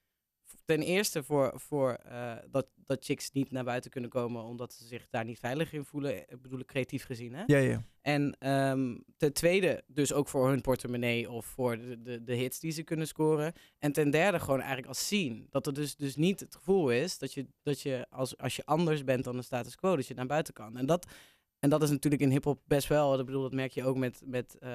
ten 0.70 0.83
eerste 0.83 1.22
voor, 1.22 1.52
voor 1.54 1.98
uh, 2.06 2.33
dat, 2.50 2.66
dat 2.87 3.04
chicks 3.04 3.33
niet 3.33 3.50
naar 3.50 3.64
buiten 3.64 3.90
kunnen 3.90 4.11
komen 4.11 4.42
omdat 4.42 4.72
ze 4.72 4.87
zich 4.87 5.06
daar 5.11 5.24
niet 5.24 5.38
veilig 5.38 5.72
in 5.72 5.85
voelen, 5.85 6.28
eh, 6.28 6.37
bedoel 6.42 6.59
ik 6.59 6.66
creatief 6.66 7.04
gezien. 7.04 7.35
Hè? 7.35 7.42
Ja, 7.46 7.59
ja. 7.59 7.85
En 8.02 8.50
um, 8.50 9.04
ten 9.16 9.33
tweede 9.33 9.85
dus 9.87 10.12
ook 10.12 10.28
voor 10.28 10.48
hun 10.48 10.61
portemonnee 10.61 11.30
of 11.30 11.46
voor 11.46 11.78
de, 11.78 12.02
de, 12.02 12.24
de 12.24 12.35
hits 12.35 12.61
die 12.61 12.70
ze 12.72 12.83
kunnen 12.83 13.06
scoren. 13.06 13.52
En 13.78 13.92
ten 13.92 14.11
derde 14.11 14.40
gewoon 14.40 14.59
eigenlijk 14.59 14.88
als 14.88 15.09
zien. 15.09 15.46
Dat 15.50 15.66
er 15.66 15.74
dus, 15.74 15.96
dus 15.96 16.16
niet 16.16 16.40
het 16.40 16.54
gevoel 16.54 16.90
is 16.90 17.18
dat 17.18 17.33
je, 17.33 17.46
dat 17.62 17.80
je 17.80 18.06
als, 18.11 18.37
als 18.37 18.56
je 18.56 18.64
anders 18.64 19.04
bent 19.04 19.24
dan 19.24 19.37
de 19.37 19.42
status 19.42 19.76
quo, 19.76 19.96
dat 19.96 20.06
je 20.06 20.14
naar 20.14 20.26
buiten 20.26 20.54
kan. 20.54 20.76
En 20.76 20.87
dat, 20.87 21.06
en 21.59 21.70
dat 21.70 21.83
is 21.83 21.90
natuurlijk 21.90 22.22
in 22.22 22.30
hip-hop 22.30 22.61
best 22.66 22.88
wel. 22.88 23.16
Dat 23.16 23.26
bedoel, 23.26 23.42
dat 23.42 23.52
merk 23.52 23.72
je 23.72 23.85
ook 23.85 23.96
met, 23.96 24.22
met 24.24 24.56
uh, 24.61 24.70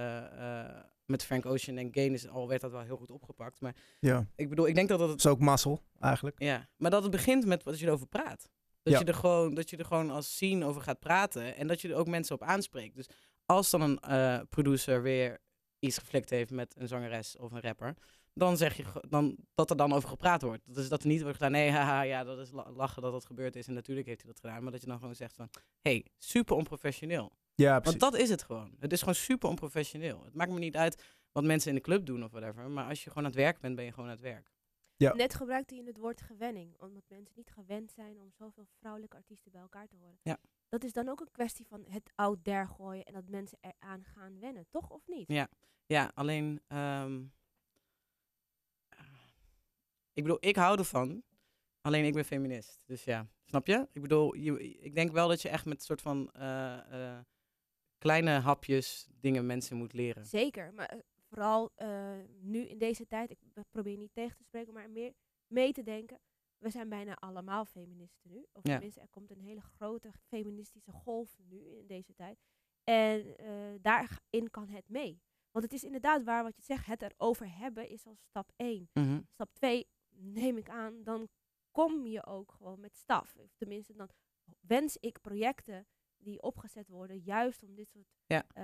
met 1.06 1.26
Frank 1.26 1.46
Ocean 1.46 1.78
en 1.78 1.90
Gaines 1.92 2.28
al 2.28 2.48
werd 2.48 2.62
dat 2.62 2.72
wel 2.72 2.82
heel 2.82 2.98
goed 2.98 3.12
opgepakt. 3.12 3.62
Maar 3.62 3.76
ja. 4.00 4.28
ik 4.36 4.50
bedoel, 4.50 4.68
ik 4.68 4.76
denk 4.76 4.90
dat 4.90 5.00
dat... 5.00 5.10
Het 5.10 5.20
is 5.20 5.28
ook 5.28 5.40
mazzel, 5.40 5.82
eigenlijk. 6.00 6.40
Ja, 6.40 6.68
maar 6.78 6.92
dat 6.92 7.02
het 7.02 7.12
begint 7.12 7.46
met 7.46 7.64
wat 7.64 7.80
je 7.80 7.86
erover 7.86 8.08
praat. 8.08 8.50
Dat, 8.84 9.00
je 9.00 9.06
er 9.06 9.14
gewoon, 9.14 9.54
dat 9.54 9.70
je 9.70 9.78
er 9.78 9.86
gewoon 9.86 10.10
als 10.10 10.36
scene 10.36 10.66
over 10.66 10.82
gaat 10.82 11.00
praten 11.00 11.56
en 11.56 11.68
dat 11.68 11.82
je 11.82 11.90
er 11.90 11.96
ook 11.96 12.08
mensen 12.08 12.36
op 12.36 12.44
aanspreekt. 12.44 12.96
Dus 12.96 13.10
als 13.46 13.70
dan 13.70 13.82
een 13.82 14.00
uh, 14.10 14.40
producer 14.50 15.02
weer 15.02 15.42
iets 15.80 15.98
geflikt 15.98 16.30
heeft 16.30 16.52
met 16.52 16.76
een 16.78 16.88
zangeres 16.88 17.38
of 17.38 17.52
een 17.52 17.62
rapper, 17.62 17.96
dan 18.34 18.58
zeg 18.58 18.78
je 18.78 18.84
dan, 19.10 19.38
dat 19.56 19.70
er 19.70 19.76
dan 19.78 19.94
over 19.94 20.10
gepraat 20.10 20.42
wordt. 20.42 20.76
Dus 20.76 20.90
dat 20.90 21.02
er 21.02 21.08
niet 21.08 21.22
wordt 21.22 21.38
gedaan, 21.38 21.52
nee, 21.52 21.72
haha, 21.72 22.02
ja, 22.02 22.24
dat 22.24 22.40
is 22.40 22.52
lachen 22.52 23.02
dat 23.02 23.12
dat 23.12 23.26
gebeurd 23.26 23.56
is 23.56 23.68
en 23.68 23.74
natuurlijk 23.74 24.08
heeft 24.08 24.22
hij 24.22 24.32
dat 24.32 24.40
gedaan. 24.40 24.64
Maar 24.64 24.72
dat 24.72 24.82
je 24.82 24.88
dan 24.88 25.00
gewoon 25.00 25.16
zegt 25.16 25.36
van, 25.36 25.50
hey, 25.82 26.06
super 26.18 26.56
onprofessioneel. 26.56 27.32
Ja, 27.56 27.80
precies. 27.80 28.00
Want 28.00 28.14
dat 28.14 28.22
is 28.22 28.30
het 28.30 28.44
gewoon. 28.44 28.76
Het 28.80 28.92
is 28.92 29.00
gewoon 29.00 29.16
super 29.16 29.50
onprofessioneel. 29.50 30.24
Het 30.24 30.34
maakt 30.34 30.52
me 30.52 30.60
niet 30.60 30.76
uit 30.76 31.04
wat 31.32 31.44
mensen 31.44 31.70
in 31.70 31.76
de 31.76 31.82
club 31.82 32.06
doen 32.06 32.24
of 32.24 32.32
whatever. 32.32 32.70
Maar 32.70 32.88
als 32.88 33.04
je 33.04 33.10
gewoon 33.10 33.24
aan 33.24 33.32
het 33.32 33.40
werk 33.40 33.60
bent, 33.60 33.76
ben 33.76 33.86
je 33.86 33.92
gewoon 33.92 34.06
aan 34.06 34.16
het 34.16 34.22
werk. 34.22 34.54
Ja. 34.98 35.14
Net 35.14 35.34
gebruikte 35.34 35.76
je 35.76 35.84
het 35.84 35.98
woord 35.98 36.22
gewenning. 36.22 36.82
Omdat 36.82 37.04
mensen 37.08 37.34
niet 37.36 37.52
gewend 37.52 37.92
zijn 37.92 38.22
om 38.22 38.32
zoveel 38.32 38.66
vrouwelijke 38.80 39.18
artiesten 39.18 39.52
bij 39.52 39.62
elkaar 39.62 39.88
te 39.88 39.96
horen. 39.96 40.20
Ja. 40.22 40.38
Dat 40.70 40.84
is 40.84 40.94
dan 40.94 41.10
ook 41.10 41.20
een 41.20 41.32
kwestie 41.32 41.66
van 41.68 41.86
het 41.90 42.12
out 42.16 42.44
there 42.44 42.68
gooien. 42.68 43.04
En 43.04 43.14
dat 43.14 43.30
mensen 43.30 43.58
eraan 43.62 44.04
gaan 44.04 44.40
wennen. 44.40 44.66
Toch 44.70 44.90
of 44.90 45.08
niet? 45.08 45.28
Ja, 45.28 45.48
ja 45.86 46.12
alleen... 46.14 46.62
Ehm, 46.68 47.24
ik 50.14 50.24
bedoel, 50.24 50.38
ik 50.40 50.56
hou 50.56 50.78
ervan. 50.78 51.24
Alleen 51.82 52.06
ik 52.06 52.14
ben 52.14 52.26
feminist. 52.26 52.82
Dus 52.86 53.04
ja, 53.04 53.28
snap 53.46 53.68
je? 53.68 53.88
Ik 53.92 54.02
bedoel, 54.02 54.36
je, 54.36 54.78
ik 54.78 54.96
denk 54.96 55.12
wel 55.12 55.28
dat 55.28 55.42
je 55.42 55.50
echt 55.50 55.66
met 55.66 55.78
een 55.78 55.86
soort 55.86 56.02
van... 56.02 56.30
Uh, 56.38 56.78
uh, 56.92 57.20
kleine 57.98 58.32
hapjes 58.32 59.08
dingen 59.20 59.46
mensen 59.46 59.78
moet 59.78 59.94
leren. 59.94 60.26
Zeker, 60.26 60.74
maar 60.74 60.86
eh, 60.86 61.00
vooral 61.30 61.72
uh, 61.78 62.14
nu 62.40 62.60
in 62.60 62.78
deze 62.78 63.08
tijd, 63.08 63.32
ik 63.32 63.38
probeer 63.72 63.98
niet 63.98 64.14
tegen 64.14 64.38
te 64.38 64.44
spreken, 64.44 64.74
maar 64.74 64.90
meer 64.90 65.14
mee 65.48 65.74
te 65.74 65.84
denken. 65.84 66.20
We 66.58 66.70
zijn 66.70 66.90
bijna 66.90 67.16
allemaal 67.16 67.66
feministen 67.66 68.32
nu. 68.32 68.46
Of 68.52 68.64
tenminste, 68.64 69.00
er 69.00 69.08
komt 69.10 69.32
een 69.32 69.40
hele 69.40 69.62
grote 69.62 70.12
feministische 70.28 70.92
golf 70.92 71.38
nu 71.48 71.58
in 71.58 71.88
deze 71.88 72.14
tijd. 72.14 72.40
En 72.84 73.36
uh, 73.40 73.74
daarin 73.82 74.50
kan 74.52 74.70
het 74.70 74.90
mee. 74.90 75.22
Want 75.52 75.66
het 75.66 75.74
is 75.74 75.84
inderdaad 75.84 76.24
waar 76.24 76.44
wat 76.44 76.56
je 76.56 76.62
zegt, 76.62 76.86
het 76.86 77.02
erover 77.02 77.58
hebben 77.58 77.90
is 77.90 78.06
al 78.06 78.16
stap 78.16 78.52
1. 78.56 78.90
Mm 78.94 79.04
-hmm. 79.04 79.28
Stap 79.34 79.54
2, 79.54 79.88
neem 80.10 80.58
ik 80.58 80.70
aan, 80.70 81.04
dan 81.04 81.28
kom 81.72 82.08
je 82.08 82.26
ook 82.26 82.52
gewoon 82.52 82.80
met 82.80 82.98
staf. 82.98 83.36
Of 83.36 83.54
tenminste, 83.56 83.96
dan 83.96 84.10
wens 84.60 84.98
ik 84.98 85.22
projecten 85.22 85.88
die 86.26 86.42
opgezet 86.42 86.88
worden, 86.88 87.20
juist 87.20 87.64
om 87.64 87.76
dit 87.76 87.90
soort 87.90 88.08
ja. 88.26 88.46
uh, 88.58 88.64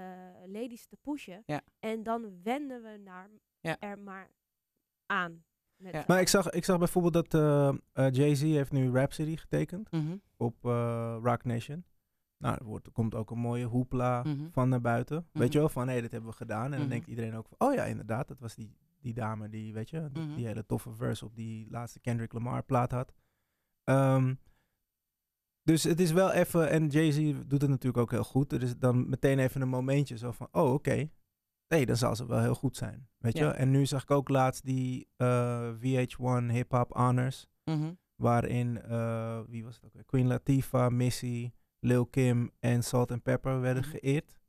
ladies 0.53 0.85
te 0.85 0.97
pushen. 1.01 1.43
Ja. 1.45 1.61
En 1.79 2.03
dan 2.03 2.41
wenden 2.43 2.81
we 2.81 2.97
naar 2.97 3.29
ja. 3.59 3.79
er 3.79 3.99
maar 3.99 4.29
aan. 5.05 5.43
Ja. 5.75 6.03
Maar 6.07 6.19
ik 6.19 6.27
zag, 6.27 6.49
ik 6.49 6.63
zag 6.65 6.77
bijvoorbeeld 6.77 7.13
dat 7.13 7.33
uh, 7.33 7.73
uh, 7.93 8.11
Jay-Z 8.11 8.41
heeft 8.41 8.71
nu 8.71 8.91
Rhapsody 8.91 9.37
getekend 9.37 9.91
mm 9.91 9.99
-hmm. 9.99 10.21
op 10.37 10.63
Rock 11.23 11.43
Nation. 11.43 11.85
Nou, 12.37 12.55
er, 12.59 12.65
wordt, 12.65 12.85
er 12.85 12.91
komt 12.91 13.15
ook 13.15 13.31
een 13.31 13.37
mooie 13.39 13.65
hoepla 13.65 14.23
mm 14.23 14.37
-hmm. 14.37 14.51
van 14.51 14.69
naar 14.69 14.81
buiten. 14.81 15.17
Mm 15.17 15.27
-hmm. 15.31 15.41
Weet 15.41 15.53
je 15.53 15.59
wel, 15.59 15.69
van 15.69 15.85
hé, 15.85 15.91
hey, 15.91 16.01
dat 16.01 16.11
hebben 16.11 16.29
we 16.29 16.35
gedaan. 16.35 16.63
En 16.65 16.71
dan 16.71 16.79
Mhm. 16.79 16.89
denkt 16.89 17.07
iedereen 17.07 17.35
ook 17.35 17.47
van, 17.47 17.67
oh 17.67 17.73
ja, 17.73 17.83
inderdaad, 17.83 18.27
dat 18.27 18.39
was 18.39 18.55
die, 18.55 18.75
die 18.99 19.13
dame 19.13 19.49
die, 19.49 19.73
weet 19.73 19.89
je, 19.89 20.09
die, 20.11 20.23
Mhm. 20.23 20.35
die 20.35 20.45
hele 20.45 20.65
toffe 20.65 20.93
verse 20.93 21.25
op 21.25 21.35
die 21.35 21.69
laatste 21.69 21.99
Kendrick 21.99 22.33
Lamar 22.33 22.63
plaat 22.63 22.91
had. 22.91 23.13
Um, 23.83 24.39
dus 25.63 25.83
het 25.83 25.99
is 25.99 26.11
wel 26.11 26.31
even, 26.31 26.69
en 26.69 26.87
Jay-Z 26.87 27.33
doet 27.45 27.61
het 27.61 27.69
natuurlijk 27.69 27.97
ook 27.97 28.11
heel 28.11 28.23
goed. 28.23 28.51
Er 28.53 28.61
is 28.63 28.77
dan 28.77 29.09
meteen 29.09 29.39
even 29.39 29.61
een 29.61 29.69
momentje 29.69 30.17
zo 30.17 30.31
van, 30.31 30.47
oh 30.51 30.63
oké, 30.63 30.71
okay. 30.73 31.11
nee, 31.67 31.85
dan 31.85 31.95
zal 31.97 32.15
ze 32.15 32.25
wel 32.27 32.39
heel 32.41 32.55
goed 32.55 32.77
zijn. 32.77 33.07
Weet 33.17 33.37
Ja. 33.37 33.47
je? 33.47 33.53
En 33.53 33.71
nu 33.71 33.85
zag 33.85 34.01
ik 34.03 34.11
ook 34.11 34.29
laatst 34.29 34.65
die 34.65 35.07
uh, 35.17 35.69
VH1 35.79 36.45
Hip 36.51 36.71
Hop 36.71 36.93
Honors, 36.93 37.47
Mhm. 37.63 37.93
waarin, 38.15 38.79
uh, 38.89 39.39
wie 39.47 39.63
was 39.63 39.75
het 39.75 39.85
ook 39.85 39.93
weer? 39.93 40.05
Queen 40.05 40.27
Latifah, 40.27 40.91
Missy, 40.91 41.51
Lil 41.79 42.05
Kim 42.05 42.51
en 42.59 42.83
Salt 42.83 43.11
and 43.11 43.23
Pepper 43.23 43.59
werden 43.61 43.83
Mhm. 43.83 43.91
geëerd. 43.91 44.39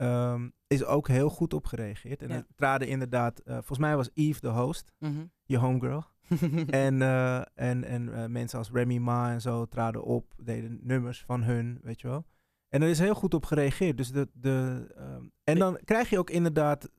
Um, 0.00 0.52
is 0.66 0.84
ook 0.84 1.08
heel 1.08 1.28
goed 1.30 1.54
op 1.54 1.66
gereageerd. 1.66 2.22
En 2.22 2.28
Ja. 2.28 2.34
er 2.34 2.46
traden 2.54 2.88
inderdaad, 2.88 3.40
uh, 3.44 3.54
volgens 3.54 3.78
mij 3.78 3.96
was 3.96 4.10
Eve 4.14 4.40
de 4.40 4.48
host, 4.48 4.92
Mhm. 4.98 5.26
je 5.44 5.58
homegirl. 5.58 6.04
en 6.86 6.94
uh, 7.00 7.36
en, 7.54 7.84
en 7.84 8.08
uh, 8.08 8.26
mensen 8.26 8.58
als 8.58 8.70
Remy 8.70 8.96
Ma 8.98 9.32
en 9.32 9.40
zo 9.40 9.66
traden 9.66 10.04
op, 10.04 10.34
deden 10.36 10.78
nummers 10.82 11.24
van 11.24 11.42
hun, 11.42 11.78
weet 11.82 12.00
je 12.00 12.08
wel. 12.08 12.26
En 12.68 12.82
er 12.82 12.88
is 12.88 12.98
heel 12.98 13.14
goed 13.14 13.34
op 13.34 13.44
gereageerd. 13.44 13.96
Dus 13.96 14.12
de, 14.12 14.28
de, 14.32 14.86
um, 14.98 15.32
en 15.44 15.58
dan 15.58 15.78
krijg 15.84 16.10
je 16.10 16.18
ook 16.18 16.30
inderdaad 16.30 16.90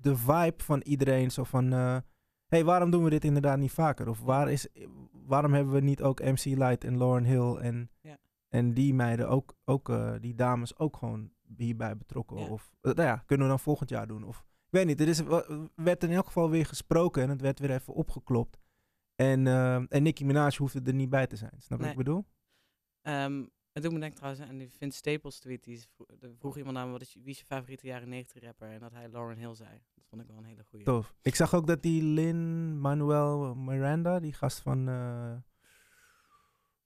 de 0.00 0.16
vibe 0.16 0.62
van 0.62 0.80
iedereen 0.80 1.30
zo 1.30 1.44
van... 1.44 1.72
hé, 1.72 2.00
hey, 2.46 2.64
waarom 2.64 2.90
doen 2.90 3.04
we 3.04 3.10
dit 3.10 3.24
inderdaad 3.24 3.58
niet 3.58 3.72
vaker? 3.72 4.08
Of 4.08 4.20
waar 4.20 4.50
is, 4.50 4.68
waarom 5.12 5.52
hebben 5.52 5.72
we 5.72 5.80
niet 5.80 6.02
ook 6.02 6.22
MC 6.22 6.44
Light 6.44 6.84
en 6.84 6.98
Lauren 6.98 7.24
Hill 7.24 7.56
en, 7.56 7.90
Ja. 8.00 8.18
en 8.48 8.74
die 8.74 8.94
meiden 8.94 9.28
ook, 9.28 9.54
ook 9.64 9.92
die 10.20 10.34
dames 10.34 10.78
ook 10.78 10.96
gewoon 10.96 11.30
hierbij 11.56 11.96
betrokken? 11.96 12.38
Ja. 12.38 12.48
Of 12.48 12.72
nou 12.82 13.02
ja, 13.02 13.22
kunnen 13.26 13.46
we 13.46 13.52
dan 13.52 13.62
volgend 13.62 13.90
jaar 13.90 14.06
doen? 14.06 14.24
Of 14.24 14.44
weet 14.70 14.86
niet, 14.86 15.00
er 15.00 15.08
is, 15.08 15.22
werd 15.74 16.04
in 16.04 16.10
elk 16.10 16.26
geval 16.26 16.50
weer 16.50 16.66
gesproken 16.66 17.22
en 17.22 17.28
het 17.28 17.40
werd 17.40 17.58
weer 17.58 17.70
even 17.70 17.94
opgeklopt. 17.94 18.58
En, 19.14 19.46
uh, 19.46 19.74
en 19.74 20.02
Nicki 20.02 20.24
Minaj 20.24 20.56
hoefde 20.56 20.80
er 20.84 20.94
niet 20.94 21.10
bij 21.10 21.26
te 21.26 21.36
zijn. 21.36 21.52
Snap 21.58 21.78
je 21.78 21.84
Nee. 21.84 21.94
wat 21.94 22.00
ik 22.00 22.04
bedoel? 22.04 22.26
Um, 23.02 23.50
het 23.72 23.82
doet 23.82 23.92
me 23.92 23.98
denken 23.98 24.18
trouwens 24.18 24.44
aan 24.48 24.58
die 24.58 24.70
Vince 24.70 24.96
Staples 24.96 25.38
tweet. 25.38 25.64
Die 25.64 25.80
vroeg, 25.94 26.08
vroeg 26.38 26.56
iemand 26.56 26.76
aan 26.76 26.90
wat 26.90 27.00
is, 27.00 27.14
wie 27.14 27.32
is 27.32 27.38
je 27.38 27.44
favoriete 27.44 27.86
jaren 27.86 28.08
90 28.08 28.42
rapper? 28.42 28.68
En 28.70 28.80
dat 28.80 28.92
hij 28.92 29.08
Lauren 29.08 29.36
Hill 29.36 29.54
zei. 29.54 29.70
Dat 29.94 30.04
vond 30.08 30.22
ik 30.22 30.28
wel 30.28 30.36
een 30.36 30.44
hele 30.44 30.64
goede. 30.64 30.84
Tof. 30.84 31.14
Ik 31.22 31.34
zag 31.34 31.54
ook 31.54 31.66
dat 31.66 31.82
die 31.82 32.02
Lin 32.02 32.80
Manuel 32.80 33.54
Miranda, 33.54 34.20
die 34.20 34.32
gast 34.32 34.58
van... 34.60 34.88
Uh, 34.88 35.32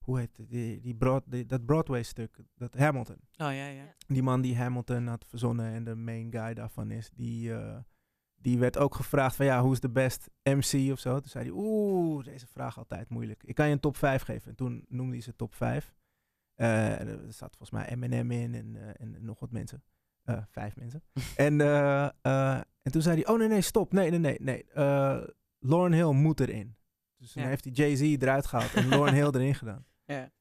hoe 0.04 0.18
heet 0.18 0.36
het? 0.36 0.50
Die, 0.50 0.80
die, 0.80 0.94
broad, 0.94 1.22
die 1.26 1.46
dat 1.46 1.64
Broadway-stuk, 1.66 2.38
dat 2.54 2.74
Hamilton. 2.74 3.16
Oh 3.16 3.22
ja, 3.36 3.66
ja. 3.66 3.94
Die 4.06 4.22
man 4.22 4.40
die 4.40 4.56
Hamilton 4.56 5.06
had 5.06 5.24
verzonnen 5.28 5.72
en 5.72 5.84
de 5.84 5.94
main 5.94 6.32
guy 6.32 6.54
daarvan 6.54 6.90
is, 6.90 7.10
die, 7.14 7.48
uh, 7.50 7.76
die 8.34 8.58
werd 8.58 8.78
ook 8.78 8.94
gevraagd 8.94 9.36
van 9.36 9.46
ja, 9.46 9.62
hoe 9.62 9.72
is 9.72 9.80
de 9.80 9.90
best 9.90 10.30
MC 10.42 10.92
of 10.92 10.98
zo. 10.98 11.20
Toen 11.20 11.28
zei 11.30 11.44
hij, 11.44 11.52
oeh, 11.56 12.24
deze 12.24 12.46
vraag 12.46 12.78
altijd 12.78 13.08
moeilijk. 13.08 13.42
Ik 13.44 13.54
kan 13.54 13.66
je 13.66 13.72
een 13.72 13.80
top 13.80 13.96
5 13.96 14.22
geven. 14.22 14.50
En 14.50 14.56
toen 14.56 14.84
noemde 14.88 15.12
hij 15.12 15.20
ze 15.22 15.36
top 15.36 15.54
5. 15.54 15.94
Uh, 16.56 17.00
er 17.00 17.18
zat 17.32 17.56
volgens 17.56 17.70
mij 17.70 17.88
Eminem 17.88 18.30
in 18.30 18.54
en, 18.54 18.74
uh, 18.74 18.88
en 19.00 19.16
nog 19.24 19.40
wat 19.40 19.50
mensen. 19.50 19.82
Uh, 20.24 20.38
vijf 20.50 20.76
mensen. 20.76 21.02
en, 21.36 21.60
en 22.82 22.92
toen 22.92 23.02
zei 23.02 23.22
hij, 23.22 23.32
oh 23.32 23.38
nee, 23.38 23.48
nee, 23.48 23.60
stop. 23.60 23.92
Nee, 23.92 24.10
nee, 24.10 24.18
nee, 24.18 24.38
nee. 24.40 24.64
Lauren 25.58 25.92
Hill 25.92 26.12
moet 26.12 26.40
erin. 26.40 26.76
Dus 27.16 27.32
toen 27.32 27.42
Ja. 27.42 27.48
heeft 27.48 27.64
hij 27.64 27.72
Jay-Z 27.72 28.00
eruit 28.00 28.46
gehaald 28.46 28.74
en 28.74 28.88
Lauren 28.88 29.14
Hill 29.14 29.30
erin 29.32 29.54
gedaan. 29.54 29.84
Ja. 30.04 30.32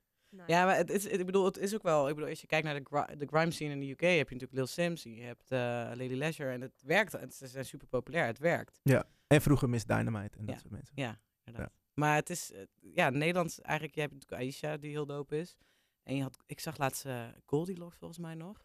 Ja, 0.47 0.65
maar 0.65 0.75
het 0.75 0.89
is, 0.89 1.05
ik 1.05 1.25
bedoel, 1.25 1.45
het 1.45 1.57
is 1.57 1.73
ook 1.75 1.83
wel, 1.83 2.07
ik 2.09 2.13
bedoel, 2.15 2.29
als 2.29 2.41
je 2.41 2.47
kijkt 2.47 2.65
naar 2.65 2.75
de, 2.83 3.15
de 3.17 3.25
grime 3.25 3.51
scene 3.51 3.71
in 3.73 3.79
de 3.79 3.89
UK, 3.89 3.99
heb 4.01 4.29
je 4.29 4.35
natuurlijk 4.35 4.53
Lil 4.53 4.67
Sims, 4.67 5.03
je 5.03 5.21
hebt 5.21 5.51
uh, 5.51 5.59
Lady 5.95 6.13
Leisure 6.13 6.49
en 6.51 6.61
het 6.61 6.81
werkt, 6.85 7.11
het, 7.11 7.33
ze 7.35 7.47
zijn 7.47 7.65
super 7.65 7.87
populair, 7.87 8.25
het 8.25 8.37
werkt. 8.39 8.79
Ja, 8.83 9.03
en 9.27 9.41
vroeger 9.41 9.69
Miss 9.69 9.85
Dynamite 9.85 10.37
en 10.37 10.45
dat 10.45 10.55
Ja. 10.55 10.61
soort 10.61 10.73
mensen. 10.73 10.93
Ja, 10.95 11.19
inderdaad. 11.43 11.71
Maar 11.93 12.15
het 12.15 12.29
is, 12.29 12.51
uh, 12.51 12.61
ja, 12.93 13.09
Nederlands 13.09 13.61
eigenlijk, 13.61 13.95
je 13.95 14.01
hebt 14.01 14.13
natuurlijk 14.13 14.41
Aisha 14.41 14.77
die 14.77 14.89
heel 14.91 15.05
dope 15.05 15.37
is. 15.37 15.55
En 16.03 16.15
je 16.15 16.21
had, 16.21 16.43
ik 16.45 16.59
zag 16.59 16.77
laatst 16.77 17.05
uh, 17.05 17.25
Goldilocks 17.45 17.97
volgens 17.97 18.19
mij 18.19 18.35
nog. 18.35 18.57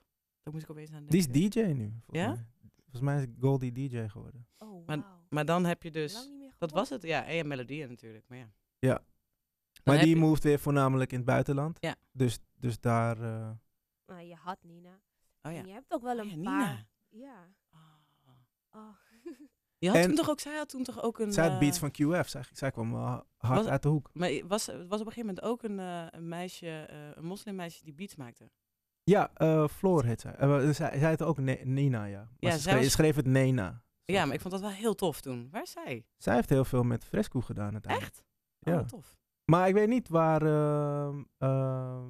Daar 0.43 0.53
moest 0.53 0.65
ik 0.65 0.71
opeens 0.71 0.93
aan 0.93 1.07
Die 1.07 1.23
denken. 1.27 1.41
is 1.43 1.51
DJ 1.51 1.61
nu. 1.73 1.93
Volgens 2.05 2.27
Ja? 2.27 2.29
Mij. 2.35 2.47
Volgens 2.83 3.03
mij 3.03 3.23
is 3.23 3.27
Goldie 3.41 3.73
DJ 3.73 4.07
geworden. 4.09 4.47
Oh, 4.59 4.87
Maar, 4.87 5.05
maar 5.29 5.45
dan 5.45 5.65
heb 5.65 5.83
je 5.83 5.91
dus... 5.91 6.13
Lang 6.15 6.29
niet 6.29 6.39
meer 6.39 6.53
Dat 6.59 6.71
was 6.73 6.89
het, 6.89 7.03
ja. 7.03 7.27
En 7.27 7.47
melodieën 7.49 7.89
natuurlijk, 7.89 8.29
maar 8.29 8.39
ja. 8.39 8.53
Ja. 8.79 9.05
Maar 9.85 9.99
die 9.99 10.17
moved 10.17 10.43
weer 10.43 10.59
voornamelijk 10.59 11.11
in 11.11 11.17
het 11.17 11.27
buitenland. 11.27 11.77
Ja. 11.81 11.97
Dus, 12.13 12.39
dus 12.55 12.81
daar... 12.81 13.19
Uh... 13.21 14.29
je 14.29 14.35
had 14.35 14.59
Nina. 14.63 15.01
Oh 15.43 15.53
ja. 15.53 15.59
En 15.59 15.67
je 15.67 15.73
hebt 15.73 15.93
ook 15.93 16.03
wel 16.03 16.19
oh 16.19 16.33
een 16.33 16.43
ja, 16.43 16.51
paar... 16.51 16.87
Nina. 17.11 17.27
Ja. 17.27 17.55
Oh. 17.73 18.81
oh. 18.81 18.97
Je 19.81 19.89
had 19.89 19.97
en 19.97 20.07
toen 20.07 20.15
toch 20.15 20.31
ook, 20.31 20.41
zij 20.41 20.57
had 20.57 20.69
toen 20.69 20.83
toch 20.83 21.03
ook 21.03 21.19
een... 21.19 21.33
Zij 21.33 21.49
had 21.49 21.59
beats 21.59 21.79
van 21.79 21.91
QF, 21.91 22.29
zij, 22.29 22.43
zij 22.53 22.71
kwam 22.71 22.95
uh, 22.95 23.21
hard 23.37 23.67
uit 23.67 23.83
de 23.83 23.89
hoek. 23.89 24.11
Maar 24.13 24.31
was, 24.47 24.67
was 24.67 25.01
op 25.01 25.07
een 25.07 25.13
gegeven 25.13 25.27
moment 25.27 25.43
ook 25.43 25.63
een, 25.63 25.79
uh, 25.79 26.07
een 26.11 26.29
meisje, 26.29 26.89
uh, 26.91 26.97
een 27.15 27.25
moslimmeisje 27.25 27.85
die 27.85 27.95
beats 27.95 28.17
maakte? 28.17 28.51
Ja, 29.05 29.31
Floor 29.69 30.05
heet 30.05 30.21
zij. 30.21 30.35
zij. 30.39 30.73
zij. 30.73 30.99
heette 30.99 31.25
ook 31.25 31.39
ne 31.39 31.61
Nina, 31.65 32.05
ja. 32.05 32.19
Maar 32.19 32.37
ja, 32.39 32.51
ze 32.51 32.61
schreef, 32.61 32.83
was... 32.83 32.93
schreef, 32.93 33.17
het 33.17 33.27
Nena. 33.27 33.83
Ja, 34.13 34.25
maar 34.25 34.35
ik 34.35 34.41
vond 34.41 34.53
dat 34.53 34.63
wel 34.63 34.71
heel 34.71 34.95
tof 34.95 35.21
toen. 35.21 35.49
Waar 35.51 35.63
is 35.63 35.71
zij? 35.71 36.07
Zij 36.17 36.35
heeft 36.35 36.49
heel 36.49 36.65
veel 36.65 36.83
met 36.83 37.05
Fresco 37.05 37.41
gedaan 37.41 37.73
uiteindelijk. 37.73 38.15
Echt? 38.15 38.25
Oh, 38.61 38.75
ja. 38.75 38.85
tof. 38.85 39.19
Maar 39.51 39.69
ik 39.69 39.75
weet 39.75 39.89
niet 39.89 40.09
waar, 40.09 40.43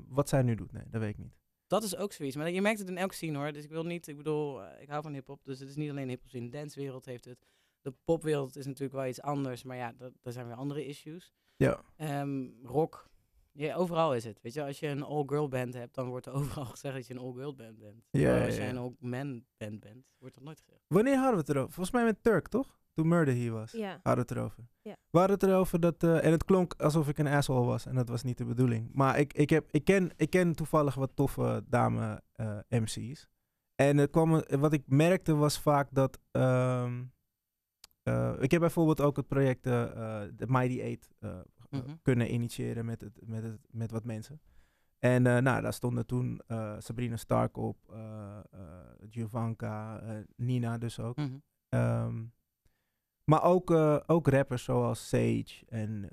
wat 0.09 0.29
zij 0.29 0.42
nu 0.42 0.55
doet. 0.55 0.72
Nee, 0.72 0.85
dat 0.90 1.01
weet 1.01 1.11
ik 1.11 1.18
niet. 1.18 1.37
Dat 1.66 1.83
is 1.83 1.96
ook 1.96 2.12
zoiets. 2.12 2.37
Maar 2.37 2.51
je 2.51 2.62
merkt 2.62 2.79
het 2.79 2.88
in 2.88 2.96
elke 2.96 3.14
scene 3.14 3.38
hoor. 3.38 3.53
Dus 3.53 3.64
ik 3.64 3.70
wil 3.70 3.85
niet, 3.85 4.09
ik 4.09 4.16
bedoel, 4.16 4.62
ik 4.81 4.88
hou 4.88 5.03
van 5.03 5.12
hip-hop. 5.12 5.44
Dus 5.44 5.59
het 5.59 5.68
is 5.68 5.77
niet 5.77 5.90
alleen 5.90 6.09
hip-hop 6.09 6.29
scene. 6.29 6.51
De 6.51 6.57
dancewereld 6.57 7.05
heeft 7.05 7.24
het 7.24 7.46
de 7.83 7.94
popwereld 8.05 8.57
is 8.57 8.66
natuurlijk 8.66 8.92
wel 8.92 9.07
iets 9.07 9.22
anders, 9.22 9.62
maar 9.62 9.77
ja, 9.77 9.92
daar 9.96 10.33
zijn 10.33 10.46
weer 10.46 10.57
andere 10.57 10.87
issues. 10.87 11.33
Ja. 11.57 11.83
Um, 11.96 12.59
rock, 12.62 13.11
ja, 13.53 13.74
overal 13.74 14.14
is 14.14 14.24
het. 14.24 14.40
Weet 14.42 14.55
je, 14.55 14.64
als 14.64 14.79
je 14.79 14.87
een 14.87 15.03
all-girl 15.03 15.48
band 15.48 15.74
hebt, 15.74 15.94
dan 15.94 16.09
wordt 16.09 16.27
er 16.27 16.33
overal 16.40 16.64
gezegd 16.64 16.94
dat 16.94 17.07
je 17.07 17.14
een 17.14 17.20
all-girl 17.20 17.55
band 17.55 17.79
bent. 17.79 18.05
Ja, 18.11 18.44
als 18.44 18.57
ja, 18.57 18.62
je 18.62 18.68
een 18.68 18.79
all-man 18.79 19.44
band 19.57 19.81
bent, 19.81 20.07
wordt 20.18 20.35
dat 20.35 20.44
nooit 20.44 20.61
gezegd. 20.61 20.85
Wanneer 20.88 21.16
hadden 21.16 21.33
we 21.33 21.38
het 21.38 21.48
erover? 21.48 21.72
Volgens 21.72 21.94
mij 21.94 22.05
met 22.05 22.22
Turk, 22.22 22.48
toch? 22.48 22.77
Toen 22.98 23.08
Murder 23.08 23.34
hier 23.34 23.52
was. 23.52 23.72
Ja. 23.72 24.00
Hadden 24.02 24.14
we 24.14 24.20
het 24.20 24.30
erover. 24.30 24.68
Ja. 24.82 24.96
We 25.11 25.18
hadden 25.18 25.38
het 25.38 25.48
erover 25.48 25.80
dat... 25.80 26.02
Uh, 26.02 26.24
en 26.24 26.30
het 26.30 26.44
klonk 26.44 26.74
alsof 26.74 27.08
ik 27.08 27.18
een 27.18 27.26
asshole 27.26 27.66
was. 27.66 27.87
En 27.87 27.94
dat 27.94 28.08
was 28.08 28.22
niet 28.22 28.38
de 28.38 28.44
bedoeling. 28.44 28.90
Maar 28.92 29.18
ik, 29.18 29.32
ik, 29.32 29.50
heb, 29.50 29.68
ik, 29.70 29.84
ken, 29.84 30.11
ik 30.16 30.30
ken 30.30 30.54
toevallig 30.54 30.94
wat 30.94 31.11
toffe 31.14 31.64
dame 31.68 32.22
uh, 32.37 32.58
MC's. 32.68 33.28
En 33.74 33.96
het 33.96 34.11
kwam, 34.11 34.42
wat 34.48 34.72
ik 34.72 34.82
merkte 34.87 35.34
was 35.34 35.61
vaak 35.61 35.88
dat... 35.92 36.18
Um, 36.30 37.12
uh, 38.04 38.34
ik 38.38 38.50
heb 38.50 38.61
bijvoorbeeld 38.61 39.00
ook 39.00 39.16
het 39.16 39.28
project 39.28 39.66
uh, 39.66 39.72
de 40.34 40.46
Mighty 40.46 40.80
Eight 40.80 41.08
uh, 41.20 41.30
mm 41.70 41.80
-hmm. 41.80 41.98
kunnen 42.02 42.32
initiëren 42.32 42.84
met, 42.84 43.00
het, 43.00 43.20
met, 43.26 43.42
het, 43.42 43.61
met 43.70 43.90
wat 43.90 44.04
mensen. 44.04 44.40
En 44.98 45.22
nou, 45.22 45.62
daar 45.62 45.72
stonden 45.72 46.06
toen 46.06 46.40
Sabrina 46.78 47.16
Stark 47.16 47.56
op, 47.56 47.76
Giovanka, 49.11 50.02
Nina 50.37 50.78
dus 50.78 51.00
ook. 51.00 51.16
Mm 51.16 51.42
-hmm. 51.68 51.80
um, 51.80 52.37
maar 53.28 53.42
ook, 53.42 53.70
ook 54.06 54.28
rappers 54.28 54.64
zoals 54.64 55.08
Sage 55.08 55.64
en 55.68 56.08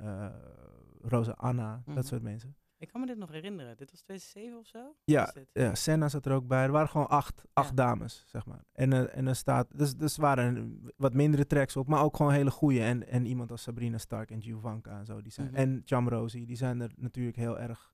Rosa 1.02 1.32
Anna, 1.32 1.76
mm 1.76 1.82
-hmm. 1.86 1.96
dat 1.96 2.04
Mhm. 2.04 2.14
soort 2.14 2.22
mensen. 2.22 2.56
Ik 2.78 2.88
kan 2.88 3.02
me 3.02 3.08
dit 3.08 3.18
nog 3.18 3.32
herinneren. 3.32 3.78
Dit 3.78 3.92
was 3.92 4.02
2007 4.02 4.60
of 4.60 4.68
zo? 4.68 4.96
Ja, 5.04 5.34
ja 5.54 5.76
Senna 5.76 6.10
zat 6.10 6.26
er 6.26 6.34
ook 6.34 6.48
bij. 6.48 6.64
Er 6.64 6.72
waren 6.72 6.90
gewoon 6.90 7.08
acht, 7.08 7.44
acht 7.54 7.70
ja. 7.70 7.76
dames, 7.76 8.24
zeg 8.28 8.46
maar. 8.46 8.64
En, 8.72 8.92
uh, 8.92 9.18
en 9.18 9.28
er 9.28 9.36
staat, 9.36 9.68
dus, 9.78 9.96
dus 9.96 10.18
waren 10.18 10.82
wat 10.98 11.14
mindere 11.14 11.48
tracks 11.48 11.76
op, 11.78 11.88
maar 11.88 12.04
ook 12.04 12.16
gewoon 12.16 12.32
hele 12.32 12.52
goede. 12.52 12.82
En, 12.84 13.08
en 13.08 13.26
iemand 13.26 13.52
als 13.52 13.62
Sabrina 13.62 13.98
Stark 13.98 14.32
en 14.32 14.42
Giovanka 14.42 15.00
en 15.00 15.06
zo, 15.06 15.22
die 15.22 15.32
zijn, 15.32 15.48
Mhm. 15.48 15.56
en 15.56 15.82
Jam 15.86 16.08
Rosie, 16.10 16.46
die 16.46 16.56
zijn 16.56 16.82
er 16.82 16.92
natuurlijk 16.96 17.38
heel 17.38 17.60
erg 17.60 17.94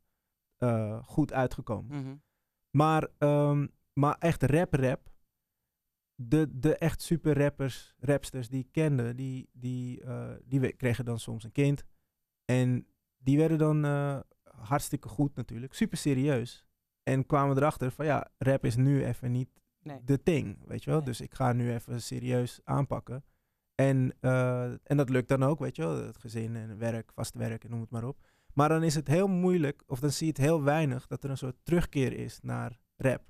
uh, 0.60 1.00
goed 1.04 1.34
uitgekomen. 1.34 2.02
Mhm. 2.02 2.16
Maar, 2.70 3.08
um, 3.18 3.72
maar 3.94 4.16
echt 4.20 4.44
rap-rap, 4.44 5.11
de, 6.28 6.60
de 6.60 6.78
echt 6.78 7.02
super 7.02 7.38
rappers, 7.38 7.96
rapsters 8.00 8.50
die 8.50 8.60
ik 8.60 8.72
kende, 8.72 9.16
die, 9.16 9.50
die, 9.54 10.04
uh, 10.04 10.30
die 10.46 10.74
kregen 10.74 11.06
dan 11.06 11.20
soms 11.20 11.44
een 11.44 11.52
kind. 11.52 11.84
En 12.46 12.88
die 13.18 13.38
werden 13.38 13.58
dan 13.58 13.86
uh, 13.86 14.20
hartstikke 14.44 15.08
goed 15.08 15.36
natuurlijk, 15.36 15.74
super 15.74 15.98
serieus. 15.98 16.66
En 17.04 17.26
kwamen 17.26 17.58
erachter 17.58 17.92
van 17.92 18.06
ja, 18.06 18.32
rap 18.38 18.66
is 18.66 18.76
nu 18.76 19.06
even 19.06 19.32
niet 19.32 19.50
nee. 19.84 20.00
de 20.04 20.24
thing, 20.24 20.58
weet 20.68 20.84
je 20.84 20.90
wel. 20.90 21.00
Nee. 21.00 21.08
Dus 21.08 21.22
ik 21.22 21.34
ga 21.34 21.54
nu 21.54 21.74
even 21.74 22.02
serieus 22.02 22.60
aanpakken. 22.64 23.24
En, 23.76 24.14
uh, 24.22 24.64
en 24.64 24.98
dat 24.98 25.10
lukt 25.10 25.28
dan 25.28 25.44
ook, 25.44 25.60
weet 25.60 25.76
je 25.76 25.82
wel. 25.82 26.06
Het 26.06 26.18
gezin 26.18 26.56
en 26.56 26.78
werk, 26.78 27.12
vast 27.12 27.36
werk 27.36 27.64
en 27.64 27.70
noem 27.70 27.82
het 27.82 27.90
maar 27.90 28.04
op. 28.04 28.28
Maar 28.54 28.70
dan 28.70 28.84
is 28.84 28.96
het 28.96 29.08
heel 29.08 29.28
moeilijk, 29.28 29.84
of 29.88 30.00
dan 30.00 30.12
zie 30.12 30.26
je 30.26 30.32
het 30.32 30.42
heel 30.42 30.64
weinig, 30.64 31.08
dat 31.08 31.24
er 31.24 31.30
een 31.30 31.38
soort 31.38 31.56
terugkeer 31.64 32.14
is 32.14 32.40
naar 32.42 32.80
rap. 32.96 33.22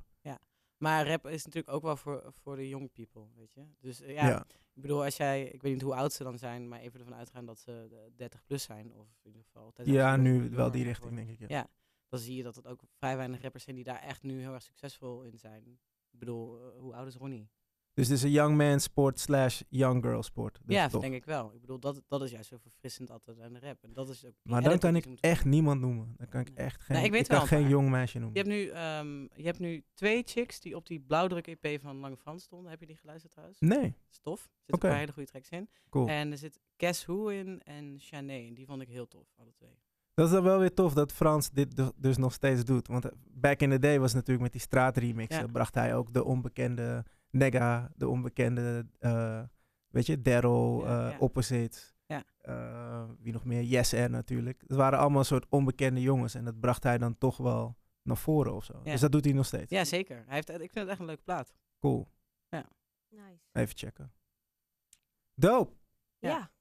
Maar 0.81 1.07
rap 1.07 1.27
is 1.27 1.45
natuurlijk 1.45 1.73
ook 1.75 1.81
wel 1.81 1.95
voor, 1.95 2.33
voor 2.41 2.55
de 2.55 2.69
young 2.69 2.91
people, 2.91 3.23
weet 3.35 3.53
je. 3.53 3.61
Dus 3.79 4.01
uh, 4.01 4.13
ja, 4.13 4.27
Ja. 4.27 4.45
ik 4.73 4.81
bedoel, 4.81 5.03
als 5.03 5.17
jij, 5.17 5.43
ik 5.43 5.61
weet 5.61 5.73
niet 5.73 5.81
hoe 5.81 5.95
oud 5.95 6.13
ze 6.13 6.23
dan 6.23 6.37
zijn, 6.37 6.67
maar 6.67 6.79
even 6.79 6.99
ervan 6.99 7.15
uitgaan 7.15 7.45
dat 7.45 7.59
ze 7.59 7.87
uh, 7.91 7.97
30 8.15 8.45
plus 8.45 8.63
zijn, 8.63 8.93
of 8.93 9.07
in 9.21 9.29
ieder 9.29 9.43
geval. 9.43 9.73
Ja, 9.83 10.15
nu 10.15 10.49
wel 10.49 10.71
die 10.71 10.83
richting, 10.83 11.09
worden. 11.09 11.25
denk 11.25 11.39
ik. 11.39 11.49
Ja. 11.49 11.57
Ja, 11.57 11.67
dan 12.09 12.19
zie 12.19 12.35
je 12.35 12.43
dat 12.43 12.55
het 12.55 12.67
ook 12.67 12.81
vrij 12.97 13.17
weinig 13.17 13.41
rappers 13.41 13.63
zijn 13.63 13.75
die 13.75 13.85
daar 13.85 14.01
echt 14.01 14.23
nu 14.23 14.39
heel 14.39 14.53
erg 14.53 14.63
succesvol 14.63 15.23
in 15.23 15.37
zijn. 15.37 15.79
Ik 16.11 16.19
bedoel, 16.19 16.57
uh, 16.73 16.79
hoe 16.79 16.93
oud 16.95 17.07
is 17.07 17.15
Ronnie? 17.15 17.49
Dus 17.93 18.07
het 18.07 18.17
is 18.17 18.23
een 18.23 18.31
young 18.31 18.57
man 18.57 18.79
sport 18.79 19.19
slash 19.19 19.61
young 19.69 20.03
girl 20.03 20.23
sport. 20.23 20.59
Dus 20.65 20.75
ja, 20.75 20.87
denk 20.87 21.13
ik 21.13 21.25
wel. 21.25 21.53
Ik 21.53 21.61
bedoel, 21.61 21.79
dat, 21.79 22.01
dat 22.07 22.21
is 22.23 22.31
juist 22.31 22.49
zo 22.49 22.57
verfrissend 22.57 23.11
altijd 23.11 23.39
aan 23.39 23.53
de 23.53 23.59
rap. 23.59 23.83
En 23.83 23.93
dat 23.93 24.09
is 24.09 24.25
ook 24.25 24.33
Maar 24.43 24.61
dan 24.63 24.79
kan 24.79 24.95
ik 24.95 25.05
echt 25.19 25.45
niemand 25.45 25.81
noemen. 25.81 26.13
Dan 26.17 26.27
kan 26.27 26.41
ik 26.41 26.47
Nee. 26.47 26.57
echt 26.65 26.81
geen, 26.81 26.95
Nee, 26.95 27.05
ik 27.05 27.11
weet 27.11 27.27
kan 27.27 27.37
wel 27.37 27.47
geen 27.47 27.67
jong 27.67 27.89
meisje 27.89 28.19
noemen. 28.19 28.43
Je 28.43 28.49
hebt 28.49 28.55
nu, 28.55 28.67
ehm, 28.79 29.21
je 29.41 29.45
hebt 29.45 29.59
nu 29.59 29.83
twee 29.93 30.21
chicks 30.25 30.59
die 30.59 30.75
op 30.75 30.87
die 30.87 30.99
blauwdruk 30.99 31.47
EP 31.47 31.81
van 31.81 31.95
Lange 31.97 32.17
Frans 32.17 32.43
stonden. 32.43 32.69
Heb 32.71 32.79
je 32.79 32.85
die 32.85 32.95
geluisterd 32.97 33.31
trouwens? 33.31 33.59
Nee, 33.59 33.95
Stof. 34.09 34.39
Er 34.43 34.49
zitten 34.57 34.73
een 34.73 34.79
paar 34.79 34.99
hele 34.99 35.11
goede 35.11 35.29
tracks 35.29 35.49
in. 35.49 35.69
cool. 35.89 36.07
En 36.07 36.31
er 36.31 36.37
zit 36.37 36.59
Guess 36.77 37.05
Who 37.05 37.27
in 37.27 37.61
en 37.63 37.95
Chané. 37.99 38.51
Die 38.53 38.65
vond 38.65 38.81
ik 38.81 38.87
heel 38.87 39.07
tof, 39.07 39.27
alle 39.37 39.51
twee. 39.51 39.77
Dat 40.13 40.25
is 40.25 40.31
dan 40.33 40.43
wel 40.43 40.59
weer 40.59 40.73
tof 40.73 40.93
dat 40.93 41.11
Frans 41.11 41.49
dit 41.51 41.75
du- 41.75 41.91
dus 41.95 42.17
nog 42.17 42.33
steeds 42.33 42.63
doet. 42.65 42.87
Want 42.87 43.05
eh, 43.05 43.11
back 43.31 43.59
in 43.59 43.69
the 43.69 43.79
day 43.79 43.99
was 43.99 44.13
natuurlijk 44.13 44.41
met 44.41 44.51
die 44.51 44.61
straatremixen. 44.61 45.41
Ja. 45.45 45.51
Bracht 45.51 45.75
hij 45.75 45.95
ook 45.95 46.13
de 46.13 46.23
onbekende 46.23 47.05
Nega, 47.31 47.91
de 47.95 48.07
onbekende, 48.07 48.87
eh, 48.99 49.43
weet 49.87 50.05
je, 50.05 50.21
Daryl, 50.21 50.81
Ja, 50.85 51.05
eh, 51.05 51.11
ja. 51.11 51.17
Opposite. 51.19 51.79
Ja. 52.05 52.23
eh, 52.41 53.09
wie 53.19 53.33
nog 53.33 53.45
meer? 53.45 53.63
Yes 53.63 53.91
R 53.93 54.09
natuurlijk. 54.09 54.61
Het 54.67 54.77
waren 54.77 54.99
allemaal 54.99 55.19
een 55.19 55.25
soort 55.25 55.45
onbekende 55.49 56.01
jongens. 56.01 56.35
En 56.35 56.45
dat 56.45 56.59
bracht 56.59 56.83
hij 56.83 56.97
dan 56.97 57.17
toch 57.17 57.37
wel 57.37 57.77
naar 58.01 58.17
voren 58.17 58.53
of 58.53 58.63
zo. 58.63 58.79
Ja. 58.83 58.91
Dus 58.91 58.99
dat 59.01 59.11
doet 59.11 59.23
hij 59.25 59.33
nog 59.33 59.45
steeds. 59.45 59.69
Ja, 59.71 59.83
zeker. 59.85 60.23
Hij 60.25 60.35
heeft, 60.35 60.49
ik 60.49 60.57
vind 60.57 60.73
het 60.75 60.87
echt 60.87 60.99
een 60.99 61.05
leuke 61.05 61.23
plaat. 61.23 61.53
Cool. 61.79 62.07
Nice. 63.09 63.39
Even 63.51 63.77
checken. 63.77 64.11
Dope. 65.35 65.73
Ja. 66.19 66.29
Ja. 66.29 66.51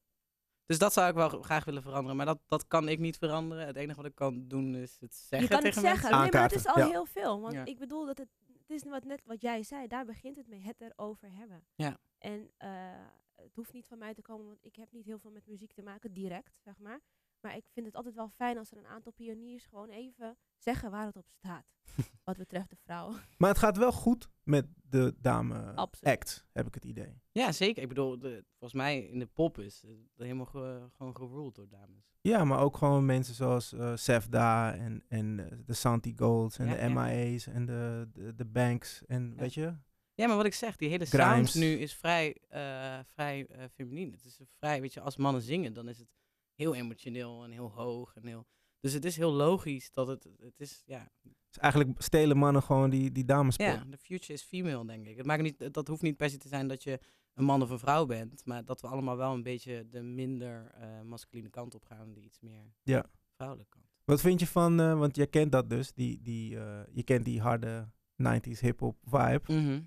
Dus 0.66 0.78
dat 0.78 0.92
zou 0.92 1.08
ik 1.08 1.14
wel 1.14 1.28
graag 1.28 1.64
willen 1.64 1.82
veranderen. 1.82 2.16
Maar 2.16 2.26
dat, 2.26 2.38
dat 2.46 2.66
kan 2.66 2.88
ik 2.88 2.98
niet 2.98 3.18
veranderen. 3.18 3.66
Het 3.66 3.76
enige 3.76 3.96
wat 3.96 4.06
ik 4.06 4.14
kan 4.14 4.48
doen 4.48 4.74
is 4.74 4.96
het 5.00 5.14
zeggen 5.14 5.40
Je 5.48 5.54
kan 5.54 5.64
het 5.64 5.66
tegen 5.66 5.80
zeggen, 5.80 6.00
mensen. 6.10 6.20
nee, 6.20 6.30
maar 6.32 6.42
het 6.42 6.52
is 6.58 6.66
al 6.66 6.78
ja. 6.78 6.86
heel 6.88 7.06
veel. 7.06 7.40
Want 7.40 7.54
Ja. 7.54 7.64
ik 7.64 7.78
bedoel 7.78 8.06
dat 8.06 8.18
het, 8.18 8.28
het 8.70 8.84
is 8.84 8.90
wat, 8.90 9.04
net 9.04 9.24
wat 9.24 9.40
jij 9.40 9.62
zei, 9.62 9.86
daar 9.86 10.04
begint 10.04 10.36
het 10.36 10.46
mee, 10.46 10.60
het 10.60 10.80
erover 10.80 11.32
hebben. 11.32 11.64
Ja. 11.74 11.98
En 12.18 12.50
eh, 12.56 13.06
het 13.34 13.54
hoeft 13.54 13.72
niet 13.72 13.86
van 13.86 13.98
mij 13.98 14.14
te 14.14 14.22
komen, 14.22 14.46
want 14.46 14.64
ik 14.64 14.76
heb 14.76 14.92
niet 14.92 15.04
heel 15.04 15.18
veel 15.18 15.30
met 15.30 15.46
muziek 15.46 15.72
te 15.72 15.82
maken, 15.82 16.12
direct, 16.12 16.58
zeg 16.58 16.78
maar. 16.78 17.00
Maar 17.40 17.56
ik 17.56 17.64
vind 17.68 17.86
het 17.86 17.94
altijd 17.94 18.14
wel 18.14 18.28
fijn 18.28 18.58
als 18.58 18.70
er 18.70 18.78
een 18.78 18.86
aantal 18.86 19.12
pioniers 19.12 19.66
gewoon 19.66 19.88
even 19.88 20.38
zeggen 20.58 20.90
waar 20.90 21.06
het 21.06 21.16
op 21.16 21.28
staat. 21.28 21.66
wat 22.24 22.36
betreft 22.36 22.70
de 22.70 22.76
vrouw. 22.84 23.14
Maar 23.38 23.48
het 23.48 23.58
gaat 23.58 23.76
wel 23.76 23.92
goed 23.92 24.28
met 24.42 24.66
de 24.82 25.14
dame 25.18 25.72
Absoluut. 25.74 26.14
act, 26.14 26.46
heb 26.52 26.66
ik 26.66 26.74
het 26.74 26.84
idee. 26.84 27.20
Ja, 27.32 27.52
zeker. 27.52 27.82
Ik 27.82 27.88
bedoel, 27.88 28.18
de, 28.18 28.44
volgens 28.58 28.80
mij 28.82 28.98
in 29.00 29.18
de 29.18 29.26
pop 29.26 29.58
is 29.58 29.82
het 29.82 29.98
helemaal 30.16 30.46
ge- 30.46 30.88
gewoon 30.96 31.16
geruled 31.16 31.54
door 31.54 31.68
dames. 31.68 32.08
Ja, 32.20 32.44
maar 32.44 32.58
ook 32.60 32.76
gewoon 32.76 33.04
mensen 33.06 33.34
zoals 33.34 33.72
eh 33.72 33.96
Sefda 33.96 34.74
en, 34.74 35.04
en 35.08 35.50
eh, 35.50 35.58
de 35.66 35.72
Santi 35.74 36.14
Golds 36.16 36.58
en 36.58 36.66
Ja, 36.66 36.74
de 36.74 36.80
ja. 36.80 36.88
MIA's 36.88 37.46
en 37.46 37.66
de, 37.66 38.08
de, 38.12 38.34
de 38.34 38.44
Banks 38.44 39.04
en 39.06 39.36
weet 39.36 39.54
je? 39.54 39.74
Ja, 40.14 40.26
maar 40.26 40.36
wat 40.36 40.46
ik 40.46 40.54
zeg, 40.54 40.76
die 40.76 40.88
hele 40.88 41.04
Grimes. 41.06 41.52
sound 41.52 41.54
nu 41.54 41.72
is 41.78 41.94
vrij, 41.94 42.36
eh 42.48 42.98
vrij 43.04 43.46
eh 43.46 43.64
feminien. 43.74 44.12
Het 44.12 44.24
is 44.24 44.40
vrij, 44.58 44.80
weet 44.80 44.92
je, 44.94 45.00
als 45.00 45.16
mannen 45.16 45.42
zingen, 45.42 45.72
dan 45.72 45.88
is 45.88 45.98
het 45.98 46.08
heel 46.54 46.74
emotioneel 46.74 47.44
en 47.44 47.50
heel 47.50 47.70
hoog 47.70 48.14
en 48.16 48.26
heel... 48.26 48.46
Dus 48.80 48.92
het 48.92 49.04
is 49.04 49.16
heel 49.16 49.32
logisch 49.32 49.90
dat 49.92 50.06
het, 50.06 50.24
het 50.38 50.60
is, 50.60 50.82
ja, 50.86 51.10
Dus 51.50 51.58
eigenlijk 51.62 52.02
stelen 52.02 52.36
mannen 52.36 52.62
gewoon 52.62 52.90
die, 52.90 53.12
die 53.12 53.24
damesport. 53.24 53.72
ja, 53.72 53.84
de 53.90 53.96
future 53.98 54.32
is 54.32 54.42
female, 54.42 54.86
denk 54.86 55.06
ik. 55.06 55.16
Het 55.16 55.26
maakt 55.26 55.42
niet, 55.42 55.74
dat 55.74 55.88
hoeft 55.88 56.02
niet 56.02 56.16
per 56.16 56.30
se 56.30 56.36
te 56.36 56.48
zijn 56.48 56.68
dat 56.68 56.82
je 56.82 56.98
een 57.34 57.44
man 57.44 57.62
of 57.62 57.70
een 57.70 57.78
vrouw 57.78 58.06
bent, 58.06 58.44
maar 58.44 58.64
dat 58.64 58.80
we 58.80 58.86
allemaal 58.86 59.16
wel 59.16 59.32
een 59.32 59.42
beetje 59.42 59.88
de 59.90 60.02
minder 60.02 60.70
eh 60.74 61.00
masculine 61.02 61.48
kant 61.50 61.74
op 61.74 61.84
gaan, 61.84 62.12
die 62.12 62.24
iets 62.24 62.40
meer 62.40 62.72
Ja. 62.82 63.04
vrouwelijke 63.36 63.70
kant. 63.72 63.84
Wat 64.04 64.20
vind 64.20 64.40
je 64.40 64.46
van, 64.46 64.80
eh, 64.80 64.98
want 64.98 65.16
jij 65.16 65.26
kent 65.26 65.52
dat 65.52 65.70
dus, 65.70 65.92
die, 65.92 66.22
die, 66.22 66.58
eh, 66.58 66.80
je 66.92 67.02
kent 67.02 67.24
die 67.24 67.40
harde 67.40 67.88
90s 68.16 68.60
hip-hop 68.60 68.96
vibe. 69.04 69.40
Mhm. 69.46 69.80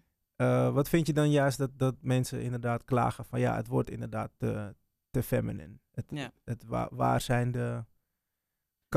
Wat 0.74 0.89
vind 0.89 1.07
je 1.07 1.14
dan 1.14 1.32
juist 1.32 1.57
dat, 1.57 1.72
dat 1.78 1.95
mensen 2.01 2.41
inderdaad 2.41 2.84
klagen 2.84 3.26
van 3.26 3.39
ja, 3.39 3.55
het 3.55 3.68
wordt 3.68 3.89
inderdaad 3.89 4.32
te, 4.38 4.76
te 5.09 5.24
feminine. 5.24 5.80
Het, 5.91 6.05
Ja. 6.09 6.32
het, 6.43 6.64
waar, 6.64 6.88
waar 6.95 7.22
zijn 7.22 7.51
de 7.51 7.86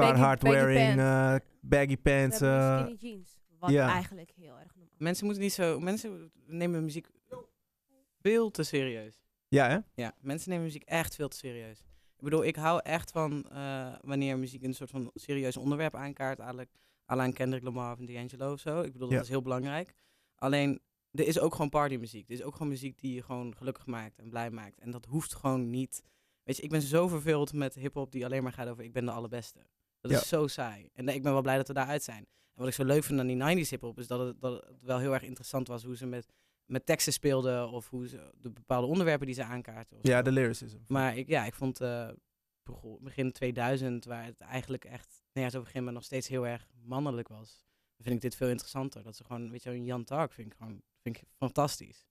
Carhartt 0.04 0.42
baggy 0.42 0.56
wearing, 0.56 0.96
pants. 0.96 1.44
eh, 1.44 1.50
baggy 1.60 1.96
pants? 1.96 2.40
eh, 2.40 2.78
skinny 2.78 2.96
jeans. 3.00 3.38
Wat 3.58 3.74
eigenlijk 3.74 4.30
heel 4.36 4.58
erg 4.58 4.74
normaal 4.74 4.94
Mensen 4.98 5.24
moeten 5.24 5.42
niet 5.42 5.52
zo, 5.52 5.80
mensen 5.80 6.30
nemen 6.46 6.84
muziek 6.84 7.06
veel 8.20 8.50
te 8.50 8.62
serieus. 8.62 9.20
Ja, 9.48 9.68
hè? 9.68 9.78
Ja, 10.02 10.14
mensen 10.20 10.50
nemen 10.50 10.64
muziek 10.64 10.82
echt 10.82 11.14
veel 11.14 11.28
te 11.28 11.36
serieus. 11.36 11.78
Ik 12.16 12.24
bedoel, 12.24 12.44
ik 12.44 12.56
hou 12.56 12.80
echt 12.82 13.10
van 13.10 13.46
uh, 13.52 13.94
wanneer 14.00 14.38
muziek 14.38 14.62
een 14.62 14.74
soort 14.74 14.90
van 14.90 15.10
serieus 15.14 15.56
onderwerp 15.56 15.94
aankaart. 15.94 16.38
Eigenlijk 16.38 16.70
Alain 17.04 17.32
Kendrick 17.32 17.62
Lamar 17.62 17.92
of 17.92 17.98
D'Angelo 17.98 18.52
of 18.52 18.60
zo. 18.60 18.80
Ik 18.80 18.92
bedoel, 18.92 19.08
dat 19.08 19.22
is 19.22 19.28
heel 19.28 19.42
belangrijk. 19.42 19.94
Alleen, 20.34 20.80
er 21.10 21.26
is 21.26 21.38
ook 21.38 21.52
gewoon 21.52 21.68
partymuziek. 21.68 22.28
Er 22.28 22.34
is 22.34 22.42
ook 22.42 22.52
gewoon 22.52 22.68
muziek 22.68 22.98
die 23.00 23.14
je 23.14 23.22
gewoon 23.22 23.56
gelukkig 23.56 23.86
maakt 23.86 24.18
en 24.18 24.28
blij 24.28 24.50
maakt. 24.50 24.78
En 24.78 24.90
dat 24.90 25.04
hoeft 25.04 25.34
gewoon 25.34 25.70
niet... 25.70 26.02
Weet 26.42 26.56
je, 26.56 26.62
ik 26.62 26.70
ben 26.70 26.82
zo 26.82 27.08
verveeld 27.08 27.52
met 27.52 27.74
hip-hop 27.74 28.12
die 28.12 28.24
alleen 28.24 28.42
maar 28.42 28.52
gaat 28.52 28.68
over 28.68 28.84
ik 28.84 28.92
ben 28.92 29.04
de 29.04 29.10
allerbeste. 29.10 29.60
Dat 30.08 30.22
is 30.22 30.28
zo 30.28 30.46
saai. 30.46 30.88
En 30.94 31.08
ik 31.08 31.22
ben 31.22 31.32
wel 31.32 31.42
blij 31.42 31.56
dat 31.56 31.68
we 31.68 31.74
daaruit 31.74 32.02
zijn. 32.02 32.26
En 32.54 32.62
wat 32.62 32.68
ik 32.68 32.74
zo 32.74 32.84
leuk 32.84 33.04
vind 33.04 33.20
aan 33.20 33.26
die 33.26 33.64
90s 33.64 33.68
hip-hop 33.68 33.98
is 33.98 34.06
dat 34.06 34.26
het, 34.26 34.40
dat 34.40 34.66
het 34.66 34.82
wel 34.82 34.98
heel 34.98 35.14
erg 35.14 35.22
interessant 35.22 35.68
was 35.68 35.84
hoe 35.84 35.96
ze 35.96 36.06
met, 36.06 36.26
met 36.64 36.86
teksten 36.86 37.12
speelden 37.12 37.70
of 37.70 37.90
hoe 37.90 38.08
ze 38.08 38.32
de 38.40 38.50
bepaalde 38.50 38.86
onderwerpen 38.86 39.26
die 39.26 39.34
ze 39.34 39.44
aankaarten. 39.44 39.98
Ja, 40.02 40.22
de 40.22 40.32
lyricism. 40.32 40.78
Maar 40.86 41.16
ik, 41.16 41.28
ja, 41.28 41.44
ik 41.44 41.54
vond 41.54 41.80
uh, 41.80 42.08
begin 43.00 43.32
2000, 43.32 44.04
waar 44.04 44.24
het 44.24 44.40
eigenlijk 44.40 44.84
echt, 44.84 45.22
nee, 45.32 45.44
ja, 45.44 45.50
zo 45.50 45.60
begin 45.60 45.84
maar 45.84 45.92
nog 45.92 46.04
steeds 46.04 46.28
heel 46.28 46.46
erg 46.46 46.66
mannelijk 46.84 47.28
was. 47.28 47.64
Vind 47.98 48.14
ik 48.14 48.20
dit 48.20 48.36
veel 48.36 48.48
interessanter. 48.48 49.02
Dat 49.02 49.16
ze 49.16 49.24
gewoon, 49.24 49.50
weet 49.50 49.62
je, 49.62 49.70
een 49.70 49.84
Jan 49.84 50.04
Tark 50.04 50.32
vind 50.32 50.46
ik 50.46 50.58
gewoon 50.58 50.82
vind 51.02 51.16
ik 51.16 51.24
fantastisch. 51.36 52.06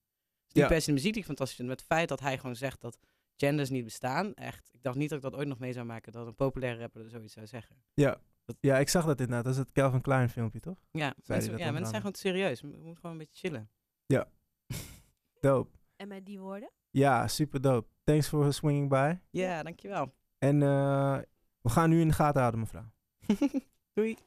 Die 0.47 0.61
ja. 0.61 0.67
per 0.67 0.81
se 0.81 0.85
de 0.85 0.93
muziek 0.93 1.11
die 1.11 1.21
ik 1.21 1.27
fantastisch 1.27 1.55
vind, 1.55 1.67
met 1.67 1.79
het 1.79 1.87
feit 1.87 2.09
dat 2.09 2.19
hij 2.19 2.37
gewoon 2.37 2.55
zegt 2.55 2.81
dat 2.81 2.99
genders 3.37 3.69
niet 3.69 3.83
bestaan. 3.83 4.33
Echt, 4.33 4.69
ik 4.73 4.83
dacht 4.83 4.95
niet 4.95 5.09
dat 5.09 5.17
ik 5.17 5.23
dat 5.23 5.35
ooit 5.35 5.47
nog 5.47 5.59
mee 5.59 5.73
zou 5.73 5.85
maken, 5.85 6.11
dat 6.11 6.27
een 6.27 6.35
populaire 6.35 6.79
rapper 6.79 7.09
zoiets 7.09 7.33
zou 7.33 7.47
zeggen. 7.47 7.75
Ja, 7.93 8.17
ja 8.59 8.77
ik 8.77 8.89
zag 8.89 9.05
dat 9.05 9.19
inderdaad. 9.19 9.43
Dat 9.43 9.53
is 9.53 9.59
het 9.59 9.71
Calvin 9.71 10.01
Klein 10.01 10.29
filmpje, 10.29 10.59
toch? 10.59 10.77
Ja, 10.91 11.13
mensen, 11.25 11.57
ja 11.57 11.65
mensen 11.65 11.89
zijn 11.89 11.95
gewoon 11.95 12.11
te 12.11 12.19
serieus. 12.19 12.61
We 12.61 12.67
moeten 12.67 12.95
gewoon 12.95 13.11
een 13.11 13.17
beetje 13.17 13.47
chillen. 13.47 13.69
Ja, 14.05 14.27
dope. 15.39 15.77
En 15.95 16.07
met 16.07 16.25
die 16.25 16.39
woorden? 16.39 16.71
Ja, 16.89 17.27
super 17.27 17.61
dope. 17.61 17.87
Thanks 18.03 18.27
for 18.27 18.53
swinging 18.53 18.89
by. 18.89 19.15
Ja, 19.29 19.63
dankjewel. 19.63 20.13
En 20.37 20.61
uh, 20.61 21.17
we 21.61 21.69
gaan 21.69 21.89
nu 21.89 22.01
in 22.01 22.07
de 22.07 22.13
gaten 22.13 22.39
houden, 22.39 22.59
mevrouw. 22.59 22.91
Doei. 23.93 24.17